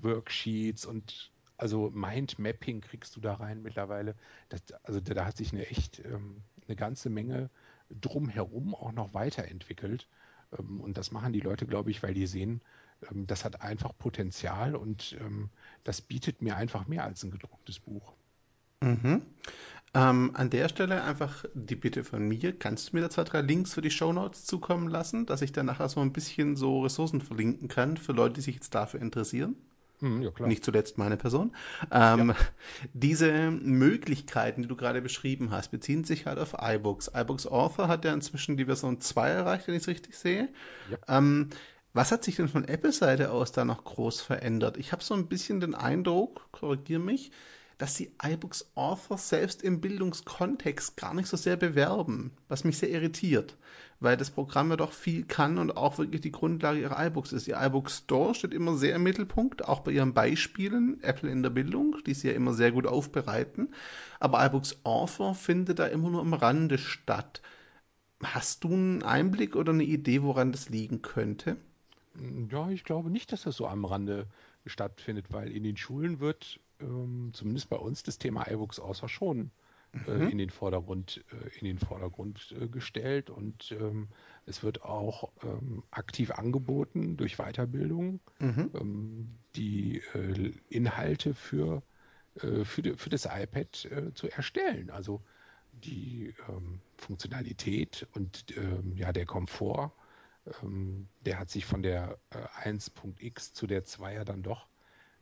Worksheets 0.00 0.86
und 0.86 1.30
also 1.62 1.90
Mindmapping 1.94 2.80
kriegst 2.80 3.14
du 3.14 3.20
da 3.20 3.34
rein 3.34 3.62
mittlerweile. 3.62 4.16
Das, 4.48 4.62
also 4.82 5.00
da, 5.00 5.14
da, 5.14 5.24
hat 5.24 5.36
sich 5.36 5.52
eine 5.52 5.64
echt 5.68 6.00
ähm, 6.00 6.42
eine 6.66 6.74
ganze 6.74 7.08
Menge 7.08 7.50
drumherum 7.88 8.74
auch 8.74 8.90
noch 8.90 9.14
weiterentwickelt. 9.14 10.08
Ähm, 10.58 10.80
und 10.80 10.98
das 10.98 11.12
machen 11.12 11.32
die 11.32 11.40
Leute, 11.40 11.64
glaube 11.66 11.92
ich, 11.92 12.02
weil 12.02 12.14
die 12.14 12.26
sehen, 12.26 12.62
ähm, 13.08 13.28
das 13.28 13.44
hat 13.44 13.62
einfach 13.62 13.96
Potenzial 13.96 14.74
und 14.74 15.16
ähm, 15.20 15.50
das 15.84 16.00
bietet 16.00 16.42
mir 16.42 16.56
einfach 16.56 16.88
mehr 16.88 17.04
als 17.04 17.22
ein 17.22 17.30
gedrucktes 17.30 17.78
Buch. 17.78 18.12
Mhm. 18.80 19.22
Ähm, 19.94 20.32
an 20.34 20.50
der 20.50 20.68
Stelle 20.68 21.04
einfach 21.04 21.44
die 21.54 21.76
Bitte 21.76 22.02
von 22.02 22.26
mir, 22.26 22.58
kannst 22.58 22.90
du 22.90 22.96
mir 22.96 23.02
da 23.02 23.10
zwei, 23.10 23.22
drei 23.22 23.40
Links 23.40 23.74
für 23.74 23.82
die 23.82 23.90
Shownotes 23.92 24.46
zukommen 24.46 24.88
lassen, 24.88 25.26
dass 25.26 25.42
ich 25.42 25.52
dann 25.52 25.66
nachher 25.66 25.88
so 25.88 26.00
ein 26.00 26.12
bisschen 26.12 26.56
so 26.56 26.80
Ressourcen 26.80 27.20
verlinken 27.20 27.68
kann 27.68 27.98
für 27.98 28.12
Leute, 28.12 28.34
die 28.34 28.40
sich 28.40 28.56
jetzt 28.56 28.74
dafür 28.74 29.00
interessieren? 29.00 29.54
Mhm, 30.02 30.22
ja. 30.22 30.46
Nicht 30.46 30.64
zuletzt 30.64 30.98
meine 30.98 31.16
Person. 31.16 31.54
Ähm, 31.92 32.30
ja. 32.30 32.36
Diese 32.92 33.50
Möglichkeiten, 33.50 34.62
die 34.62 34.68
du 34.68 34.74
gerade 34.74 35.00
beschrieben 35.00 35.52
hast, 35.52 35.70
beziehen 35.70 36.02
sich 36.02 36.26
halt 36.26 36.38
auf 36.38 36.56
iBooks. 36.60 37.12
iBooks 37.14 37.46
Author 37.46 37.86
hat 37.86 38.04
ja 38.04 38.12
inzwischen 38.12 38.56
die 38.56 38.64
Version 38.64 39.00
2 39.00 39.28
erreicht, 39.28 39.68
wenn 39.68 39.76
ich 39.76 39.82
es 39.82 39.88
richtig 39.88 40.18
sehe. 40.18 40.48
Ja. 40.90 41.18
Ähm, 41.18 41.50
was 41.92 42.10
hat 42.10 42.24
sich 42.24 42.36
denn 42.36 42.48
von 42.48 42.64
Apple-Seite 42.64 43.30
aus 43.30 43.52
da 43.52 43.64
noch 43.64 43.84
groß 43.84 44.22
verändert? 44.22 44.76
Ich 44.76 44.92
habe 44.92 45.04
so 45.04 45.14
ein 45.14 45.28
bisschen 45.28 45.60
den 45.60 45.74
Eindruck, 45.74 46.48
korrigiere 46.50 47.00
mich, 47.00 47.30
dass 47.78 47.96
sie 47.96 48.12
iBooks 48.22 48.70
Author 48.74 49.18
selbst 49.18 49.62
im 49.62 49.80
Bildungskontext 49.80 50.96
gar 50.96 51.14
nicht 51.14 51.28
so 51.28 51.36
sehr 51.36 51.56
bewerben, 51.56 52.32
was 52.48 52.64
mich 52.64 52.78
sehr 52.78 52.90
irritiert, 52.90 53.56
weil 54.00 54.16
das 54.16 54.30
Programm 54.30 54.70
ja 54.70 54.76
doch 54.76 54.92
viel 54.92 55.24
kann 55.24 55.58
und 55.58 55.76
auch 55.76 55.98
wirklich 55.98 56.20
die 56.20 56.32
Grundlage 56.32 56.80
ihrer 56.80 57.04
iBooks 57.06 57.32
ist. 57.32 57.48
Ihr 57.48 57.60
iBook 57.60 57.90
Store 57.90 58.34
steht 58.34 58.54
immer 58.54 58.76
sehr 58.76 58.96
im 58.96 59.02
Mittelpunkt, 59.02 59.66
auch 59.66 59.80
bei 59.80 59.92
ihren 59.92 60.14
Beispielen, 60.14 61.02
Apple 61.02 61.30
in 61.30 61.42
der 61.42 61.50
Bildung, 61.50 61.96
die 62.06 62.14
sie 62.14 62.28
ja 62.28 62.34
immer 62.34 62.54
sehr 62.54 62.72
gut 62.72 62.86
aufbereiten, 62.86 63.74
aber 64.20 64.44
iBooks 64.46 64.80
Author 64.84 65.34
findet 65.34 65.78
da 65.78 65.86
immer 65.86 66.10
nur 66.10 66.20
am 66.20 66.34
Rande 66.34 66.78
statt. 66.78 67.42
Hast 68.22 68.64
du 68.64 68.72
einen 68.72 69.02
Einblick 69.02 69.56
oder 69.56 69.72
eine 69.72 69.84
Idee, 69.84 70.22
woran 70.22 70.52
das 70.52 70.68
liegen 70.68 71.02
könnte? 71.02 71.56
Ja, 72.50 72.70
ich 72.70 72.84
glaube 72.84 73.10
nicht, 73.10 73.32
dass 73.32 73.42
das 73.42 73.56
so 73.56 73.66
am 73.66 73.84
Rande 73.84 74.26
stattfindet, 74.66 75.26
weil 75.30 75.50
in 75.50 75.64
den 75.64 75.76
Schulen 75.76 76.20
wird 76.20 76.60
ähm, 76.82 77.30
zumindest 77.32 77.68
bei 77.68 77.76
uns 77.76 78.02
das 78.02 78.18
Thema 78.18 78.50
iBooks 78.50 78.80
außer 78.80 79.08
schon 79.08 79.50
äh, 80.06 80.10
mhm. 80.10 80.28
in 80.28 80.38
den 80.38 80.50
Vordergrund, 80.50 81.22
äh, 81.30 81.58
in 81.58 81.66
den 81.66 81.78
Vordergrund 81.78 82.54
äh, 82.58 82.66
gestellt 82.66 83.28
und 83.28 83.72
ähm, 83.72 84.08
es 84.46 84.62
wird 84.62 84.82
auch 84.82 85.30
ähm, 85.42 85.82
aktiv 85.90 86.30
angeboten 86.30 87.16
durch 87.16 87.36
Weiterbildung 87.36 88.20
mhm. 88.38 88.70
Ähm, 88.74 89.34
die 89.54 90.02
äh, 90.14 90.52
Inhalte 90.70 91.34
für, 91.34 91.82
äh, 92.36 92.64
für, 92.64 92.80
die, 92.80 92.94
für, 92.94 93.10
das 93.10 93.26
iPad 93.26 93.84
äh, 93.84 94.14
zu 94.14 94.30
erstellen. 94.30 94.88
Also 94.88 95.22
die 95.72 96.34
ähm, 96.48 96.80
Funktionalität 96.96 98.06
und 98.14 98.46
ähm, 98.56 98.96
ja, 98.96 99.12
der 99.12 99.26
Komfort, 99.26 99.92
der 101.24 101.38
hat 101.38 101.50
sich 101.50 101.64
von 101.64 101.82
der 101.82 102.18
äh, 102.30 102.68
1.x 102.68 103.52
zu 103.52 103.68
der 103.68 103.84
2er 103.84 104.24
dann 104.24 104.42
doch 104.42 104.66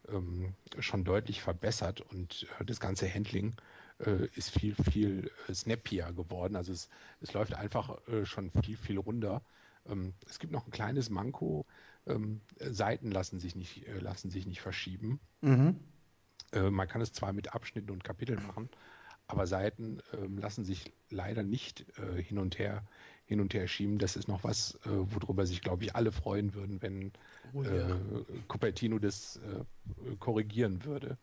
ähm, 0.09 0.55
schon 0.79 1.05
deutlich 1.05 1.43
verbessert 1.43 2.01
und 2.01 2.47
äh, 2.59 2.65
das 2.65 2.81
ganze 2.81 3.13
Handling 3.13 3.55
äh, 3.99 4.27
ist 4.35 4.51
viel, 4.51 4.75
viel 4.75 5.31
äh, 5.49 5.55
snappier 5.55 6.13
geworden. 6.13 6.57
Also 6.57 6.73
es, 6.73 6.89
es 7.21 7.33
läuft 7.33 7.55
einfach 7.55 8.07
äh, 8.09 8.25
schon 8.25 8.51
viel, 8.63 8.77
viel 8.77 8.99
runder. 8.99 9.43
Ähm, 9.89 10.15
es 10.29 10.39
gibt 10.39 10.53
noch 10.53 10.67
ein 10.67 10.73
kleines 10.73 11.11
Manko. 11.11 11.67
Ähm, 12.07 12.41
Seiten 12.59 13.11
lassen 13.11 13.41
sich 13.41 13.55
nicht, 13.55 13.87
äh, 13.87 13.99
lassen 13.99 14.31
sich 14.31 14.47
nicht 14.47 14.61
verschieben. 14.61 15.21
Mhm. 15.41 15.79
Äh, 16.53 16.71
man 16.71 16.89
kann 16.89 17.01
es 17.01 17.13
zwar 17.13 17.33
mit 17.33 17.55
Abschnitten 17.55 17.91
und 17.91 18.05
Kapiteln 18.05 18.47
machen, 18.47 18.69
aber 19.27 19.47
Seiten 19.47 20.01
ähm, 20.13 20.39
lassen 20.39 20.65
sich 20.65 20.93
leider 21.11 21.43
nicht 21.43 21.87
äh, 21.99 22.23
hin 22.23 22.39
und 22.39 22.59
her 22.59 22.85
hin 23.31 23.41
und 23.41 23.55
her 23.55 23.69
schieben. 23.69 23.99
Das 23.99 24.17
ist 24.17 24.27
noch 24.27 24.43
was, 24.43 24.75
äh, 24.85 24.91
worüber 24.91 25.47
sich, 25.47 25.63
glaube 25.63 25.85
ich, 25.85 25.95
alle 25.95 26.11
freuen 26.11 26.53
würden, 26.53 26.83
wenn 26.83 27.13
oh, 27.55 27.63
ja. 27.63 27.91
äh, 27.91 27.95
Cupertino 28.49 28.99
das 28.99 29.37
äh, 29.37 30.17
korrigieren 30.17 30.85
würde. 30.85 31.17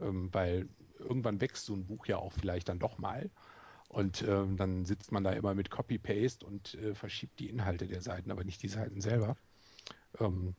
Ähm, 0.00 0.30
weil 0.32 0.70
irgendwann 0.98 1.42
wächst 1.42 1.66
so 1.66 1.74
ein 1.74 1.84
Buch 1.84 2.06
ja 2.06 2.16
auch 2.16 2.32
vielleicht 2.32 2.70
dann 2.70 2.78
doch 2.78 2.96
mal. 2.96 3.28
Und 3.90 4.22
ähm, 4.22 4.56
dann 4.56 4.86
sitzt 4.86 5.12
man 5.12 5.22
da 5.22 5.32
immer 5.32 5.54
mit 5.54 5.70
Copy-Paste 5.70 6.46
und 6.46 6.74
äh, 6.76 6.94
verschiebt 6.94 7.38
die 7.38 7.50
Inhalte 7.50 7.86
der 7.86 8.00
Seiten, 8.00 8.30
aber 8.30 8.42
nicht 8.42 8.62
die 8.62 8.68
Seiten 8.68 9.02
selber. 9.02 9.36
Ähm, 10.18 10.54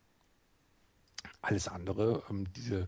alles 1.41 1.67
andere, 1.67 2.21
ähm, 2.29 2.45
diese 2.53 2.87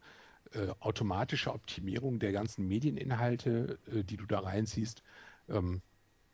äh, 0.51 0.67
automatische 0.81 1.51
Optimierung 1.51 2.19
der 2.19 2.31
ganzen 2.31 2.67
Medieninhalte, 2.67 3.79
äh, 3.91 4.03
die 4.03 4.17
du 4.17 4.27
da 4.27 4.41
reinziehst, 4.41 5.01
ähm, 5.49 5.81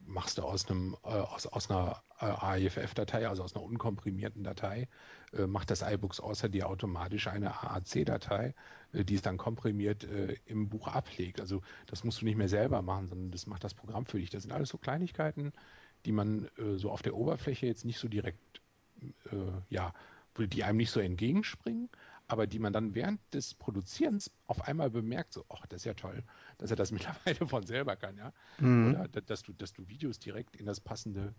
machst 0.09 0.37
du 0.37 0.43
aus 0.43 0.67
einem 0.69 0.95
äh, 1.03 1.07
aus, 1.07 1.45
aus 1.45 1.69
einer 1.69 2.01
äh, 2.19 2.25
AIFF-Datei, 2.25 3.27
also 3.27 3.43
aus 3.43 3.55
einer 3.55 3.63
unkomprimierten 3.63 4.43
Datei, 4.43 4.87
äh, 5.33 5.47
macht 5.47 5.71
das 5.71 5.81
iBooks 5.81 6.19
außer 6.19 6.49
dir 6.49 6.67
automatisch 6.67 7.27
eine 7.27 7.51
AAC-Datei, 7.63 8.55
äh, 8.93 9.05
die 9.05 9.15
es 9.15 9.21
dann 9.21 9.37
komprimiert 9.37 10.03
äh, 10.03 10.35
im 10.45 10.69
Buch 10.69 10.87
ablegt. 10.87 11.39
Also 11.39 11.61
das 11.85 12.03
musst 12.03 12.21
du 12.21 12.25
nicht 12.25 12.37
mehr 12.37 12.49
selber 12.49 12.81
machen, 12.81 13.07
sondern 13.07 13.31
das 13.31 13.47
macht 13.47 13.63
das 13.63 13.73
Programm 13.73 14.05
für 14.05 14.19
dich. 14.19 14.29
Das 14.29 14.43
sind 14.43 14.51
alles 14.51 14.69
so 14.69 14.77
Kleinigkeiten, 14.77 15.53
die 16.05 16.11
man 16.11 16.49
äh, 16.57 16.77
so 16.77 16.91
auf 16.91 17.01
der 17.01 17.15
Oberfläche 17.15 17.67
jetzt 17.67 17.85
nicht 17.85 17.99
so 17.99 18.07
direkt, 18.07 18.61
ja, 19.69 19.93
die 20.37 20.63
einem 20.65 20.77
nicht 20.77 20.91
so 20.91 20.99
entgegenspringen, 20.99 21.89
aber 22.29 22.47
die 22.47 22.59
man 22.59 22.71
dann 22.71 22.93
während 22.95 23.19
des 23.33 23.55
Produzierens 23.55 24.31
auf 24.45 24.61
einmal 24.67 24.91
bemerkt, 24.91 25.33
so, 25.33 25.45
ach, 25.49 25.65
das 25.65 25.81
ist 25.81 25.85
ja 25.85 25.95
toll, 25.95 26.23
dass 26.59 26.69
er 26.69 26.77
das 26.77 26.91
mittlerweile 26.93 27.47
von 27.47 27.65
selber 27.65 27.95
kann, 27.95 28.17
ja. 28.17 28.31
Mhm. 28.59 28.95
Oder 28.95 29.07
dass 29.07 29.41
du, 29.41 29.51
dass 29.51 29.73
du 29.73 29.87
Videos 29.89 30.19
direkt 30.19 30.55
in 30.55 30.65
das 30.65 30.79
passende 30.79 31.33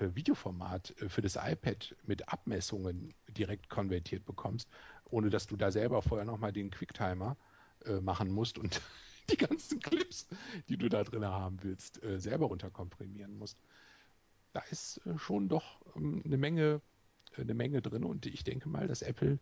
äh, 0.00 0.08
Videoformat 0.14 0.94
äh, 1.00 1.08
für 1.08 1.22
das 1.22 1.36
iPad 1.36 1.96
mit 2.04 2.28
Abmessungen 2.28 3.14
direkt 3.28 3.68
konvertiert 3.68 4.24
bekommst, 4.24 4.68
ohne 5.04 5.30
dass 5.30 5.46
du 5.46 5.56
da 5.56 5.70
selber 5.70 6.02
vorher 6.02 6.26
nochmal 6.26 6.52
den 6.52 6.70
Quicktimer 6.70 7.36
äh, 7.84 8.00
machen 8.00 8.32
musst 8.32 8.58
und 8.58 8.80
die 9.30 9.36
ganzen 9.36 9.78
Clips, 9.78 10.26
die 10.68 10.76
du 10.76 10.88
da 10.88 11.04
drin 11.04 11.24
haben 11.24 11.62
willst, 11.62 12.02
äh, 12.02 12.18
selber 12.18 12.46
runterkomprimieren 12.46 13.38
musst. 13.38 13.58
Da 14.52 14.60
ist 14.70 15.00
äh, 15.06 15.16
schon 15.18 15.48
doch 15.48 15.80
ähm, 15.94 16.20
eine 16.24 16.36
Menge, 16.36 16.80
äh, 17.36 17.42
eine 17.42 17.54
Menge 17.54 17.80
drin 17.80 18.02
und 18.02 18.26
ich 18.26 18.42
denke 18.42 18.68
mal, 18.68 18.88
dass 18.88 19.02
Apple 19.02 19.38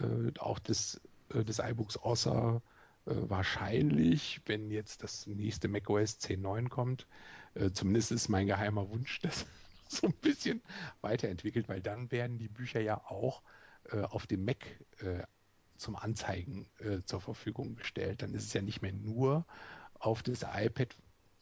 äh, 0.00 0.38
auch 0.38 0.58
des, 0.58 1.00
äh, 1.32 1.44
des 1.44 1.58
iBooks 1.58 1.96
außer 1.96 2.62
äh, 3.06 3.14
wahrscheinlich, 3.14 4.40
wenn 4.46 4.70
jetzt 4.70 5.02
das 5.02 5.26
nächste 5.26 5.68
macOS 5.68 6.18
10.9 6.20 6.68
kommt, 6.68 7.06
äh, 7.54 7.70
zumindest 7.70 8.12
ist 8.12 8.28
mein 8.28 8.46
geheimer 8.46 8.88
Wunsch, 8.90 9.20
dass 9.22 9.46
so 9.88 10.08
ein 10.08 10.14
bisschen 10.14 10.62
weiterentwickelt, 11.00 11.68
weil 11.68 11.80
dann 11.80 12.10
werden 12.10 12.38
die 12.38 12.48
Bücher 12.48 12.80
ja 12.80 13.04
auch 13.06 13.42
äh, 13.90 14.02
auf 14.02 14.26
dem 14.26 14.44
Mac 14.44 14.66
äh, 14.98 15.22
zum 15.76 15.94
Anzeigen 15.94 16.66
zur 17.04 17.20
Verfügung 17.20 17.76
gestellt. 17.76 18.22
Dann 18.22 18.32
ist 18.32 18.44
es 18.44 18.54
ja 18.54 18.62
nicht 18.62 18.80
mehr 18.80 18.94
nur 18.94 19.44
auf 19.98 20.22
das 20.22 20.40
iPad, 20.42 20.96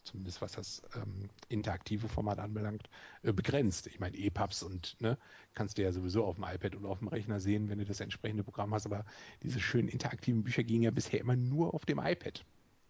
zumindest 0.05 0.41
was 0.41 0.53
das 0.53 0.81
ähm, 0.95 1.29
interaktive 1.49 2.07
Format 2.07 2.39
anbelangt, 2.39 2.89
äh, 3.23 3.33
begrenzt. 3.33 3.87
Ich 3.87 3.99
meine, 3.99 4.17
EPUBs 4.17 4.63
und 4.63 4.95
ne, 5.01 5.17
kannst 5.53 5.77
du 5.77 5.83
ja 5.83 5.91
sowieso 5.91 6.23
auf 6.23 6.35
dem 6.35 6.45
iPad 6.45 6.75
oder 6.75 6.89
auf 6.89 6.99
dem 6.99 7.07
Rechner 7.07 7.39
sehen, 7.39 7.69
wenn 7.69 7.79
du 7.79 7.85
das 7.85 7.99
entsprechende 7.99 8.43
Programm 8.43 8.73
hast, 8.73 8.85
aber 8.85 9.05
diese 9.43 9.59
schönen 9.59 9.89
interaktiven 9.89 10.43
Bücher 10.43 10.63
gingen 10.63 10.83
ja 10.83 10.91
bisher 10.91 11.19
immer 11.19 11.35
nur 11.35 11.73
auf 11.73 11.85
dem 11.85 11.99
iPad. 11.99 12.45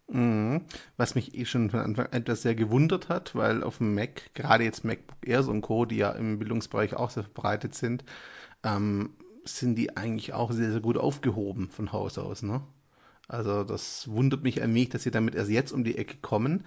Mhm. 0.08 0.62
Was 0.98 1.16
mich 1.16 1.36
eh 1.36 1.46
schon 1.46 1.72
von 1.72 1.80
Anfang 1.80 2.06
an 2.08 2.22
etwas 2.22 2.44
sehr 2.44 2.56
gewundert 2.56 3.10
hat, 3.10 3.34
weil 3.34 3.64
auf 3.64 3.80
dem 3.80 3.96
Mac, 3.96 4.34
gerade 4.36 4.64
jetzt 4.64 4.84
MacBook 4.84 5.18
Airs 5.26 5.48
und 5.48 5.62
Co., 5.62 5.86
die 5.86 5.98
ja 5.98 6.12
im 6.12 6.38
Bildungsbereich 6.38 6.94
auch 6.94 7.10
sehr 7.10 7.24
verbreitet 7.24 7.74
sind, 7.74 8.04
ähm, 8.64 9.16
sind 9.46 9.76
die 9.76 9.98
eigentlich 9.98 10.34
auch 10.34 10.52
sehr, 10.52 10.72
sehr 10.72 10.82
gut 10.82 10.98
aufgehoben 10.98 11.70
von 11.70 11.92
Haus 11.92 12.18
aus. 12.18 12.44
Ne? 12.44 12.62
Also 13.28 13.64
das 13.64 14.08
wundert 14.10 14.44
mich 14.44 14.62
ein 14.62 14.74
wenig, 14.74 14.90
dass 14.90 15.04
sie 15.04 15.12
damit 15.12 15.36
erst 15.36 15.50
jetzt 15.50 15.72
um 15.72 15.84
die 15.84 15.98
Ecke 15.98 16.18
kommen. 16.22 16.64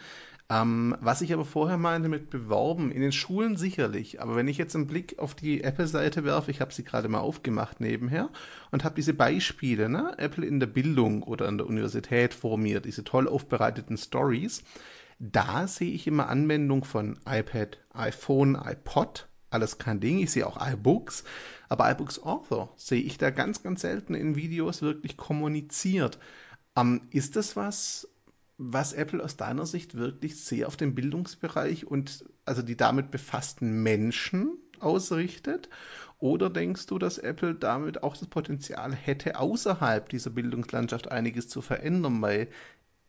Ähm, 0.51 0.97
was 1.01 1.21
ich 1.21 1.35
aber 1.35 1.45
vorher 1.45 1.77
meinte 1.77 2.09
mit 2.09 2.31
beworben, 2.31 2.91
in 2.91 3.03
den 3.03 3.13
Schulen 3.13 3.59
sicherlich, 3.59 4.23
aber 4.23 4.35
wenn 4.35 4.49
ich 4.49 4.57
jetzt 4.57 4.75
einen 4.75 4.87
Blick 4.87 5.19
auf 5.19 5.35
die 5.35 5.63
Apple-Seite 5.63 6.25
werfe, 6.25 6.51
ich 6.51 6.63
habe 6.63 6.73
sie 6.73 6.85
gerade 6.85 7.09
mal 7.09 7.21
aufgemacht 7.21 7.81
nebenher 7.81 8.31
und 8.71 8.83
habe 8.83 8.95
diese 8.95 9.13
Beispiele, 9.13 9.91
ne? 9.91 10.15
Apple 10.17 10.47
in 10.47 10.59
der 10.59 10.67
Bildung 10.67 11.23
oder 11.23 11.49
an 11.49 11.59
der 11.59 11.67
Universität 11.67 12.33
vor 12.33 12.57
mir, 12.57 12.81
diese 12.81 13.05
toll 13.05 13.29
aufbereiteten 13.29 13.99
Stories, 13.99 14.65
da 15.19 15.67
sehe 15.67 15.93
ich 15.93 16.07
immer 16.07 16.29
Anwendung 16.29 16.85
von 16.85 17.19
iPad, 17.29 17.79
iPhone, 17.93 18.55
iPod, 18.55 19.29
alles 19.51 19.77
kein 19.77 20.01
Ding. 20.01 20.19
Ich 20.19 20.31
sehe 20.31 20.47
auch 20.47 20.59
iBooks, 20.61 21.25
aber 21.69 21.91
iBooks 21.91 22.23
Author 22.23 22.73
sehe 22.77 23.03
ich 23.03 23.19
da 23.19 23.31
ganz, 23.31 23.63
ganz 23.63 23.83
selten 23.83 24.15
in 24.15 24.37
Videos 24.37 24.81
wirklich 24.81 25.17
kommuniziert. 25.19 26.19
Ähm, 26.77 27.03
ist 27.11 27.37
das 27.37 27.57
was, 27.57 28.09
was 28.59 28.93
Apple 28.93 29.23
aus 29.23 29.37
deiner 29.37 29.67
Sicht 29.67 29.97
wirklich 29.97 30.45
sehr 30.45 30.67
auf 30.67 30.77
den 30.77 30.95
Bildungsbereich 30.95 31.87
und 31.87 32.25
also 32.45 32.61
die 32.61 32.77
damit 32.77 33.11
befassten 33.11 33.83
Menschen 33.83 34.59
ausrichtet? 34.81 35.69
Oder 36.19 36.51
denkst 36.51 36.87
du, 36.87 36.99
dass 36.99 37.19
Apple 37.19 37.55
damit 37.55 38.03
auch 38.03 38.17
das 38.17 38.27
Potenzial 38.27 38.93
hätte, 38.93 39.39
außerhalb 39.39 40.09
dieser 40.09 40.31
Bildungslandschaft 40.31 41.11
einiges 41.11 41.49
zu 41.49 41.63
verändern? 41.63 42.21
Weil 42.21 42.49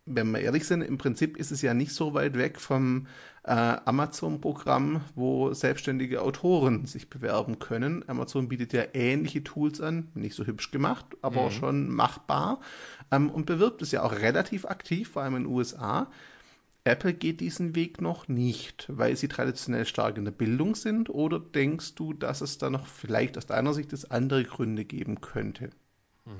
wenn 0.10 0.32
wir 0.32 0.40
ehrlich 0.40 0.66
sind, 0.66 0.82
im 0.82 0.98
Prinzip 0.98 1.38
ist 1.38 1.52
es 1.52 1.62
ja 1.62 1.74
nicht 1.74 1.94
so 1.94 2.14
weit 2.14 2.38
weg 2.38 2.60
vom 2.60 3.08
äh, 3.44 3.52
Amazon-Programm, 3.52 5.02
wo 5.16 5.54
selbstständige 5.54 6.22
Autoren 6.22 6.86
sich 6.86 7.10
bewerben 7.10 7.60
können. 7.60 8.04
Amazon 8.08 8.50
bietet 8.50 8.74
ja 8.74 8.84
ähnliche 8.94 9.44
Tools 9.44 9.80
an, 9.82 10.10
nicht 10.14 10.36
so 10.36 10.46
hübsch 10.46 10.72
gemacht, 10.72 11.06
aber 11.22 11.46
mhm. 11.46 11.52
schon 11.52 11.90
machbar 11.90 12.60
ähm, 13.12 13.30
und 13.30 13.46
bewirbt 13.46 13.82
es 13.82 13.92
ja 13.92 14.04
auch 14.04 14.14
relativ 14.14 14.66
aktiv, 14.66 15.10
vor 15.10 15.22
allem 15.22 15.36
in 15.36 15.44
den 15.44 15.54
USA. 15.54 16.12
Apple 16.84 17.14
geht 17.14 17.40
diesen 17.40 17.76
Weg 17.76 18.02
noch 18.02 18.28
nicht, 18.28 18.86
weil 18.90 19.16
sie 19.16 19.28
traditionell 19.28 19.86
stark 19.86 20.18
in 20.18 20.26
der 20.26 20.32
Bildung 20.32 20.76
sind, 20.76 21.10
oder 21.10 21.40
denkst 21.40 21.96
du, 21.96 22.14
dass 22.14 22.42
es 22.42 22.58
da 22.58 22.70
noch 22.70 22.88
vielleicht 22.88 23.38
aus 23.38 23.46
deiner 23.46 23.74
Sicht 23.74 23.94
es 23.94 24.10
andere 24.10 24.44
Gründe 24.44 24.86
geben 24.86 25.22
könnte? 25.22 25.70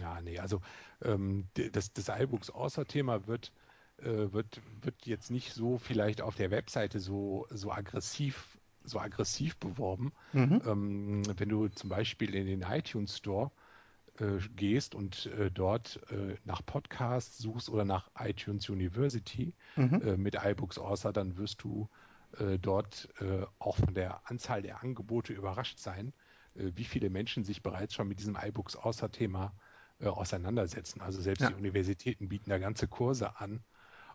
Ja, 0.02 0.22
nee, 0.22 0.40
also 0.40 0.62
ähm, 1.02 1.48
das, 1.72 1.94
das 1.94 2.10
iBooks 2.10 2.52
Author-Thema 2.52 3.28
wird, 3.28 3.52
äh, 3.98 4.32
wird, 4.32 4.62
wird 4.82 5.06
jetzt 5.06 5.32
nicht 5.32 5.54
so 5.54 5.78
vielleicht 5.78 6.22
auf 6.22 6.36
der 6.36 6.52
Webseite 6.52 7.00
so, 7.00 7.48
so 7.50 7.72
aggressiv 7.72 8.58
so 8.84 9.00
aggressiv 9.00 9.58
beworben. 9.58 10.12
Mhm. 10.34 10.62
Ähm, 10.66 11.24
wenn 11.38 11.50
du 11.50 11.68
zum 11.70 11.90
Beispiel 11.90 12.36
in 12.36 12.46
den 12.48 12.62
iTunes 12.62 13.18
Store 13.18 13.52
äh, 14.20 14.38
gehst 14.56 14.96
und 14.96 15.28
äh, 15.28 15.52
dort 15.52 16.00
äh, 16.12 16.36
nach 16.46 16.66
Podcasts 16.66 17.38
suchst 17.38 17.70
oder 17.70 17.86
nach 17.86 18.10
iTunes 18.20 18.70
University 18.70 19.54
mhm. 19.76 20.02
Äh, 20.02 20.18
mit 20.18 20.36
iBooks 20.36 20.78
Author, 20.78 21.14
dann 21.14 21.38
wirst 21.38 21.64
du 21.64 21.88
äh, 22.38 22.58
dort 22.60 23.10
auch 23.60 23.78
von 23.78 23.94
der 23.94 24.30
Anzahl 24.30 24.62
der 24.62 24.84
Angebote 24.84 25.34
überrascht 25.34 25.80
sein, 25.80 26.14
wie 26.54 26.84
viele 26.84 27.10
Menschen 27.10 27.44
sich 27.44 27.62
bereits 27.62 27.94
schon 27.94 28.08
mit 28.08 28.20
diesem 28.20 28.36
iBooks 28.36 28.76
Author 28.76 29.12
Thema 29.12 29.54
äh, 30.00 30.08
auseinandersetzen. 30.08 31.02
Also 31.02 31.22
selbst 31.22 31.42
ja. 31.42 31.50
die 31.50 31.56
Universitäten 31.56 32.30
bieten 32.30 32.50
da 32.50 32.58
ganze 32.58 32.88
Kurse 32.88 33.40
an 33.40 33.64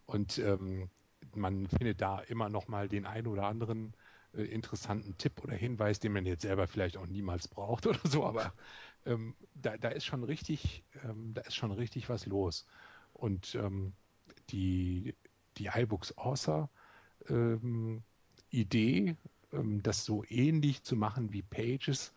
und 0.07 0.39
ähm, 0.39 0.89
man 1.35 1.66
findet 1.68 2.01
da 2.01 2.20
immer 2.20 2.49
noch 2.49 2.68
mal 2.68 2.89
den 2.89 3.07
einen 3.07 3.26
oder 3.26 3.47
anderen 3.47 3.95
äh, 4.37 4.43
interessanten 4.43 5.16
Tipp 5.18 5.43
oder 5.43 5.55
Hinweis, 5.55 6.01
den 6.01 6.12
man 6.12 6.26
jetzt 6.26 6.43
selber 6.43 6.66
vielleicht 6.66 6.97
auch 6.97 7.07
niemals 7.07 7.49
braucht 7.49 7.87
oder 7.87 8.01
so, 8.05 8.24
aber 8.24 8.53
ähm, 9.07 9.35
da, 9.55 9.76
da, 9.76 9.89
ist 9.89 10.05
schon 10.05 10.24
richtig, 10.24 10.85
ähm, 11.05 11.35
da 11.35 11.43
ist 11.43 11.55
schon 11.55 11.72
richtig 11.72 12.09
was 12.09 12.26
los. 12.26 12.66
Und 13.12 13.55
ähm, 13.55 13.93
die, 14.51 15.14
die 15.59 15.66
iBooks 15.66 16.16
Author 16.16 16.70
ähm, 17.28 18.03
Idee, 18.51 19.16
ähm, 19.53 19.82
das 19.82 20.05
so 20.05 20.24
ähnlich 20.28 20.82
zu 20.82 20.97
machen 20.97 21.32
wie 21.32 21.43
Pages, 21.43 22.14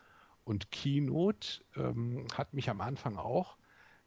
und 0.48 0.72
Keynote 0.72 1.62
ähm, 1.76 2.26
hat 2.34 2.54
mich 2.54 2.70
am 2.70 2.80
Anfang 2.80 3.18
auch 3.18 3.58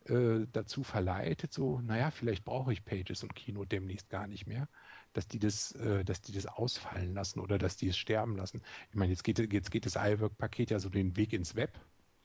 äh, 0.07 0.47
dazu 0.53 0.83
verleitet, 0.83 1.53
so, 1.53 1.81
naja, 1.83 2.11
vielleicht 2.11 2.45
brauche 2.47 2.73
ich 2.73 2.83
Pages 2.85 3.23
und 3.23 3.35
Keynote 3.35 3.69
demnächst 3.69 4.09
gar 4.09 4.27
nicht 4.27 4.47
mehr. 4.47 4.67
dass 5.13 5.27
die 5.29 5.39
das, 5.39 5.73
äh, 5.73 6.05
dass 6.05 6.23
die 6.23 6.33
das 6.33 6.47
ausfallen 6.47 7.15
lassen 7.15 7.41
oder 7.41 7.59
dass 7.59 7.77
die 7.77 7.89
es 7.89 7.99
sterben 7.99 8.37
lassen. 8.37 8.63
Ich 8.91 8.97
meine, 8.97 9.13
jetzt 9.13 9.25
geht, 9.25 9.53
jetzt 9.53 9.71
geht 9.71 9.85
das 9.85 9.97
iWork-Paket 9.97 10.71
ja 10.71 10.79
so 10.79 10.89
den 10.89 11.17
Weg 11.17 11.33
ins 11.33 11.57
Web. 11.57 11.79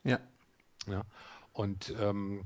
Ja. 0.03 0.19
Ja. 0.87 1.03
Und 1.51 1.93
ähm, 1.99 2.45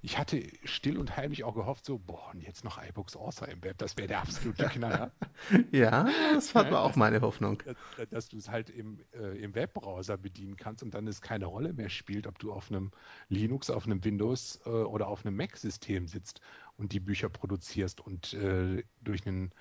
ich 0.00 0.18
hatte 0.18 0.42
still 0.64 0.98
und 0.98 1.16
heimlich 1.16 1.44
auch 1.44 1.54
gehofft, 1.54 1.84
so, 1.84 1.98
boah, 1.98 2.30
und 2.32 2.40
jetzt 2.40 2.64
noch 2.64 2.82
iBooks 2.82 3.16
Author 3.16 3.48
im 3.48 3.62
Web, 3.62 3.78
das 3.78 3.96
wäre 3.96 4.08
der 4.08 4.20
absolute 4.20 4.66
Knaller. 4.66 5.12
ja, 5.70 6.08
das 6.34 6.54
war 6.54 6.66
ja, 6.66 6.78
auch 6.78 6.96
meine 6.96 7.20
Hoffnung. 7.20 7.62
Dass, 7.96 8.08
dass 8.08 8.28
du 8.28 8.38
es 8.38 8.48
halt 8.48 8.70
im, 8.70 9.00
äh, 9.12 9.38
im 9.42 9.54
Webbrowser 9.54 10.16
bedienen 10.16 10.56
kannst 10.56 10.82
und 10.82 10.94
dann 10.94 11.06
es 11.06 11.20
keine 11.20 11.46
Rolle 11.46 11.72
mehr 11.72 11.88
spielt, 11.88 12.26
ob 12.26 12.38
du 12.38 12.52
auf 12.52 12.70
einem 12.70 12.90
Linux, 13.28 13.70
auf 13.70 13.86
einem 13.86 14.04
Windows 14.04 14.60
äh, 14.66 14.70
oder 14.70 15.08
auf 15.08 15.24
einem 15.24 15.36
Mac-System 15.36 16.08
sitzt 16.08 16.40
und 16.76 16.92
die 16.92 17.00
Bücher 17.00 17.28
produzierst 17.28 18.00
und 18.00 18.34
äh, 18.34 18.82
durch 19.00 19.26
einen 19.26 19.52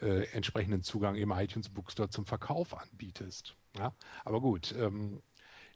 äh, 0.00 0.24
entsprechenden 0.32 0.82
Zugang 0.82 1.14
im 1.16 1.30
iTunes 1.30 1.68
Bookstore 1.68 2.10
zum 2.10 2.24
Verkauf 2.24 2.76
anbietest. 2.76 3.56
Ja? 3.76 3.94
Aber 4.24 4.40
gut, 4.40 4.74
ähm, 4.78 5.22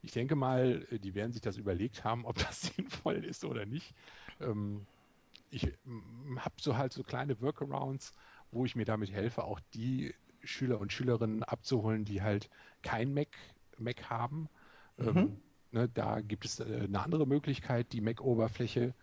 ich 0.05 0.13
denke 0.13 0.37
mal, 0.37 0.87
äh, 0.91 0.99
die 0.99 1.15
werden 1.15 1.33
sich 1.33 1.41
das 1.41 1.57
überlegt 1.57 2.05
haben, 2.05 2.25
ob 2.25 2.37
das 2.39 2.63
sinnvoll 2.63 3.25
ist 3.25 3.45
oder 3.45 3.67
nicht. 3.67 3.95
Ähm, 4.41 4.87
ich 5.51 5.65
habe 6.37 6.55
so 6.61 6.77
halt 6.77 6.93
so 6.93 7.03
kleine 7.03 7.41
Workarounds, 7.41 8.13
wo 8.51 8.65
ich 8.65 8.77
mir 8.77 8.85
damit 8.85 9.13
helfe, 9.13 9.45
auch 9.45 9.61
die 9.73 10.15
Schüler 10.43 10.81
und 10.81 10.93
Schülerinnen 10.93 11.43
abzuholen, 11.43 12.05
die 12.05 12.23
halt 12.23 12.51
kein 12.83 13.15
Mac, 13.15 13.29
Mac 13.79 14.11
haben. 14.11 14.49
Mhm. 14.97 15.09
Ähm, 15.17 15.37
ne, 15.71 15.89
da 15.89 16.21
gibt 16.21 16.45
es 16.45 16.61
äh, 16.61 16.83
eine 16.85 17.01
andere 17.01 17.27
Möglichkeit, 17.27 17.93
die 17.93 18.01
Mac-Oberfläche 18.01 18.95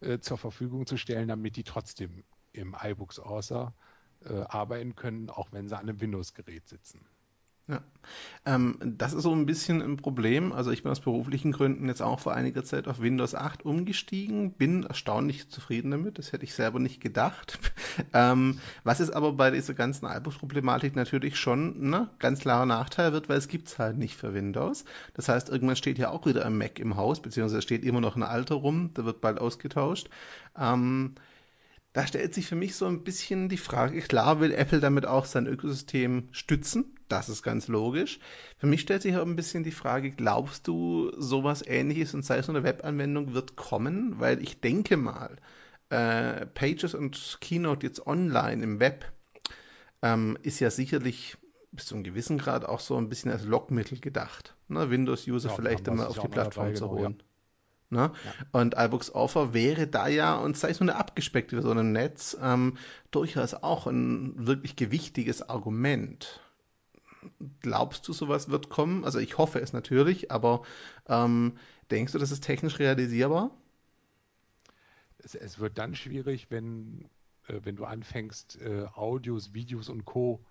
äh, 0.00 0.18
zur 0.18 0.38
Verfügung 0.38 0.86
zu 0.86 0.96
stellen, 0.96 1.28
damit 1.28 1.56
die 1.56 1.64
trotzdem 1.64 2.24
im 2.52 2.74
iBooks 2.80 3.20
Author 3.20 3.74
äh, 4.24 4.40
arbeiten 4.40 4.96
können, 4.96 5.30
auch 5.30 5.52
wenn 5.52 5.68
sie 5.68 5.76
an 5.76 5.88
einem 5.88 6.00
Windows-Gerät 6.00 6.66
sitzen. 6.66 7.04
Ja, 7.68 7.82
ähm, 8.46 8.78
das 8.82 9.12
ist 9.12 9.24
so 9.24 9.32
ein 9.34 9.44
bisschen 9.44 9.82
ein 9.82 9.98
Problem. 9.98 10.52
Also 10.52 10.70
ich 10.70 10.82
bin 10.82 10.90
aus 10.90 11.00
beruflichen 11.00 11.52
Gründen 11.52 11.86
jetzt 11.88 12.00
auch 12.00 12.18
vor 12.18 12.32
einiger 12.32 12.64
Zeit 12.64 12.88
auf 12.88 13.00
Windows 13.00 13.34
8 13.34 13.66
umgestiegen, 13.66 14.52
bin 14.52 14.84
erstaunlich 14.84 15.50
zufrieden 15.50 15.90
damit. 15.90 16.18
Das 16.18 16.32
hätte 16.32 16.44
ich 16.44 16.54
selber 16.54 16.78
nicht 16.78 17.02
gedacht. 17.02 17.58
ähm, 18.14 18.58
was 18.84 19.00
ist 19.00 19.10
aber 19.10 19.32
bei 19.34 19.50
dieser 19.50 19.74
ganzen 19.74 20.06
iBooks-Problematik 20.06 20.96
natürlich 20.96 21.36
schon 21.36 21.90
ne, 21.90 22.08
ganz 22.18 22.40
klarer 22.40 22.64
Nachteil 22.64 23.12
wird, 23.12 23.28
weil 23.28 23.36
es 23.36 23.48
gibt's 23.48 23.78
halt 23.78 23.98
nicht 23.98 24.16
für 24.16 24.32
Windows. 24.32 24.86
Das 25.12 25.28
heißt, 25.28 25.50
irgendwann 25.50 25.76
steht 25.76 25.98
ja 25.98 26.08
auch 26.08 26.24
wieder 26.24 26.46
ein 26.46 26.56
Mac 26.56 26.78
im 26.78 26.96
Haus, 26.96 27.20
beziehungsweise 27.20 27.60
steht 27.60 27.84
immer 27.84 28.00
noch 28.00 28.16
ein 28.16 28.22
alter 28.22 28.54
rum, 28.54 28.94
der 28.94 29.04
wird 29.04 29.20
bald 29.20 29.38
ausgetauscht. 29.38 30.08
Ähm, 30.58 31.16
da 31.92 32.06
stellt 32.06 32.32
sich 32.32 32.46
für 32.46 32.54
mich 32.54 32.76
so 32.76 32.86
ein 32.86 33.02
bisschen 33.04 33.48
die 33.48 33.56
Frage, 33.56 34.00
klar 34.00 34.40
will 34.40 34.52
Apple 34.52 34.80
damit 34.80 35.04
auch 35.04 35.24
sein 35.24 35.46
Ökosystem 35.46 36.28
stützen, 36.32 36.97
das 37.08 37.28
ist 37.28 37.42
ganz 37.42 37.68
logisch. 37.68 38.20
Für 38.58 38.66
mich 38.66 38.80
stellt 38.80 39.02
sich 39.02 39.16
auch 39.16 39.26
ein 39.26 39.36
bisschen 39.36 39.64
die 39.64 39.70
Frage, 39.70 40.10
glaubst 40.10 40.66
du, 40.68 41.10
sowas 41.16 41.62
ähnliches 41.66 42.14
und 42.14 42.24
sei 42.24 42.38
es 42.38 42.48
eine 42.48 42.64
Webanwendung 42.64 43.34
wird 43.34 43.56
kommen? 43.56 44.18
Weil 44.18 44.42
ich 44.42 44.60
denke 44.60 44.96
mal, 44.96 45.36
äh, 45.90 46.46
Pages 46.46 46.94
und 46.94 47.38
Keynote 47.40 47.86
jetzt 47.86 48.06
online 48.06 48.62
im 48.62 48.80
Web 48.80 49.10
ähm, 50.02 50.38
ist 50.42 50.60
ja 50.60 50.70
sicherlich 50.70 51.36
bis 51.72 51.86
zu 51.86 51.94
einem 51.94 52.04
gewissen 52.04 52.38
Grad 52.38 52.64
auch 52.64 52.80
so 52.80 52.96
ein 52.96 53.08
bisschen 53.08 53.30
als 53.30 53.44
Lockmittel 53.44 54.00
gedacht. 54.00 54.54
Ne? 54.68 54.90
Windows-User 54.90 55.50
ja, 55.50 55.54
vielleicht 55.54 55.88
einmal 55.88 56.06
auf 56.06 56.18
die 56.18 56.28
Plattform 56.28 56.74
zu 56.74 56.90
holen. 56.90 57.16
Ja. 57.20 57.24
Ne? 57.90 58.12
Ja. 58.24 58.60
Und 58.60 58.74
iBooks 58.76 59.14
Offer 59.14 59.54
wäre 59.54 59.86
da 59.86 60.08
ja, 60.08 60.36
und 60.36 60.56
sei 60.56 60.70
es 60.70 60.80
nur 60.80 60.90
eine 60.90 60.98
abgespeckte 60.98 61.56
Version 61.56 61.78
im 61.78 61.92
Netz, 61.92 62.36
ähm, 62.42 62.76
durchaus 63.10 63.54
auch 63.54 63.86
ein 63.86 64.34
wirklich 64.46 64.76
gewichtiges 64.76 65.48
Argument. 65.48 66.40
Glaubst 67.60 68.06
du, 68.08 68.12
sowas 68.12 68.48
wird 68.48 68.68
kommen? 68.68 69.04
Also 69.04 69.18
ich 69.18 69.38
hoffe 69.38 69.60
es 69.60 69.72
natürlich, 69.72 70.30
aber 70.30 70.62
ähm, 71.06 71.56
denkst 71.90 72.12
du, 72.12 72.18
das 72.18 72.30
ist 72.30 72.44
technisch 72.44 72.78
realisierbar? 72.78 73.50
Es, 75.18 75.34
es 75.34 75.58
wird 75.58 75.78
dann 75.78 75.94
schwierig, 75.94 76.50
wenn, 76.50 77.08
äh, 77.48 77.60
wenn 77.62 77.76
du 77.76 77.84
anfängst, 77.84 78.60
äh, 78.60 78.86
Audios, 78.94 79.54
Videos 79.54 79.88
und 79.88 80.04
Co. 80.04 80.44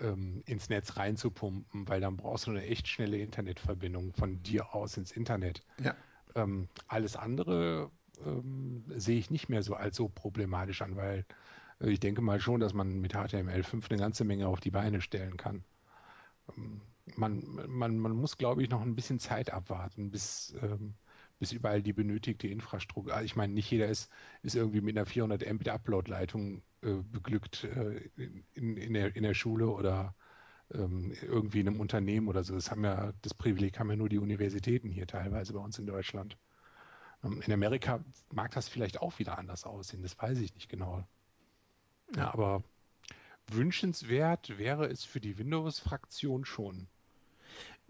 Ähm, 0.00 0.44
ins 0.46 0.68
Netz 0.68 0.96
reinzupumpen, 0.96 1.88
weil 1.88 2.00
dann 2.00 2.16
brauchst 2.16 2.46
du 2.46 2.52
eine 2.52 2.64
echt 2.64 2.86
schnelle 2.86 3.18
Internetverbindung 3.18 4.12
von 4.12 4.40
dir 4.44 4.72
aus 4.72 4.96
ins 4.96 5.10
Internet. 5.10 5.60
Ja. 5.82 5.96
Ähm, 6.36 6.68
alles 6.86 7.16
andere 7.16 7.90
ähm, 8.24 8.84
sehe 8.96 9.18
ich 9.18 9.30
nicht 9.30 9.48
mehr 9.48 9.64
so 9.64 9.74
als 9.74 9.96
so 9.96 10.08
problematisch 10.08 10.82
an, 10.82 10.94
weil 10.94 11.24
äh, 11.80 11.90
ich 11.90 12.00
denke 12.00 12.22
mal 12.22 12.40
schon, 12.40 12.60
dass 12.60 12.74
man 12.74 13.00
mit 13.00 13.14
HTML5 13.14 13.90
eine 13.90 13.98
ganze 13.98 14.24
Menge 14.24 14.48
auf 14.48 14.60
die 14.60 14.70
Beine 14.70 15.00
stellen 15.00 15.36
kann. 15.36 15.64
Man, 17.16 17.42
man, 17.68 17.98
man 17.98 18.12
muss, 18.12 18.36
glaube 18.36 18.62
ich, 18.62 18.70
noch 18.70 18.82
ein 18.82 18.94
bisschen 18.94 19.18
Zeit 19.18 19.52
abwarten, 19.52 20.10
bis, 20.10 20.54
ähm, 20.62 20.94
bis 21.38 21.52
überall 21.52 21.82
die 21.82 21.92
benötigte 21.92 22.48
Infrastruktur. 22.48 23.14
Also 23.14 23.24
ich 23.24 23.36
meine, 23.36 23.54
nicht 23.54 23.70
jeder 23.70 23.88
ist, 23.88 24.10
ist 24.42 24.56
irgendwie 24.56 24.80
mit 24.80 24.96
einer 24.96 25.06
400 25.06 25.42
Mbit 25.52 25.68
Upload-Leitung 25.68 26.62
äh, 26.82 26.94
beglückt 27.10 27.64
äh, 27.64 28.10
in, 28.54 28.76
in, 28.76 28.94
der, 28.94 29.16
in 29.16 29.22
der 29.22 29.34
Schule 29.34 29.68
oder 29.68 30.14
ähm, 30.72 31.12
irgendwie 31.22 31.60
in 31.60 31.68
einem 31.68 31.80
Unternehmen 31.80 32.28
oder 32.28 32.44
so. 32.44 32.54
Das 32.54 32.70
haben 32.70 32.84
ja, 32.84 33.12
das 33.22 33.34
Privileg 33.34 33.78
haben 33.78 33.90
ja 33.90 33.96
nur 33.96 34.08
die 34.08 34.18
Universitäten 34.18 34.90
hier 34.90 35.06
teilweise 35.06 35.52
bei 35.54 35.60
uns 35.60 35.78
in 35.78 35.86
Deutschland. 35.86 36.36
Ähm, 37.24 37.42
in 37.46 37.52
Amerika 37.52 38.04
mag 38.32 38.52
das 38.52 38.68
vielleicht 38.68 39.00
auch 39.00 39.18
wieder 39.18 39.38
anders 39.38 39.64
aussehen, 39.64 40.02
das 40.02 40.18
weiß 40.18 40.38
ich 40.38 40.54
nicht 40.54 40.68
genau. 40.68 41.04
Ja, 42.16 42.32
aber 42.32 42.62
wünschenswert 43.54 44.58
wäre 44.58 44.86
es 44.86 45.04
für 45.04 45.20
die 45.20 45.38
Windows-Fraktion 45.38 46.44
schon. 46.44 46.88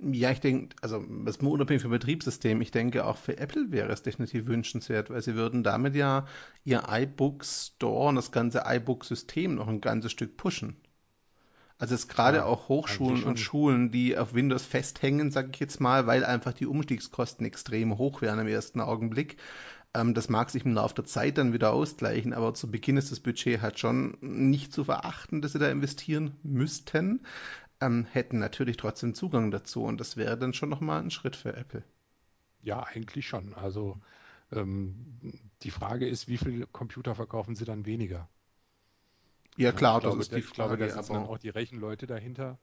Ja, 0.01 0.31
ich 0.31 0.41
denke, 0.41 0.77
also 0.81 1.05
das 1.25 1.37
ist 1.37 1.43
unabhängig 1.43 1.83
vom 1.83 1.91
Betriebssystem, 1.91 2.61
ich 2.61 2.71
denke 2.71 3.05
auch 3.05 3.17
für 3.17 3.37
Apple 3.37 3.73
wäre 3.73 3.91
es 3.91 4.03
definitiv 4.03 4.47
wünschenswert, 4.47 5.11
weil 5.11 5.23
sie 5.23 5.35
würden 5.35 5.65
damit 5.65 5.97
ja 5.97 6.27
ihr 6.65 6.85
iBook 6.89 7.45
Store 7.45 8.11
und 8.11 8.15
das 8.15 8.31
ganze 8.31 8.63
iBook-System 8.65 9.57
noch 9.57 9.67
ein 9.67 9.81
ganzes 9.81 10.13
Stück 10.13 10.37
pushen. 10.37 10.77
Also 11.79 11.95
es 11.95 12.09
gerade 12.09 12.39
ja, 12.39 12.45
auch 12.45 12.69
Hochschulen 12.69 13.23
und 13.23 13.39
Schulen, 13.39 13.93
die 13.93 14.19
auf 14.19 14.35
Windows 14.35 14.65
festhängen, 14.65 15.31
sage 15.31 15.51
ich 15.53 15.61
jetzt 15.61 15.81
mal, 15.81 16.09
weil 16.09 16.25
einfach 16.25 16.53
die 16.53 16.67
Umstiegskosten 16.67 17.47
extrem 17.47 17.99
hoch 17.99 18.21
wären 18.21 18.41
im 18.41 18.49
ersten 18.49 18.81
Augenblick. 18.81 19.37
Ähm, 19.95 20.15
das 20.15 20.29
mag 20.29 20.51
sich 20.51 20.65
im 20.65 20.75
Laufe 20.75 20.95
der 20.95 21.05
Zeit 21.05 21.39
dann 21.39 21.53
wieder 21.53 21.73
ausgleichen, 21.73 22.33
aber 22.33 22.55
zu 22.55 22.71
Beginn 22.71 22.97
ist 22.97 23.11
das 23.11 23.21
Budget 23.21 23.63
halt 23.63 23.79
schon 23.79 24.17
nicht 24.21 24.73
zu 24.73 24.85
verachten, 24.85 25.43
dass 25.43 25.53
sie 25.53 25.59
da 25.59 25.71
investieren 25.71 26.37
müssten. 26.43 27.23
Ähm, 27.81 28.07
hätten 28.11 28.39
natürlich 28.39 28.77
trotzdem 28.77 29.15
Zugang 29.15 29.51
dazu 29.51 29.85
und 29.85 29.99
das 29.99 30.17
wäre 30.17 30.37
dann 30.37 30.53
schon 30.53 30.69
nochmal 30.69 31.01
ein 31.01 31.11
Schritt 31.11 31.37
für 31.37 31.57
Apple. 31.57 31.85
Ja, 32.61 32.83
eigentlich 32.83 33.27
schon. 33.27 33.55
Also 33.55 34.01
ähm, 34.51 35.19
die 35.63 35.71
Frage 35.71 36.07
ist, 36.09 36.29
wie 36.29 36.39
viele 36.39 36.67
Computer 36.67 37.15
verkaufen 37.15 37.55
sie 37.55 37.65
dann 37.65 37.87
weniger? 37.87 38.29
Ja, 39.57 39.73
klar, 39.73 40.01
das 40.01 40.11
glaube, 40.11 40.21
ist 40.23 40.35
die 40.35 40.43
Frage. 40.43 40.49
Ich 40.49 40.55
glaube, 40.55 40.77
da 40.79 40.89
sitzen 40.89 41.13
dann 41.15 41.27
auch 41.27 41.39
die 41.39 41.49
Rechenleute 41.49 42.07
dahinter 42.07 42.59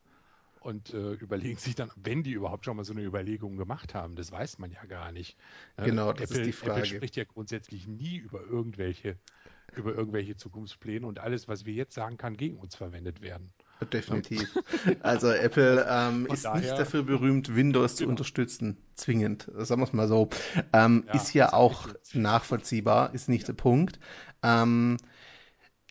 und 0.65 0.95
äh, 0.95 1.13
überlegen 1.13 1.59
sich 1.59 1.75
dann, 1.75 1.91
wenn 1.95 2.23
die 2.23 2.31
überhaupt 2.31 2.65
schon 2.65 2.75
mal 2.75 2.83
so 2.83 2.93
eine 2.93 3.03
Überlegung 3.03 3.55
gemacht 3.55 3.93
haben, 3.93 4.15
das 4.15 4.31
weiß 4.31 4.57
man 4.57 4.71
ja 4.71 4.83
gar 4.85 5.11
nicht. 5.11 5.37
Ne? 5.77 5.85
Genau, 5.85 6.11
das 6.11 6.31
Apple, 6.31 6.41
ist 6.41 6.47
die 6.47 6.51
Frage. 6.53 6.79
Apple 6.79 6.85
spricht 6.85 7.15
ja 7.15 7.23
grundsätzlich 7.23 7.87
nie 7.87 8.17
über 8.17 8.41
irgendwelche, 8.41 9.15
über 9.75 9.93
irgendwelche 9.93 10.37
Zukunftspläne 10.37 11.05
und 11.05 11.19
alles, 11.19 11.47
was 11.47 11.67
wir 11.67 11.73
jetzt 11.75 11.93
sagen, 11.93 12.17
kann 12.17 12.35
gegen 12.35 12.57
uns 12.57 12.75
verwendet 12.75 13.21
werden. 13.21 13.53
Definitiv. 13.93 14.57
Also 15.01 15.29
Apple 15.29 15.85
ähm, 15.89 16.25
ist 16.33 16.45
daher, 16.45 16.61
nicht 16.61 16.79
dafür 16.79 17.03
berühmt, 17.03 17.55
Windows 17.55 17.97
genau. 17.97 18.05
zu 18.05 18.09
unterstützen, 18.09 18.77
zwingend. 18.95 19.51
Sagen 19.55 19.81
wir 19.81 19.85
es 19.85 19.93
mal 19.93 20.07
so. 20.07 20.29
Ähm, 20.73 21.03
ja, 21.05 21.13
ist 21.13 21.33
ja 21.35 21.53
auch 21.53 21.89
nachvollziehbar, 22.13 23.13
ist 23.13 23.29
nicht 23.29 23.43
ja. 23.43 23.47
der 23.47 23.53
Punkt. 23.53 23.99
Ähm, 24.41 24.97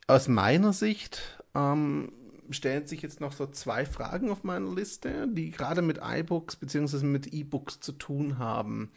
aus 0.08 0.26
meiner 0.26 0.72
Sicht 0.72 1.44
ähm, 1.54 2.10
stellen 2.50 2.86
sich 2.86 3.02
jetzt 3.02 3.20
noch 3.20 3.32
so 3.32 3.46
zwei 3.46 3.84
Fragen 3.84 4.30
auf 4.30 4.44
meiner 4.44 4.72
Liste, 4.74 5.28
die 5.28 5.50
gerade 5.50 5.82
mit 5.82 6.00
iBooks 6.02 6.56
bzw. 6.56 7.04
mit 7.04 7.32
E-Books 7.32 7.80
zu 7.80 7.92
tun 7.92 8.38
haben. 8.38 8.90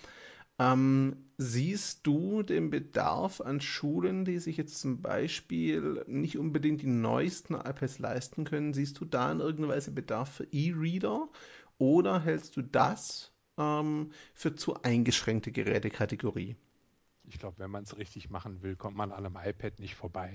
Ähm, 0.60 1.18
siehst 1.38 2.06
du 2.08 2.42
den 2.42 2.70
Bedarf 2.70 3.42
an 3.42 3.62
Schulen, 3.62 4.26
die 4.26 4.40
sich 4.40 4.58
jetzt 4.58 4.80
zum 4.80 5.02
Beispiel 5.02 6.04
nicht 6.08 6.38
unbedingt 6.38 6.82
die 6.82 6.88
neuesten 6.88 7.54
iPads 7.54 8.00
leisten 8.00 8.44
können? 8.44 8.74
Siehst 8.74 9.00
du 9.00 9.06
da 9.06 9.32
in 9.32 9.40
irgendeiner 9.40 9.76
Weise 9.76 9.92
Bedarf 9.92 10.32
für 10.32 10.48
E-Reader? 10.52 11.30
Oder 11.78 12.22
hältst 12.22 12.58
du 12.58 12.64
das 12.64 13.32
ähm, 13.58 14.12
für 14.34 14.56
zu 14.56 14.82
eingeschränkte 14.82 15.52
Gerätekategorie? 15.52 16.56
Ich 17.30 17.38
glaube, 17.38 17.60
wenn 17.60 17.70
man 17.70 17.84
es 17.84 17.98
richtig 17.98 18.30
machen 18.30 18.64
will, 18.64 18.76
kommt 18.76 18.98
man 18.98 19.12
an 19.12 19.26
einem 19.26 19.38
iPad 19.38 19.80
nicht 19.80 19.96
vorbei. 19.96 20.34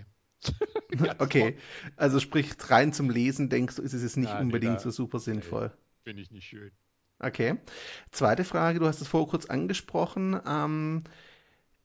okay, 1.19 1.57
also 1.97 2.21
sprich 2.21 2.55
rein 2.69 2.93
zum 2.93 3.11
Lesen 3.11 3.49
denkst 3.49 3.77
du, 3.77 3.83
ist 3.83 3.93
es 3.93 4.03
jetzt 4.03 4.17
nicht 4.17 4.31
ja, 4.31 4.41
unbedingt 4.41 4.75
nee, 4.75 4.81
so 4.81 4.91
super 4.91 5.19
sinnvoll. 5.19 5.69
Nee, 5.69 6.03
Finde 6.05 6.23
ich 6.23 6.31
nicht 6.31 6.47
schön. 6.47 6.73
Okay. 7.19 7.57
Zweite 8.11 8.45
Frage, 8.45 8.81
du 8.81 8.87
hast 8.87 9.01
es 9.01 9.09
vorher 9.09 9.29
kurz 9.31 9.47
angesprochen. 9.47 10.41
Ähm, 10.45 11.05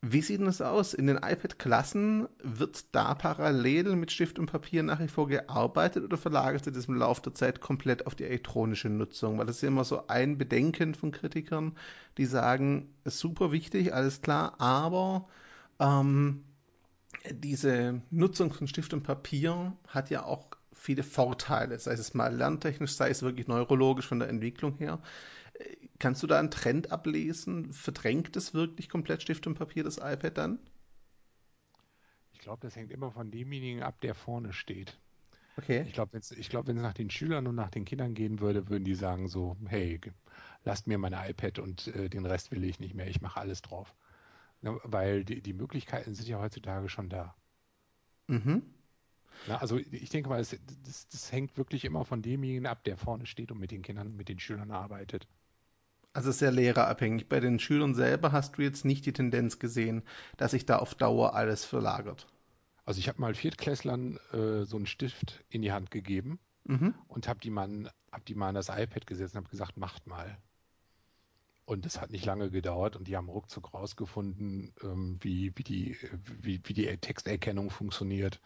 Wie 0.01 0.21
sieht 0.21 0.39
denn 0.39 0.47
das 0.47 0.61
aus? 0.61 0.93
In 0.93 1.07
den 1.07 1.17
iPad-Klassen 1.17 2.27
wird 2.43 2.95
da 2.95 3.13
parallel 3.15 3.95
mit 3.95 4.11
Stift 4.11 4.39
und 4.39 4.47
Papier 4.47 4.83
nach 4.83 4.99
wie 4.99 5.07
vor 5.07 5.27
gearbeitet 5.27 6.03
oder 6.03 6.17
verlagert 6.17 6.63
sich 6.65 6.73
das 6.73 6.85
im 6.85 6.95
Laufe 6.95 7.21
der 7.21 7.35
Zeit 7.35 7.61
komplett 7.61 8.07
auf 8.07 8.15
die 8.15 8.23
elektronische 8.25 8.89
Nutzung? 8.89 9.37
Weil 9.37 9.45
das 9.45 9.57
ist 9.57 9.61
ja 9.63 9.67
immer 9.69 9.83
so 9.83 10.07
ein 10.07 10.37
Bedenken 10.37 10.95
von 10.95 11.11
Kritikern, 11.11 11.75
die 12.17 12.25
sagen, 12.25 12.93
ist 13.05 13.19
super 13.19 13.51
wichtig, 13.51 13.93
alles 13.93 14.21
klar, 14.21 14.59
aber 14.59 15.27
ähm, 15.79 16.43
diese 17.31 18.01
Nutzung 18.09 18.53
von 18.53 18.67
Stift 18.67 18.93
und 18.93 19.03
Papier 19.03 19.73
hat 19.87 20.09
ja 20.09 20.23
auch 20.23 20.47
viele 20.73 21.03
Vorteile, 21.03 21.77
sei 21.79 21.93
es 21.93 22.13
mal 22.13 22.33
lerntechnisch, 22.33 22.93
sei 22.93 23.09
es 23.09 23.21
wirklich 23.21 23.47
neurologisch 23.47 24.07
von 24.07 24.19
der 24.19 24.29
Entwicklung 24.29 24.77
her. 24.77 24.99
Kannst 25.99 26.21
du 26.21 26.27
da 26.27 26.39
einen 26.39 26.51
Trend 26.51 26.91
ablesen? 26.91 27.73
Verdrängt 27.73 28.35
es 28.35 28.53
wirklich 28.53 28.89
komplett 28.89 29.21
Stift 29.23 29.47
und 29.47 29.55
Papier 29.55 29.83
das 29.83 29.97
iPad 29.97 30.37
dann? 30.37 30.59
Ich 32.33 32.39
glaube, 32.39 32.59
das 32.61 32.75
hängt 32.75 32.91
immer 32.91 33.11
von 33.11 33.31
demjenigen 33.31 33.81
ab, 33.81 33.99
der 34.01 34.13
vorne 34.13 34.53
steht. 34.53 34.99
Okay. 35.57 35.83
Ich 35.87 35.93
glaube, 35.93 36.13
wenn 36.13 36.21
es 36.77 36.83
nach 36.83 36.93
den 36.93 37.09
Schülern 37.09 37.47
und 37.47 37.55
nach 37.55 37.71
den 37.71 37.83
Kindern 37.83 38.13
gehen 38.13 38.39
würde, 38.39 38.69
würden 38.69 38.85
die 38.85 38.93
sagen 38.93 39.27
so, 39.27 39.57
hey, 39.65 39.99
lasst 40.63 40.85
mir 40.85 40.99
mein 40.99 41.13
iPad 41.13 41.57
und 41.57 41.87
äh, 41.87 42.09
den 42.09 42.27
Rest 42.27 42.51
will 42.51 42.63
ich 42.63 42.79
nicht 42.79 42.93
mehr, 42.93 43.07
ich 43.07 43.21
mache 43.21 43.39
alles 43.39 43.63
drauf. 43.63 43.95
Ja, 44.61 44.75
weil 44.83 45.23
die, 45.23 45.41
die 45.41 45.53
Möglichkeiten 45.53 46.15
sind 46.15 46.27
ja 46.27 46.39
heutzutage 46.39 46.89
schon 46.89 47.09
da. 47.09 47.35
Mhm. 48.27 48.63
Na, 49.47 49.57
also 49.57 49.77
ich 49.77 50.09
denke 50.09 50.29
mal, 50.29 50.39
das, 50.39 50.55
das, 50.85 51.07
das 51.09 51.31
hängt 51.31 51.57
wirklich 51.57 51.85
immer 51.85 52.03
von 52.05 52.21
demjenigen 52.21 52.65
ab, 52.65 52.83
der 52.83 52.97
vorne 52.97 53.25
steht 53.25 53.51
und 53.51 53.59
mit 53.59 53.71
den 53.71 53.81
Kindern, 53.83 54.15
mit 54.15 54.29
den 54.29 54.39
Schülern 54.39 54.71
arbeitet. 54.71 55.27
Also 56.13 56.31
sehr 56.31 56.51
lehrerabhängig. 56.51 57.29
Bei 57.29 57.39
den 57.39 57.59
Schülern 57.59 57.93
selber 57.93 58.31
hast 58.31 58.57
du 58.57 58.63
jetzt 58.63 58.83
nicht 58.83 59.05
die 59.05 59.13
Tendenz 59.13 59.59
gesehen, 59.59 60.01
dass 60.35 60.51
sich 60.51 60.65
da 60.65 60.77
auf 60.79 60.95
Dauer 60.95 61.35
alles 61.35 61.63
verlagert. 61.63 62.27
Also 62.85 62.99
ich 62.99 63.07
habe 63.07 63.21
mal 63.21 63.35
Viertklässlern 63.35 64.17
äh, 64.33 64.63
so 64.65 64.77
einen 64.77 64.87
Stift 64.87 65.43
in 65.49 65.61
die 65.61 65.71
Hand 65.71 65.91
gegeben 65.91 66.39
Mhm. 66.65 66.95
und 67.07 67.27
habe 67.27 67.39
die, 67.39 67.49
mal- 67.51 67.91
hab 68.11 68.25
die 68.25 68.35
mal 68.35 68.49
an 68.49 68.55
das 68.55 68.69
iPad 68.69 69.05
gesetzt 69.07 69.35
und 69.35 69.41
habe 69.43 69.49
gesagt, 69.49 69.77
macht 69.77 70.07
mal. 70.07 70.37
Und 71.67 71.85
das 71.85 71.99
hat 71.99 72.11
nicht 72.11 72.23
lange 72.25 72.49
gedauert 72.49 72.95
und 72.95 73.09
die 73.09 73.17
haben 73.17 73.27
ruckzuck 73.27 73.73
rausgefunden, 73.73 74.73
ähm, 74.81 75.17
wie, 75.21 75.51
wie, 75.57 75.63
die, 75.63 75.97
wie, 76.41 76.61
wie 76.63 76.73
die 76.73 76.85
Texterkennung 76.97 77.71
funktioniert. 77.71 78.39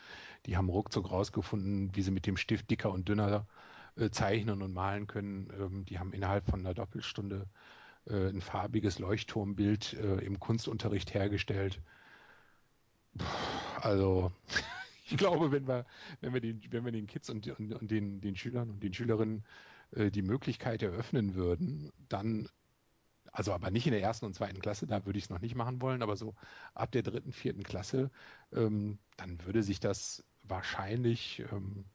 Die 0.48 0.58
haben 0.58 0.70
ruckzuck 0.70 1.12
rausgefunden, 1.12 1.96
wie 1.96 2.02
sie 2.02 2.10
mit 2.10 2.26
dem 2.26 2.36
Stift 2.36 2.72
dicker 2.72 2.92
und 2.92 3.08
dünner 3.08 3.48
äh, 3.96 4.10
zeichnen 4.10 4.64
und 4.64 4.74
malen 4.74 5.06
können. 5.06 5.52
Ähm, 5.60 5.86
die 5.86 6.00
haben 6.00 6.14
innerhalb 6.14 6.48
von 6.50 6.62
einer 6.62 6.74
Doppelstunde 6.74 7.48
äh, 8.08 8.30
ein 8.30 8.42
farbiges 8.42 8.98
Leuchtturmbild 8.98 9.94
äh, 9.94 10.18
im 10.26 10.40
Kunstunterricht 10.40 11.14
hergestellt. 11.14 11.80
Puh, 13.18 13.26
Also, 13.82 14.32
ich 15.06 15.18
glaube, 15.18 15.52
wenn 15.52 15.68
wir, 15.68 15.86
wenn 16.22 16.34
wir 16.34 16.42
den, 16.42 16.62
wenn 16.72 16.86
wir 16.86 16.92
den 16.92 17.08
Kids 17.08 17.30
und, 17.30 17.48
und, 17.60 17.74
und 17.74 17.92
den, 17.92 18.22
den 18.22 18.36
Schülern 18.36 18.70
und 18.72 18.84
den 18.84 18.94
Schülerinnen 18.94 19.46
äh, 19.92 20.12
die 20.12 20.22
Möglichkeit 20.24 20.82
eröffnen 20.84 21.36
würden, 21.36 21.92
dann, 22.10 22.50
also 23.32 23.54
aber 23.54 23.72
nicht 23.72 23.88
in 23.88 23.94
der 23.94 24.02
ersten 24.02 24.26
und 24.26 24.34
zweiten 24.34 24.60
Klasse, 24.60 24.88
da 24.88 25.06
würde 25.06 25.18
ich 25.18 25.26
es 25.26 25.30
noch 25.30 25.42
nicht 25.42 25.56
machen 25.56 25.82
wollen, 25.82 26.02
aber 26.02 26.18
so 26.18 26.36
ab 26.74 26.92
der 26.92 27.04
dritten, 27.04 27.32
vierten 27.32 27.64
Klasse, 27.64 28.12
ähm, 28.54 29.00
dann 29.18 29.44
würde 29.46 29.64
sich 29.64 29.80
das 29.80 30.24
wahrscheinlich 30.44 31.44
ähm, 31.52 31.86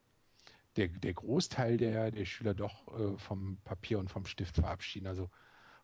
der, 0.77 0.89
der 0.89 1.15
Großteil 1.15 1.77
der, 1.77 2.11
der 2.11 2.25
Schüler 2.25 2.55
doch 2.55 2.89
äh, 2.99 3.19
vom 3.19 3.59
Papier 3.65 3.99
und 3.99 4.11
vom 4.11 4.27
Stift 4.27 4.57
verabschieden. 4.57 5.07
Also 5.07 5.31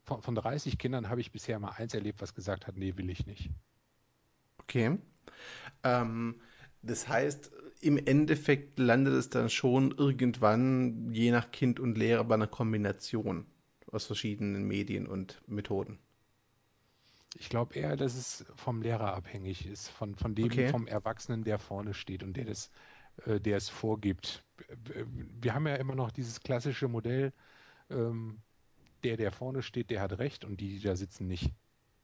von, 0.03 0.23
von 0.23 0.35
30 0.35 0.79
Kindern 0.79 1.09
habe 1.09 1.21
ich 1.21 1.33
bisher 1.33 1.59
mal 1.59 1.71
eins 1.71 1.95
erlebt, 1.95 2.21
was 2.23 2.35
gesagt 2.35 2.67
hat, 2.67 2.77
nee, 2.77 2.97
will 2.97 3.11
ich 3.11 3.27
nicht. 3.27 3.51
Okay. 4.59 4.99
Ähm, 5.83 6.41
das 6.83 7.09
heißt, 7.09 7.53
im 7.81 7.99
Endeffekt 7.99 8.79
landet 8.79 9.15
es 9.15 9.29
dann 9.29 9.51
schon 9.51 9.93
irgendwann, 9.93 11.13
je 11.13 11.31
nach 11.31 11.51
Kind 11.51 11.81
und 11.81 11.99
Lehrer, 11.99 12.25
bei 12.25 12.35
einer 12.35 12.47
Kombination 12.47 13.47
aus 13.93 14.07
verschiedenen 14.07 14.67
Medien 14.67 15.07
und 15.07 15.41
Methoden. 15.47 15.99
Ich 17.39 17.49
glaube 17.49 17.75
eher, 17.75 17.97
dass 17.97 18.15
es 18.15 18.45
vom 18.57 18.83
Lehrer 18.83 19.15
abhängig 19.15 19.67
ist, 19.67 19.89
von, 19.89 20.17
von 20.17 20.35
dem, 20.35 20.47
Okay. 20.47 20.69
vom 20.69 20.87
Erwachsenen, 20.87 21.45
der 21.45 21.59
vorne 21.59 21.95
steht 21.95 22.23
und 22.23 22.37
der 22.37 22.47
das, 22.47 22.71
äh, 23.27 23.41
der 23.41 23.57
es 23.57 23.69
vorgibt. 23.69 24.45
Wir 25.41 25.55
haben 25.55 25.67
ja 25.67 25.77
immer 25.77 25.95
noch 25.95 26.11
dieses 26.11 26.41
klassische 26.41 26.89
Modell, 26.89 27.33
ähm, 27.91 28.41
der, 29.05 29.17
der 29.17 29.33
vorne 29.33 29.63
steht, 29.63 29.91
der 29.91 30.01
hat 30.01 30.19
recht 30.19 30.45
und 30.45 30.61
die, 30.61 30.79
die 30.79 30.81
da 30.83 30.95
sitzen, 30.97 31.27
nicht. 31.27 31.53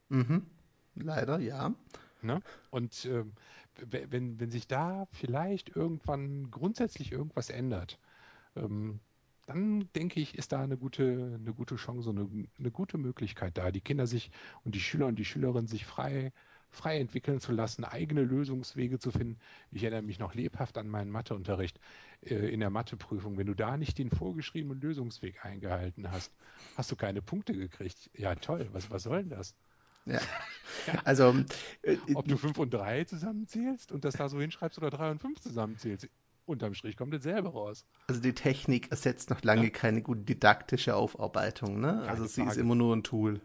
Mhm. 0.09 0.47
Leider, 0.95 1.39
ja. 1.41 1.74
Ne? 2.22 2.41
Und 2.70 3.05
w- 3.05 4.07
wenn, 4.11 4.41
wenn 4.41 4.51
sich 4.51 4.66
da 4.66 5.07
vielleicht 5.12 5.76
irgendwann 5.76 6.51
grundsätzlich 6.51 7.12
irgendwas 7.12 7.51
ändert, 7.51 7.99
ähm, 8.57 9.01
dann 9.49 9.88
denke 9.96 10.20
ich, 10.20 10.36
ist 10.36 10.53
da 10.53 10.61
eine 10.61 10.76
gute, 10.76 11.38
eine 11.40 11.55
gute 11.55 11.76
Chance, 11.76 12.11
eine, 12.11 12.28
eine 12.59 12.70
gute 12.70 12.99
Möglichkeit 12.99 13.57
da, 13.57 13.70
die 13.70 13.80
Kinder 13.80 14.07
sich 14.07 14.30
und 14.62 14.74
die 14.74 14.80
Schüler 14.80 15.07
und 15.07 15.18
die 15.18 15.24
Schülerinnen 15.24 15.66
sich 15.66 15.86
frei, 15.86 16.32
frei 16.70 17.01
entwickeln 17.01 17.40
zu 17.40 17.53
lassen, 17.53 17.84
eigene 17.84 18.22
Lösungswege 18.24 18.99
zu 18.99 19.11
finden. 19.11 19.38
Ich 19.70 19.82
erinnere 19.82 20.03
mich 20.03 20.18
noch 20.18 20.34
lebhaft 20.34 20.76
an 20.76 20.86
meinen 20.88 21.11
Matheunterricht 21.11 21.80
äh, 22.20 22.34
in 22.34 22.61
der 22.61 22.68
Matheprüfung. 22.68 23.38
Wenn 23.38 23.46
du 23.46 23.55
da 23.55 23.78
nicht 23.78 23.96
den 23.96 24.11
vorgeschriebenen 24.11 24.82
Lösungsweg 24.82 25.42
eingehalten 25.46 26.11
hast, 26.12 26.30
hast 26.76 26.90
du 26.90 26.96
keine 26.96 27.22
Punkte 27.22 27.55
gekriegt. 27.55 28.11
Ja, 28.14 28.34
toll, 28.34 28.68
was, 28.72 28.90
was 28.90 29.05
soll 29.05 29.20
denn 29.20 29.30
das? 29.30 29.55
Ja. 30.05 30.20
Also, 31.05 31.34
äh, 31.82 31.96
Ob 32.14 32.28
du 32.28 32.36
5 32.36 32.59
und 32.59 32.74
3 32.74 33.05
zusammenzählst 33.05 33.92
und 33.92 34.05
das 34.05 34.16
da 34.16 34.28
so 34.28 34.40
hinschreibst 34.40 34.78
oder 34.78 34.90
3 34.90 35.12
und 35.12 35.20
5 35.20 35.40
zusammenzählst, 35.40 36.09
unterm 36.49 36.74
Strich 36.74 36.96
kommt 36.96 37.12
dasselbe 37.14 37.49
raus. 37.51 37.86
also 38.07 38.20
die 38.20 38.34
Technik 38.34 38.90
ersetzt 38.90 39.30
noch 39.30 39.42
lange 39.42 39.64
Ja. 39.64 39.70
keine 39.70 40.03
gute 40.03 40.22
didaktische 40.22 40.96
Aufarbeitung, 40.96 41.80
ne? 41.80 42.01
Also 42.03 42.07
Keine 42.22 42.28
sie 42.28 42.40
ist 42.42 42.46
Frage. 42.49 42.61
immer 42.61 42.74
nur 42.74 42.96
ein 42.96 43.03
Tool 43.03 43.40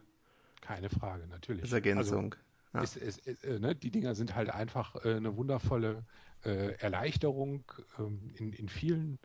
Keine 0.61 0.89
Frage, 0.89 1.27
natürlich. 1.27 1.63
als 1.63 1.73
Ergänzung. 1.73 2.35
Ja. 2.73 2.79
Also, 2.79 2.99
es, 2.99 3.17
es, 3.19 3.27
es, 3.27 3.43
äh, 3.43 3.59
ne, 3.59 3.75
die 3.75 3.91
Dinger 3.91 4.15
sind 4.15 4.33
halt 4.35 4.49
einfach 4.49 4.95
äh, 5.05 5.15
eine 5.15 5.35
wundervolle 5.37 6.05
äh, 6.43 6.73
Erleichterung 6.79 7.63
ähm, 7.99 8.31
in, 8.35 8.51
in, 8.53 8.67
vielen, 8.67 9.19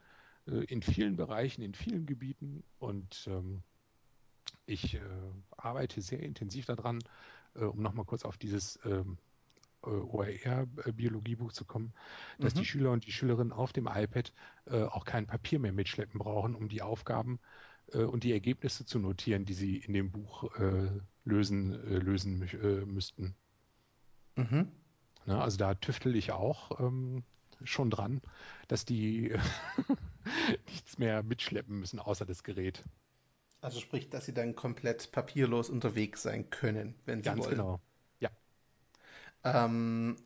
äh, 0.46 0.64
in 0.64 0.82
vielen 0.82 1.16
Bereichen, 1.16 1.62
in 1.62 1.74
vielen 1.74 2.04
Gebieten 2.04 2.62
und 2.78 3.26
ähm, 3.30 3.62
ich 4.66 4.96
äh, 4.96 5.00
arbeite 5.56 6.02
sehr 6.02 6.20
intensiv 6.20 6.66
daran, 6.66 6.98
äh, 7.54 7.64
um 7.64 7.80
nochmal 7.80 8.04
kurz 8.04 8.24
auf 8.24 8.36
dieses 8.36 8.78
ähm, 8.84 9.16
äh, 9.16 9.27
OER-Biologiebuch 9.88 11.52
zu 11.52 11.64
kommen, 11.64 11.92
dass 12.40 12.54
Mhm. 12.54 12.58
die 12.58 12.64
Schüler 12.64 12.92
und 12.92 13.06
die 13.06 13.12
Schülerinnen 13.12 13.52
auf 13.52 13.72
dem 13.72 13.86
iPad 13.86 14.32
äh, 14.66 14.82
auch 14.84 15.04
kein 15.04 15.26
Papier 15.26 15.58
mehr 15.58 15.72
mitschleppen 15.72 16.18
brauchen, 16.18 16.54
um 16.54 16.68
die 16.68 16.82
Aufgaben 16.82 17.40
äh, 17.92 17.98
und 18.02 18.24
die 18.24 18.32
Ergebnisse 18.32 18.86
zu 18.86 18.98
notieren, 18.98 19.44
die 19.44 19.54
sie 19.54 19.76
in 19.78 19.92
dem 19.92 20.10
Buch 20.10 20.52
äh, 20.58 20.90
lösen, 21.24 21.72
äh, 21.74 21.98
lösen 21.98 22.42
äh, 22.42 22.84
müssten. 22.86 23.36
Mhm. 24.36 24.72
Ne? 25.26 25.40
Also 25.40 25.56
da 25.58 25.74
tüftel 25.74 26.16
ich 26.16 26.32
auch 26.32 26.80
ähm, 26.80 27.24
schon 27.64 27.90
dran, 27.90 28.20
dass 28.68 28.84
die 28.84 29.34
nichts 30.66 30.98
mehr 30.98 31.22
mitschleppen 31.22 31.78
müssen, 31.80 31.98
außer 31.98 32.24
das 32.26 32.42
Gerät. 32.44 32.84
Also 33.60 33.80
sprich, 33.80 34.08
dass 34.10 34.26
sie 34.26 34.34
dann 34.34 34.54
komplett 34.56 35.10
papierlos 35.12 35.68
unterwegs 35.70 36.22
sein 36.22 36.50
können, 36.50 36.94
wenn 37.06 37.22
sie 37.22 37.30
Ganz 37.30 37.44
wollen. 37.44 37.50
genau. 37.50 37.80
Ähm, 39.54 40.16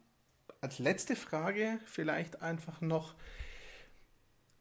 als 0.61 0.79
letzte 0.79 1.17
Frage 1.17 1.81
vielleicht 1.85 2.43
einfach 2.43 2.81
noch, 2.81 3.15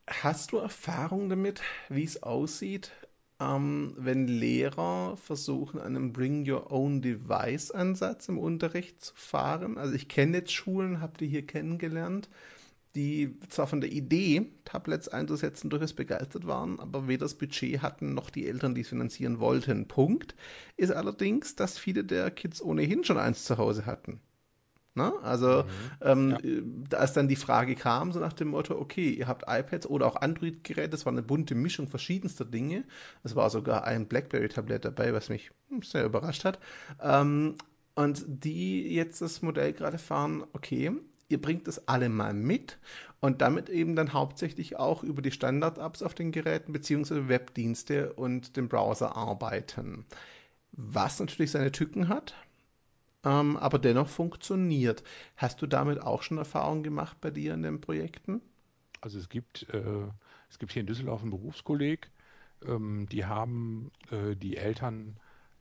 hast 0.07 0.51
du 0.51 0.57
Erfahrung 0.57 1.29
damit, 1.29 1.61
wie 1.89 2.03
es 2.03 2.23
aussieht, 2.23 2.91
ähm, 3.39 3.93
wenn 3.97 4.27
Lehrer 4.27 5.17
versuchen, 5.17 5.79
einen 5.79 6.13
Bring-Your-Own-Device-Ansatz 6.13 8.29
im 8.29 8.37
Unterricht 8.37 9.03
zu 9.03 9.13
fahren? 9.15 9.77
Also 9.77 9.93
ich 9.93 10.07
kenne 10.07 10.37
jetzt 10.37 10.53
Schulen, 10.53 11.01
habt 11.01 11.21
ihr 11.21 11.27
hier 11.27 11.45
kennengelernt, 11.45 12.29
die 12.95 13.37
zwar 13.49 13.67
von 13.67 13.81
der 13.81 13.91
Idee, 13.91 14.51
Tablets 14.65 15.07
einzusetzen, 15.07 15.69
durchaus 15.69 15.93
begeistert 15.93 16.45
waren, 16.45 16.79
aber 16.79 17.07
weder 17.07 17.25
das 17.25 17.35
Budget 17.35 17.81
hatten, 17.81 18.13
noch 18.13 18.29
die 18.29 18.47
Eltern, 18.47 18.75
die 18.75 18.81
es 18.81 18.89
finanzieren 18.89 19.39
wollten. 19.39 19.87
Punkt 19.87 20.35
ist 20.77 20.91
allerdings, 20.91 21.55
dass 21.55 21.77
viele 21.77 22.03
der 22.03 22.31
Kids 22.31 22.61
ohnehin 22.61 23.03
schon 23.03 23.17
eins 23.17 23.45
zu 23.45 23.57
Hause 23.57 23.85
hatten. 23.85 24.19
Ne? 24.93 25.13
Also, 25.23 25.63
ähm, 26.01 26.31
Ja. 26.31 26.37
äh, 26.39 26.95
als 26.95 27.13
dann 27.13 27.27
die 27.29 27.37
Frage 27.37 27.75
kam, 27.75 28.11
so 28.11 28.19
nach 28.19 28.33
dem 28.33 28.49
Motto, 28.49 28.75
okay, 28.77 29.09
ihr 29.09 29.27
habt 29.27 29.45
iPads 29.47 29.87
oder 29.87 30.05
auch 30.05 30.17
Android-Geräte, 30.17 30.89
das 30.89 31.05
war 31.05 31.13
eine 31.13 31.21
bunte 31.23 31.55
Mischung 31.55 31.87
verschiedenster 31.87 32.43
Dinge. 32.43 32.83
Es 33.23 33.35
war 33.35 33.49
sogar 33.49 33.85
ein 33.85 34.07
BlackBerry-Tablet 34.07 34.83
dabei, 34.83 35.13
was 35.13 35.29
mich 35.29 35.51
hm, 35.69 35.81
sehr 35.81 36.03
überrascht 36.05 36.43
hat. 36.43 36.59
Ähm, 37.01 37.55
und 37.95 38.23
die 38.27 38.93
jetzt 38.93 39.21
das 39.21 39.41
Modell 39.41 39.73
gerade 39.73 39.97
fahren, 39.97 40.43
okay, 40.53 40.91
ihr 41.29 41.41
bringt 41.41 41.67
das 41.67 41.87
alle 41.87 42.09
mal 42.09 42.33
mit 42.33 42.77
und 43.21 43.41
damit 43.41 43.69
eben 43.69 43.95
dann 43.95 44.11
hauptsächlich 44.13 44.77
auch 44.77 45.03
über 45.03 45.21
die 45.21 45.31
Standard-Apps 45.31 46.01
auf 46.03 46.13
den 46.13 46.31
Geräten 46.31 46.73
beziehungsweise 46.73 47.29
Webdienste 47.29 48.13
und 48.13 48.57
den 48.57 48.67
Browser 48.67 49.15
arbeiten. 49.15 50.05
Was 50.73 51.19
natürlich 51.19 51.51
seine 51.51 51.71
Tücken 51.71 52.09
hat, 52.09 52.33
ähm, 53.23 53.57
aber 53.57 53.79
dennoch 53.79 54.07
funktioniert. 54.07 55.03
Hast 55.37 55.61
du 55.61 55.67
damit 55.67 56.01
auch 56.01 56.23
schon 56.23 56.37
Erfahrungen 56.37 56.83
gemacht 56.83 57.17
bei 57.21 57.31
dir 57.31 57.53
in 57.53 57.63
den 57.63 57.81
Projekten? 57.81 58.41
Also 59.01 59.19
es 59.19 59.29
gibt, 59.29 59.67
äh, 59.73 60.07
es 60.49 60.59
gibt 60.59 60.71
hier 60.71 60.81
in 60.81 60.87
Düsseldorf 60.87 61.21
einen 61.21 61.31
Berufskolleg, 61.31 62.09
ähm, 62.65 63.07
die 63.11 63.25
haben 63.25 63.91
äh, 64.11 64.35
die 64.35 64.57
Eltern 64.57 65.17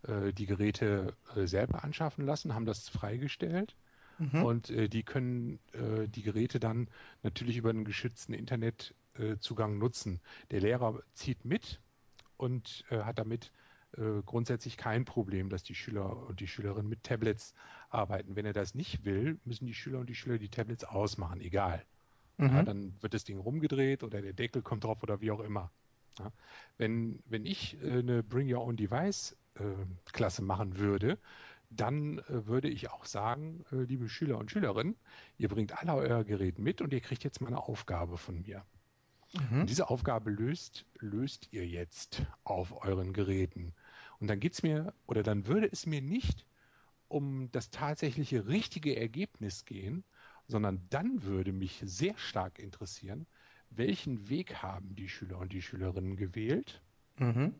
äh, 0.06 0.32
die 0.32 0.46
Geräte 0.46 1.14
äh, 1.36 1.46
selber 1.46 1.84
anschaffen 1.84 2.24
lassen, 2.24 2.54
haben 2.54 2.66
das 2.66 2.88
freigestellt 2.88 3.76
mhm. 4.18 4.44
und 4.44 4.70
äh, 4.70 4.88
die 4.88 5.02
können 5.02 5.58
äh, 5.72 6.08
die 6.08 6.22
Geräte 6.22 6.60
dann 6.60 6.88
natürlich 7.22 7.56
über 7.56 7.70
einen 7.70 7.84
geschützten 7.84 8.32
Internetzugang 8.32 9.78
nutzen. 9.78 10.20
Der 10.50 10.60
Lehrer 10.60 11.02
zieht 11.12 11.44
mit 11.44 11.80
und 12.38 12.86
hat 12.88 13.18
damit 13.18 13.52
grundsätzlich 14.24 14.76
kein 14.76 15.04
Problem, 15.04 15.48
dass 15.48 15.62
die 15.62 15.74
Schüler 15.74 16.28
und 16.28 16.40
die 16.40 16.46
Schülerinnen 16.46 16.88
mit 16.88 17.02
Tablets 17.02 17.54
arbeiten. 17.88 18.36
Wenn 18.36 18.46
er 18.46 18.52
das 18.52 18.74
nicht 18.74 19.04
will, 19.04 19.38
müssen 19.44 19.66
die 19.66 19.74
Schüler 19.74 19.98
und 19.98 20.08
die 20.08 20.14
Schüler 20.14 20.38
die 20.38 20.48
Tablets 20.48 20.84
ausmachen, 20.84 21.40
egal. 21.40 21.84
Mhm. 22.40 22.46
Ja, 22.46 22.62
dann 22.62 22.94
wird 23.00 23.14
das 23.14 23.24
Ding 23.24 23.38
rumgedreht 23.38 24.02
oder 24.02 24.22
der 24.22 24.32
Deckel 24.32 24.62
kommt 24.62 24.84
drauf 24.84 25.02
oder 25.02 25.20
wie 25.20 25.30
auch 25.30 25.40
immer. 25.40 25.70
Ja, 26.18 26.32
wenn, 26.78 27.22
wenn 27.26 27.46
ich 27.46 27.80
äh, 27.82 27.98
eine 27.98 28.22
Bring 28.22 28.52
Your 28.52 28.62
Own 28.62 28.76
Device 28.76 29.36
äh, 29.54 29.62
Klasse 30.12 30.42
machen 30.42 30.78
würde, 30.78 31.18
dann 31.70 32.18
äh, 32.18 32.46
würde 32.46 32.68
ich 32.68 32.90
auch 32.90 33.04
sagen, 33.04 33.64
äh, 33.72 33.82
liebe 33.82 34.08
Schüler 34.08 34.38
und 34.38 34.50
Schülerinnen, 34.50 34.96
ihr 35.38 35.48
bringt 35.48 35.78
alle 35.80 35.94
euer 35.94 36.24
Gerät 36.24 36.58
mit 36.58 36.80
und 36.80 36.92
ihr 36.92 37.00
kriegt 37.00 37.24
jetzt 37.24 37.40
mal 37.40 37.48
eine 37.48 37.62
Aufgabe 37.62 38.18
von 38.18 38.42
mir. 38.42 38.64
Mhm. 39.32 39.66
diese 39.66 39.90
Aufgabe 39.90 40.28
löst, 40.30 40.86
löst 40.98 41.52
ihr 41.52 41.64
jetzt 41.64 42.22
auf 42.42 42.84
euren 42.84 43.12
Geräten. 43.12 43.72
Und 44.20 44.28
dann 44.28 44.40
geht's 44.40 44.62
mir, 44.62 44.94
oder 45.06 45.22
dann 45.22 45.46
würde 45.46 45.68
es 45.70 45.86
mir 45.86 46.02
nicht 46.02 46.46
um 47.08 47.50
das 47.52 47.70
tatsächliche 47.70 48.46
richtige 48.46 48.96
Ergebnis 48.96 49.64
gehen, 49.64 50.04
sondern 50.46 50.86
dann 50.90 51.22
würde 51.24 51.52
mich 51.52 51.82
sehr 51.84 52.16
stark 52.16 52.58
interessieren, 52.58 53.26
welchen 53.70 54.28
Weg 54.28 54.62
haben 54.62 54.94
die 54.94 55.08
Schüler 55.08 55.38
und 55.38 55.52
die 55.52 55.62
Schülerinnen 55.62 56.16
gewählt? 56.16 56.82
Mhm. 57.18 57.54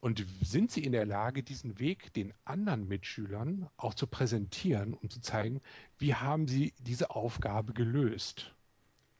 Und 0.00 0.24
sind 0.42 0.70
sie 0.70 0.84
in 0.84 0.92
der 0.92 1.06
Lage, 1.06 1.42
diesen 1.42 1.78
Weg 1.78 2.12
den 2.12 2.32
anderen 2.44 2.86
Mitschülern 2.86 3.68
auch 3.76 3.94
zu 3.94 4.06
präsentieren 4.06 4.94
und 4.94 5.10
zu 5.12 5.20
zeigen, 5.20 5.60
wie 5.98 6.14
haben 6.14 6.46
sie 6.46 6.74
diese 6.78 7.10
Aufgabe 7.10 7.72
gelöst? 7.72 8.55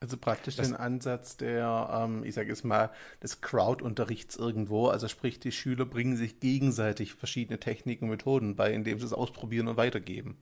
Also 0.00 0.18
praktisch 0.18 0.56
das, 0.56 0.68
den 0.68 0.76
Ansatz 0.76 1.36
der, 1.36 1.88
ähm, 1.90 2.22
ich 2.22 2.34
sage 2.34 2.52
es 2.52 2.64
mal, 2.64 2.90
des 3.22 3.40
Crowd-Unterrichts 3.40 4.36
irgendwo. 4.36 4.88
Also 4.88 5.08
sprich, 5.08 5.40
die 5.40 5.52
Schüler 5.52 5.86
bringen 5.86 6.16
sich 6.16 6.38
gegenseitig 6.38 7.14
verschiedene 7.14 7.58
Techniken 7.58 8.04
und 8.04 8.10
Methoden 8.10 8.56
bei, 8.56 8.72
indem 8.72 8.98
sie 8.98 9.06
es 9.06 9.14
ausprobieren 9.14 9.68
und 9.68 9.76
weitergeben. 9.76 10.36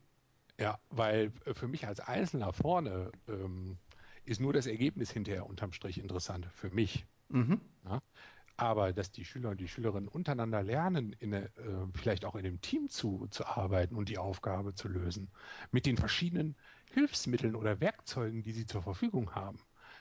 Ja, 0.58 0.78
weil 0.90 1.32
äh, 1.44 1.54
für 1.54 1.68
mich 1.68 1.86
als 1.86 2.00
Einzelner 2.00 2.52
vorne 2.52 3.12
ähm, 3.28 3.78
ist 4.24 4.40
nur 4.40 4.52
das 4.52 4.66
Ergebnis 4.66 5.10
hinterher 5.10 5.46
unterm 5.46 5.72
Strich 5.72 5.98
interessant, 5.98 6.48
für 6.54 6.70
mich. 6.70 7.06
Mhm. 7.28 7.60
Ja? 7.84 8.02
Aber 8.56 8.92
dass 8.92 9.10
die 9.10 9.24
Schüler 9.24 9.50
und 9.50 9.60
die 9.60 9.68
Schülerinnen 9.68 10.08
untereinander 10.08 10.62
lernen, 10.62 11.16
eine, 11.20 11.46
äh, 11.56 11.86
vielleicht 11.94 12.24
auch 12.24 12.36
in 12.36 12.46
einem 12.46 12.60
Team 12.60 12.88
zu, 12.88 13.26
zu 13.30 13.46
arbeiten 13.46 13.96
und 13.96 14.08
die 14.08 14.18
Aufgabe 14.18 14.74
zu 14.74 14.88
lösen, 14.88 15.30
mit 15.72 15.86
den 15.86 15.96
verschiedenen 15.96 16.56
Hilfsmitteln 16.94 17.54
oder 17.54 17.80
Werkzeugen, 17.80 18.42
die 18.42 18.52
sie 18.52 18.66
zur 18.66 18.82
Verfügung 18.82 19.34
haben. 19.34 19.58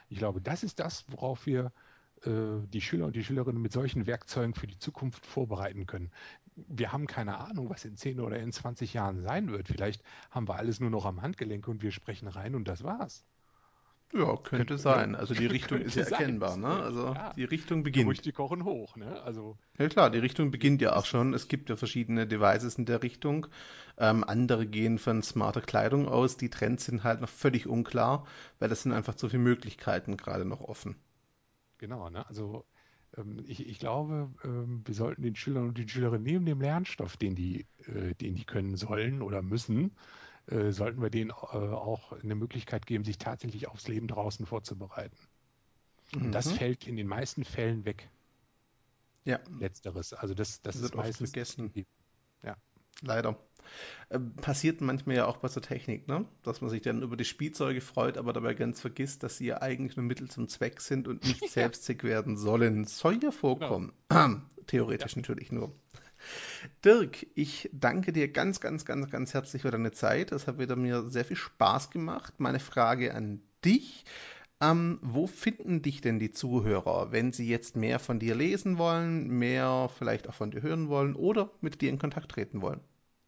Ich 0.09 0.17
glaube, 0.17 0.41
das 0.41 0.63
ist 0.63 0.79
das, 0.79 1.05
worauf 1.09 1.45
wir 1.45 1.71
äh, 2.25 2.65
die 2.67 2.81
Schüler 2.81 3.07
und 3.07 3.15
die 3.15 3.23
Schülerinnen 3.23 3.61
mit 3.61 3.73
solchen 3.73 4.05
Werkzeugen 4.07 4.53
für 4.53 4.67
die 4.67 4.77
Zukunft 4.79 5.25
vorbereiten 5.25 5.85
können. 5.85 6.11
Wir 6.55 6.91
haben 6.91 7.07
keine 7.07 7.37
Ahnung, 7.39 7.69
was 7.69 7.85
in 7.85 7.97
10 7.97 8.19
oder 8.19 8.39
in 8.39 8.51
20 8.51 8.93
Jahren 8.93 9.21
sein 9.21 9.51
wird. 9.51 9.67
Vielleicht 9.67 10.03
haben 10.29 10.47
wir 10.47 10.55
alles 10.55 10.79
nur 10.79 10.89
noch 10.89 11.05
am 11.05 11.21
Handgelenk 11.21 11.67
und 11.67 11.81
wir 11.81 11.91
sprechen 11.91 12.27
rein 12.27 12.55
und 12.55 12.67
das 12.67 12.83
war's. 12.83 13.25
Ja, 14.13 14.25
könnte, 14.35 14.57
könnte 14.57 14.77
sein. 14.77 15.15
Also 15.15 15.33
die 15.33 15.47
Richtung 15.47 15.79
ist 15.79 15.95
ja 15.95 16.03
erkennbar, 16.03 16.55
ne? 16.55 16.67
Also 16.67 17.13
ja. 17.13 17.33
die 17.33 17.45
Richtung 17.45 17.81
beginnt. 17.81 18.23
Die 18.25 18.31
kochen 18.31 18.63
hoch, 18.63 18.95
ne? 18.95 19.21
Also 19.23 19.57
ja 19.79 19.89
klar, 19.89 20.11
die 20.11 20.19
Richtung 20.19 20.51
beginnt 20.51 20.81
ja 20.83 20.95
auch 20.95 21.05
schon. 21.05 21.33
Es 21.33 21.47
gibt 21.47 21.69
ja 21.69 21.75
verschiedene 21.75 22.27
Devices 22.27 22.75
in 22.75 22.85
der 22.85 23.01
Richtung. 23.01 23.47
Ähm, 23.97 24.23
andere 24.23 24.67
gehen 24.67 24.99
von 24.99 25.23
smarter 25.23 25.61
Kleidung 25.61 26.07
aus. 26.07 26.37
Die 26.37 26.49
Trends 26.49 26.85
sind 26.85 27.03
halt 27.03 27.21
noch 27.21 27.29
völlig 27.29 27.65
unklar, 27.65 28.27
weil 28.59 28.69
das 28.69 28.83
sind 28.83 28.91
einfach 28.91 29.15
zu 29.15 29.29
viele 29.29 29.41
Möglichkeiten 29.41 30.15
gerade 30.15 30.45
noch 30.45 30.61
offen. 30.61 30.95
Genau, 31.79 32.09
ne? 32.11 32.27
Also 32.27 32.65
ähm, 33.17 33.43
ich, 33.47 33.67
ich, 33.67 33.79
glaube, 33.79 34.29
ähm, 34.43 34.83
wir 34.85 34.93
sollten 34.93 35.23
den 35.23 35.35
Schülern 35.35 35.69
und 35.69 35.77
den 35.77 35.89
Schülerinnen 35.89 36.23
neben 36.23 36.45
dem 36.45 36.61
Lernstoff, 36.61 37.17
den 37.17 37.35
die, 37.35 37.65
äh, 37.85 38.13
den 38.15 38.35
die 38.35 38.45
können 38.45 38.75
sollen 38.75 39.21
oder 39.21 39.41
müssen, 39.41 39.91
äh, 40.47 40.71
sollten 40.71 41.01
wir 41.01 41.09
denen 41.09 41.31
äh, 41.31 41.33
auch 41.33 42.11
eine 42.11 42.35
Möglichkeit 42.35 42.85
geben, 42.85 43.03
sich 43.03 43.17
tatsächlich 43.17 43.67
aufs 43.67 43.87
Leben 43.87 44.07
draußen 44.07 44.45
vorzubereiten. 44.45 45.17
Mhm. 46.13 46.25
Und 46.25 46.31
das 46.31 46.51
fällt 46.51 46.87
in 46.87 46.95
den 46.95 47.07
meisten 47.07 47.43
Fällen 47.43 47.85
weg. 47.85 48.09
Ja. 49.25 49.39
Letzteres. 49.59 50.13
Also 50.13 50.33
das, 50.33 50.61
das, 50.61 50.75
das 50.75 50.83
ist 50.83 50.95
meistens 50.95 51.31
vergessen. 51.31 51.71
Ja. 52.43 52.57
Leider. 53.01 53.37
Äh, 54.09 54.19
passiert 54.19 54.81
manchmal 54.81 55.15
ja 55.15 55.25
auch 55.25 55.37
bei 55.37 55.47
so 55.47 55.61
Technik, 55.61 56.07
ne? 56.07 56.25
Dass 56.43 56.61
man 56.61 56.69
sich 56.69 56.81
dann 56.81 57.01
über 57.01 57.15
die 57.15 57.25
Spielzeuge 57.25 57.79
freut, 57.81 58.17
aber 58.17 58.33
dabei 58.33 58.53
ganz 58.53 58.81
vergisst, 58.81 59.23
dass 59.23 59.37
sie 59.37 59.47
ja 59.47 59.61
eigentlich 59.61 59.95
nur 59.95 60.05
Mittel 60.05 60.29
zum 60.29 60.47
Zweck 60.47 60.81
sind 60.81 61.07
und 61.07 61.23
nicht 61.23 61.49
selbstzweck 61.49 62.03
werden 62.03 62.37
sollen. 62.37 62.83
Soll 62.85 63.19
ja 63.23 63.31
vorkommen. 63.31 63.93
Genau. 64.09 64.41
Theoretisch 64.67 65.13
ja. 65.13 65.21
natürlich 65.21 65.51
nur. 65.51 65.73
Dirk, 66.83 67.27
ich 67.35 67.69
danke 67.73 68.13
dir 68.13 68.31
ganz, 68.31 68.59
ganz, 68.59 68.85
ganz, 68.85 69.09
ganz 69.09 69.33
herzlich 69.33 69.61
für 69.61 69.71
deine 69.71 69.91
Zeit. 69.91 70.31
Das 70.31 70.47
hat 70.47 70.59
wieder 70.59 70.75
mir 70.75 71.09
sehr 71.09 71.25
viel 71.25 71.37
Spaß 71.37 71.89
gemacht. 71.89 72.35
Meine 72.39 72.59
Frage 72.59 73.13
an 73.13 73.41
dich. 73.63 74.05
Ähm, 74.61 74.99
wo 75.01 75.27
finden 75.27 75.81
dich 75.81 75.99
denn 75.99 76.19
die 76.19 76.31
Zuhörer, 76.31 77.11
wenn 77.11 77.33
sie 77.33 77.47
jetzt 77.47 77.75
mehr 77.75 77.99
von 77.99 78.19
dir 78.19 78.35
lesen 78.35 78.77
wollen, 78.77 79.27
mehr 79.27 79.89
vielleicht 79.97 80.29
auch 80.29 80.33
von 80.33 80.51
dir 80.51 80.61
hören 80.61 80.87
wollen 80.87 81.15
oder 81.15 81.51
mit 81.59 81.81
dir 81.81 81.89
in 81.89 81.99
Kontakt 81.99 82.31
treten 82.31 82.61
wollen? 82.61 82.79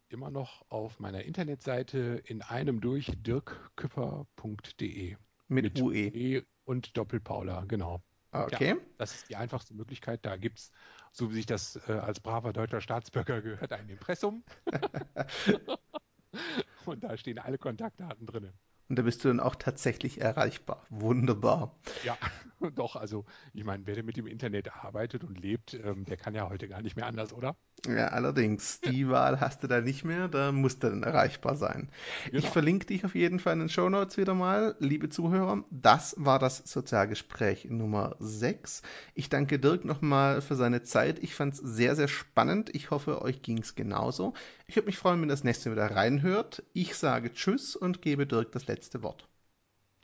Immer 0.08 0.30
noch 0.30 0.64
auf 0.70 0.98
meiner 0.98 1.24
Internetseite 1.24 2.22
in 2.24 2.40
einem 2.40 2.80
durch 2.80 3.12
dirkküpper.de. 3.16 5.16
Mit, 5.48 5.64
mit 5.64 5.82
UE. 5.82 6.06
E 6.06 6.42
und 6.64 6.96
Doppelpaula, 6.96 7.64
genau. 7.66 8.02
Okay. 8.44 8.70
Ja, 8.70 8.76
das 8.98 9.14
ist 9.14 9.28
die 9.28 9.36
einfachste 9.36 9.74
Möglichkeit. 9.74 10.24
Da 10.24 10.36
gibt 10.36 10.58
es 10.58 10.72
so 11.12 11.30
wie 11.30 11.34
sich 11.34 11.46
das 11.46 11.76
äh, 11.88 11.92
als 11.92 12.20
braver 12.20 12.52
deutscher 12.52 12.80
Staatsbürger 12.80 13.42
gehört, 13.42 13.72
ein 13.72 13.88
Impressum. 13.88 14.44
und 16.86 17.04
da 17.04 17.16
stehen 17.16 17.38
alle 17.38 17.58
Kontaktdaten 17.58 18.26
drin. 18.26 18.52
Und 18.88 18.98
da 18.98 19.02
bist 19.02 19.24
du 19.24 19.28
dann 19.28 19.40
auch 19.40 19.56
tatsächlich 19.56 20.20
erreichbar. 20.20 20.84
Wunderbar. 20.90 21.76
Ja, 22.04 22.16
doch. 22.74 22.96
Also, 22.96 23.24
ich 23.52 23.64
meine, 23.64 23.86
wer 23.86 24.02
mit 24.02 24.16
dem 24.16 24.26
Internet 24.26 24.72
arbeitet 24.72 25.24
und 25.24 25.40
lebt, 25.40 25.74
ähm, 25.74 26.04
der 26.04 26.16
kann 26.16 26.34
ja 26.34 26.48
heute 26.48 26.68
gar 26.68 26.82
nicht 26.82 26.96
mehr 26.96 27.06
anders, 27.06 27.32
oder? 27.32 27.56
Ja, 27.86 28.08
allerdings. 28.08 28.80
Die 28.80 29.08
Wahl 29.08 29.40
hast 29.40 29.62
du 29.62 29.66
da 29.66 29.80
nicht 29.80 30.04
mehr. 30.04 30.28
Da 30.28 30.52
musst 30.52 30.82
du 30.82 30.88
dann 30.88 31.02
erreichbar 31.02 31.56
sein. 31.56 31.90
Genau. 32.24 32.38
Ich 32.38 32.48
verlinke 32.48 32.86
dich 32.86 33.04
auf 33.04 33.14
jeden 33.14 33.38
Fall 33.38 33.54
in 33.54 33.60
den 33.60 33.68
Show 33.68 33.88
Notes 33.88 34.16
wieder 34.16 34.34
mal. 34.34 34.74
Liebe 34.78 35.08
Zuhörer, 35.08 35.64
das 35.70 36.14
war 36.18 36.38
das 36.38 36.58
Sozialgespräch 36.58 37.66
Nummer 37.70 38.16
6. 38.18 38.82
Ich 39.14 39.28
danke 39.28 39.58
Dirk 39.58 39.84
nochmal 39.84 40.40
für 40.40 40.56
seine 40.56 40.82
Zeit. 40.82 41.18
Ich 41.22 41.34
fand 41.34 41.54
es 41.54 41.60
sehr, 41.60 41.94
sehr 41.94 42.08
spannend. 42.08 42.74
Ich 42.74 42.90
hoffe, 42.90 43.22
euch 43.22 43.42
ging 43.42 43.58
es 43.58 43.74
genauso. 43.74 44.34
Ich 44.66 44.76
würde 44.76 44.86
mich 44.86 44.98
freuen, 44.98 45.20
wenn 45.20 45.28
ihr 45.28 45.32
das 45.32 45.44
nächste 45.44 45.70
wieder 45.70 45.94
reinhört. 45.94 46.64
Ich 46.72 46.96
sage 46.96 47.32
Tschüss 47.32 47.76
und 47.76 48.02
gebe 48.02 48.26
Dirk 48.26 48.52
das 48.52 48.66
letzte 48.66 49.02
Wort. 49.02 49.28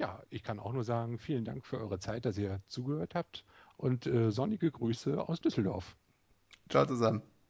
Ja, 0.03 0.21
ich 0.31 0.43
kann 0.43 0.59
auch 0.59 0.73
nur 0.73 0.83
sagen, 0.83 1.17
vielen 1.17 1.45
Dank 1.45 1.65
für 1.65 1.79
eure 1.79 2.01
Zeit, 2.01 2.25
dass 2.25 2.37
ihr 2.37 2.61
zugehört 2.67 3.15
habt 3.15 3.45
und 3.77 4.05
äh, 4.05 4.33
sonnige 4.33 4.69
Grüße 4.69 5.29
aus 5.29 5.41
Düsseldorf. 5.41 5.97
Ciao 6.69 6.85
zusammen. 6.85 7.23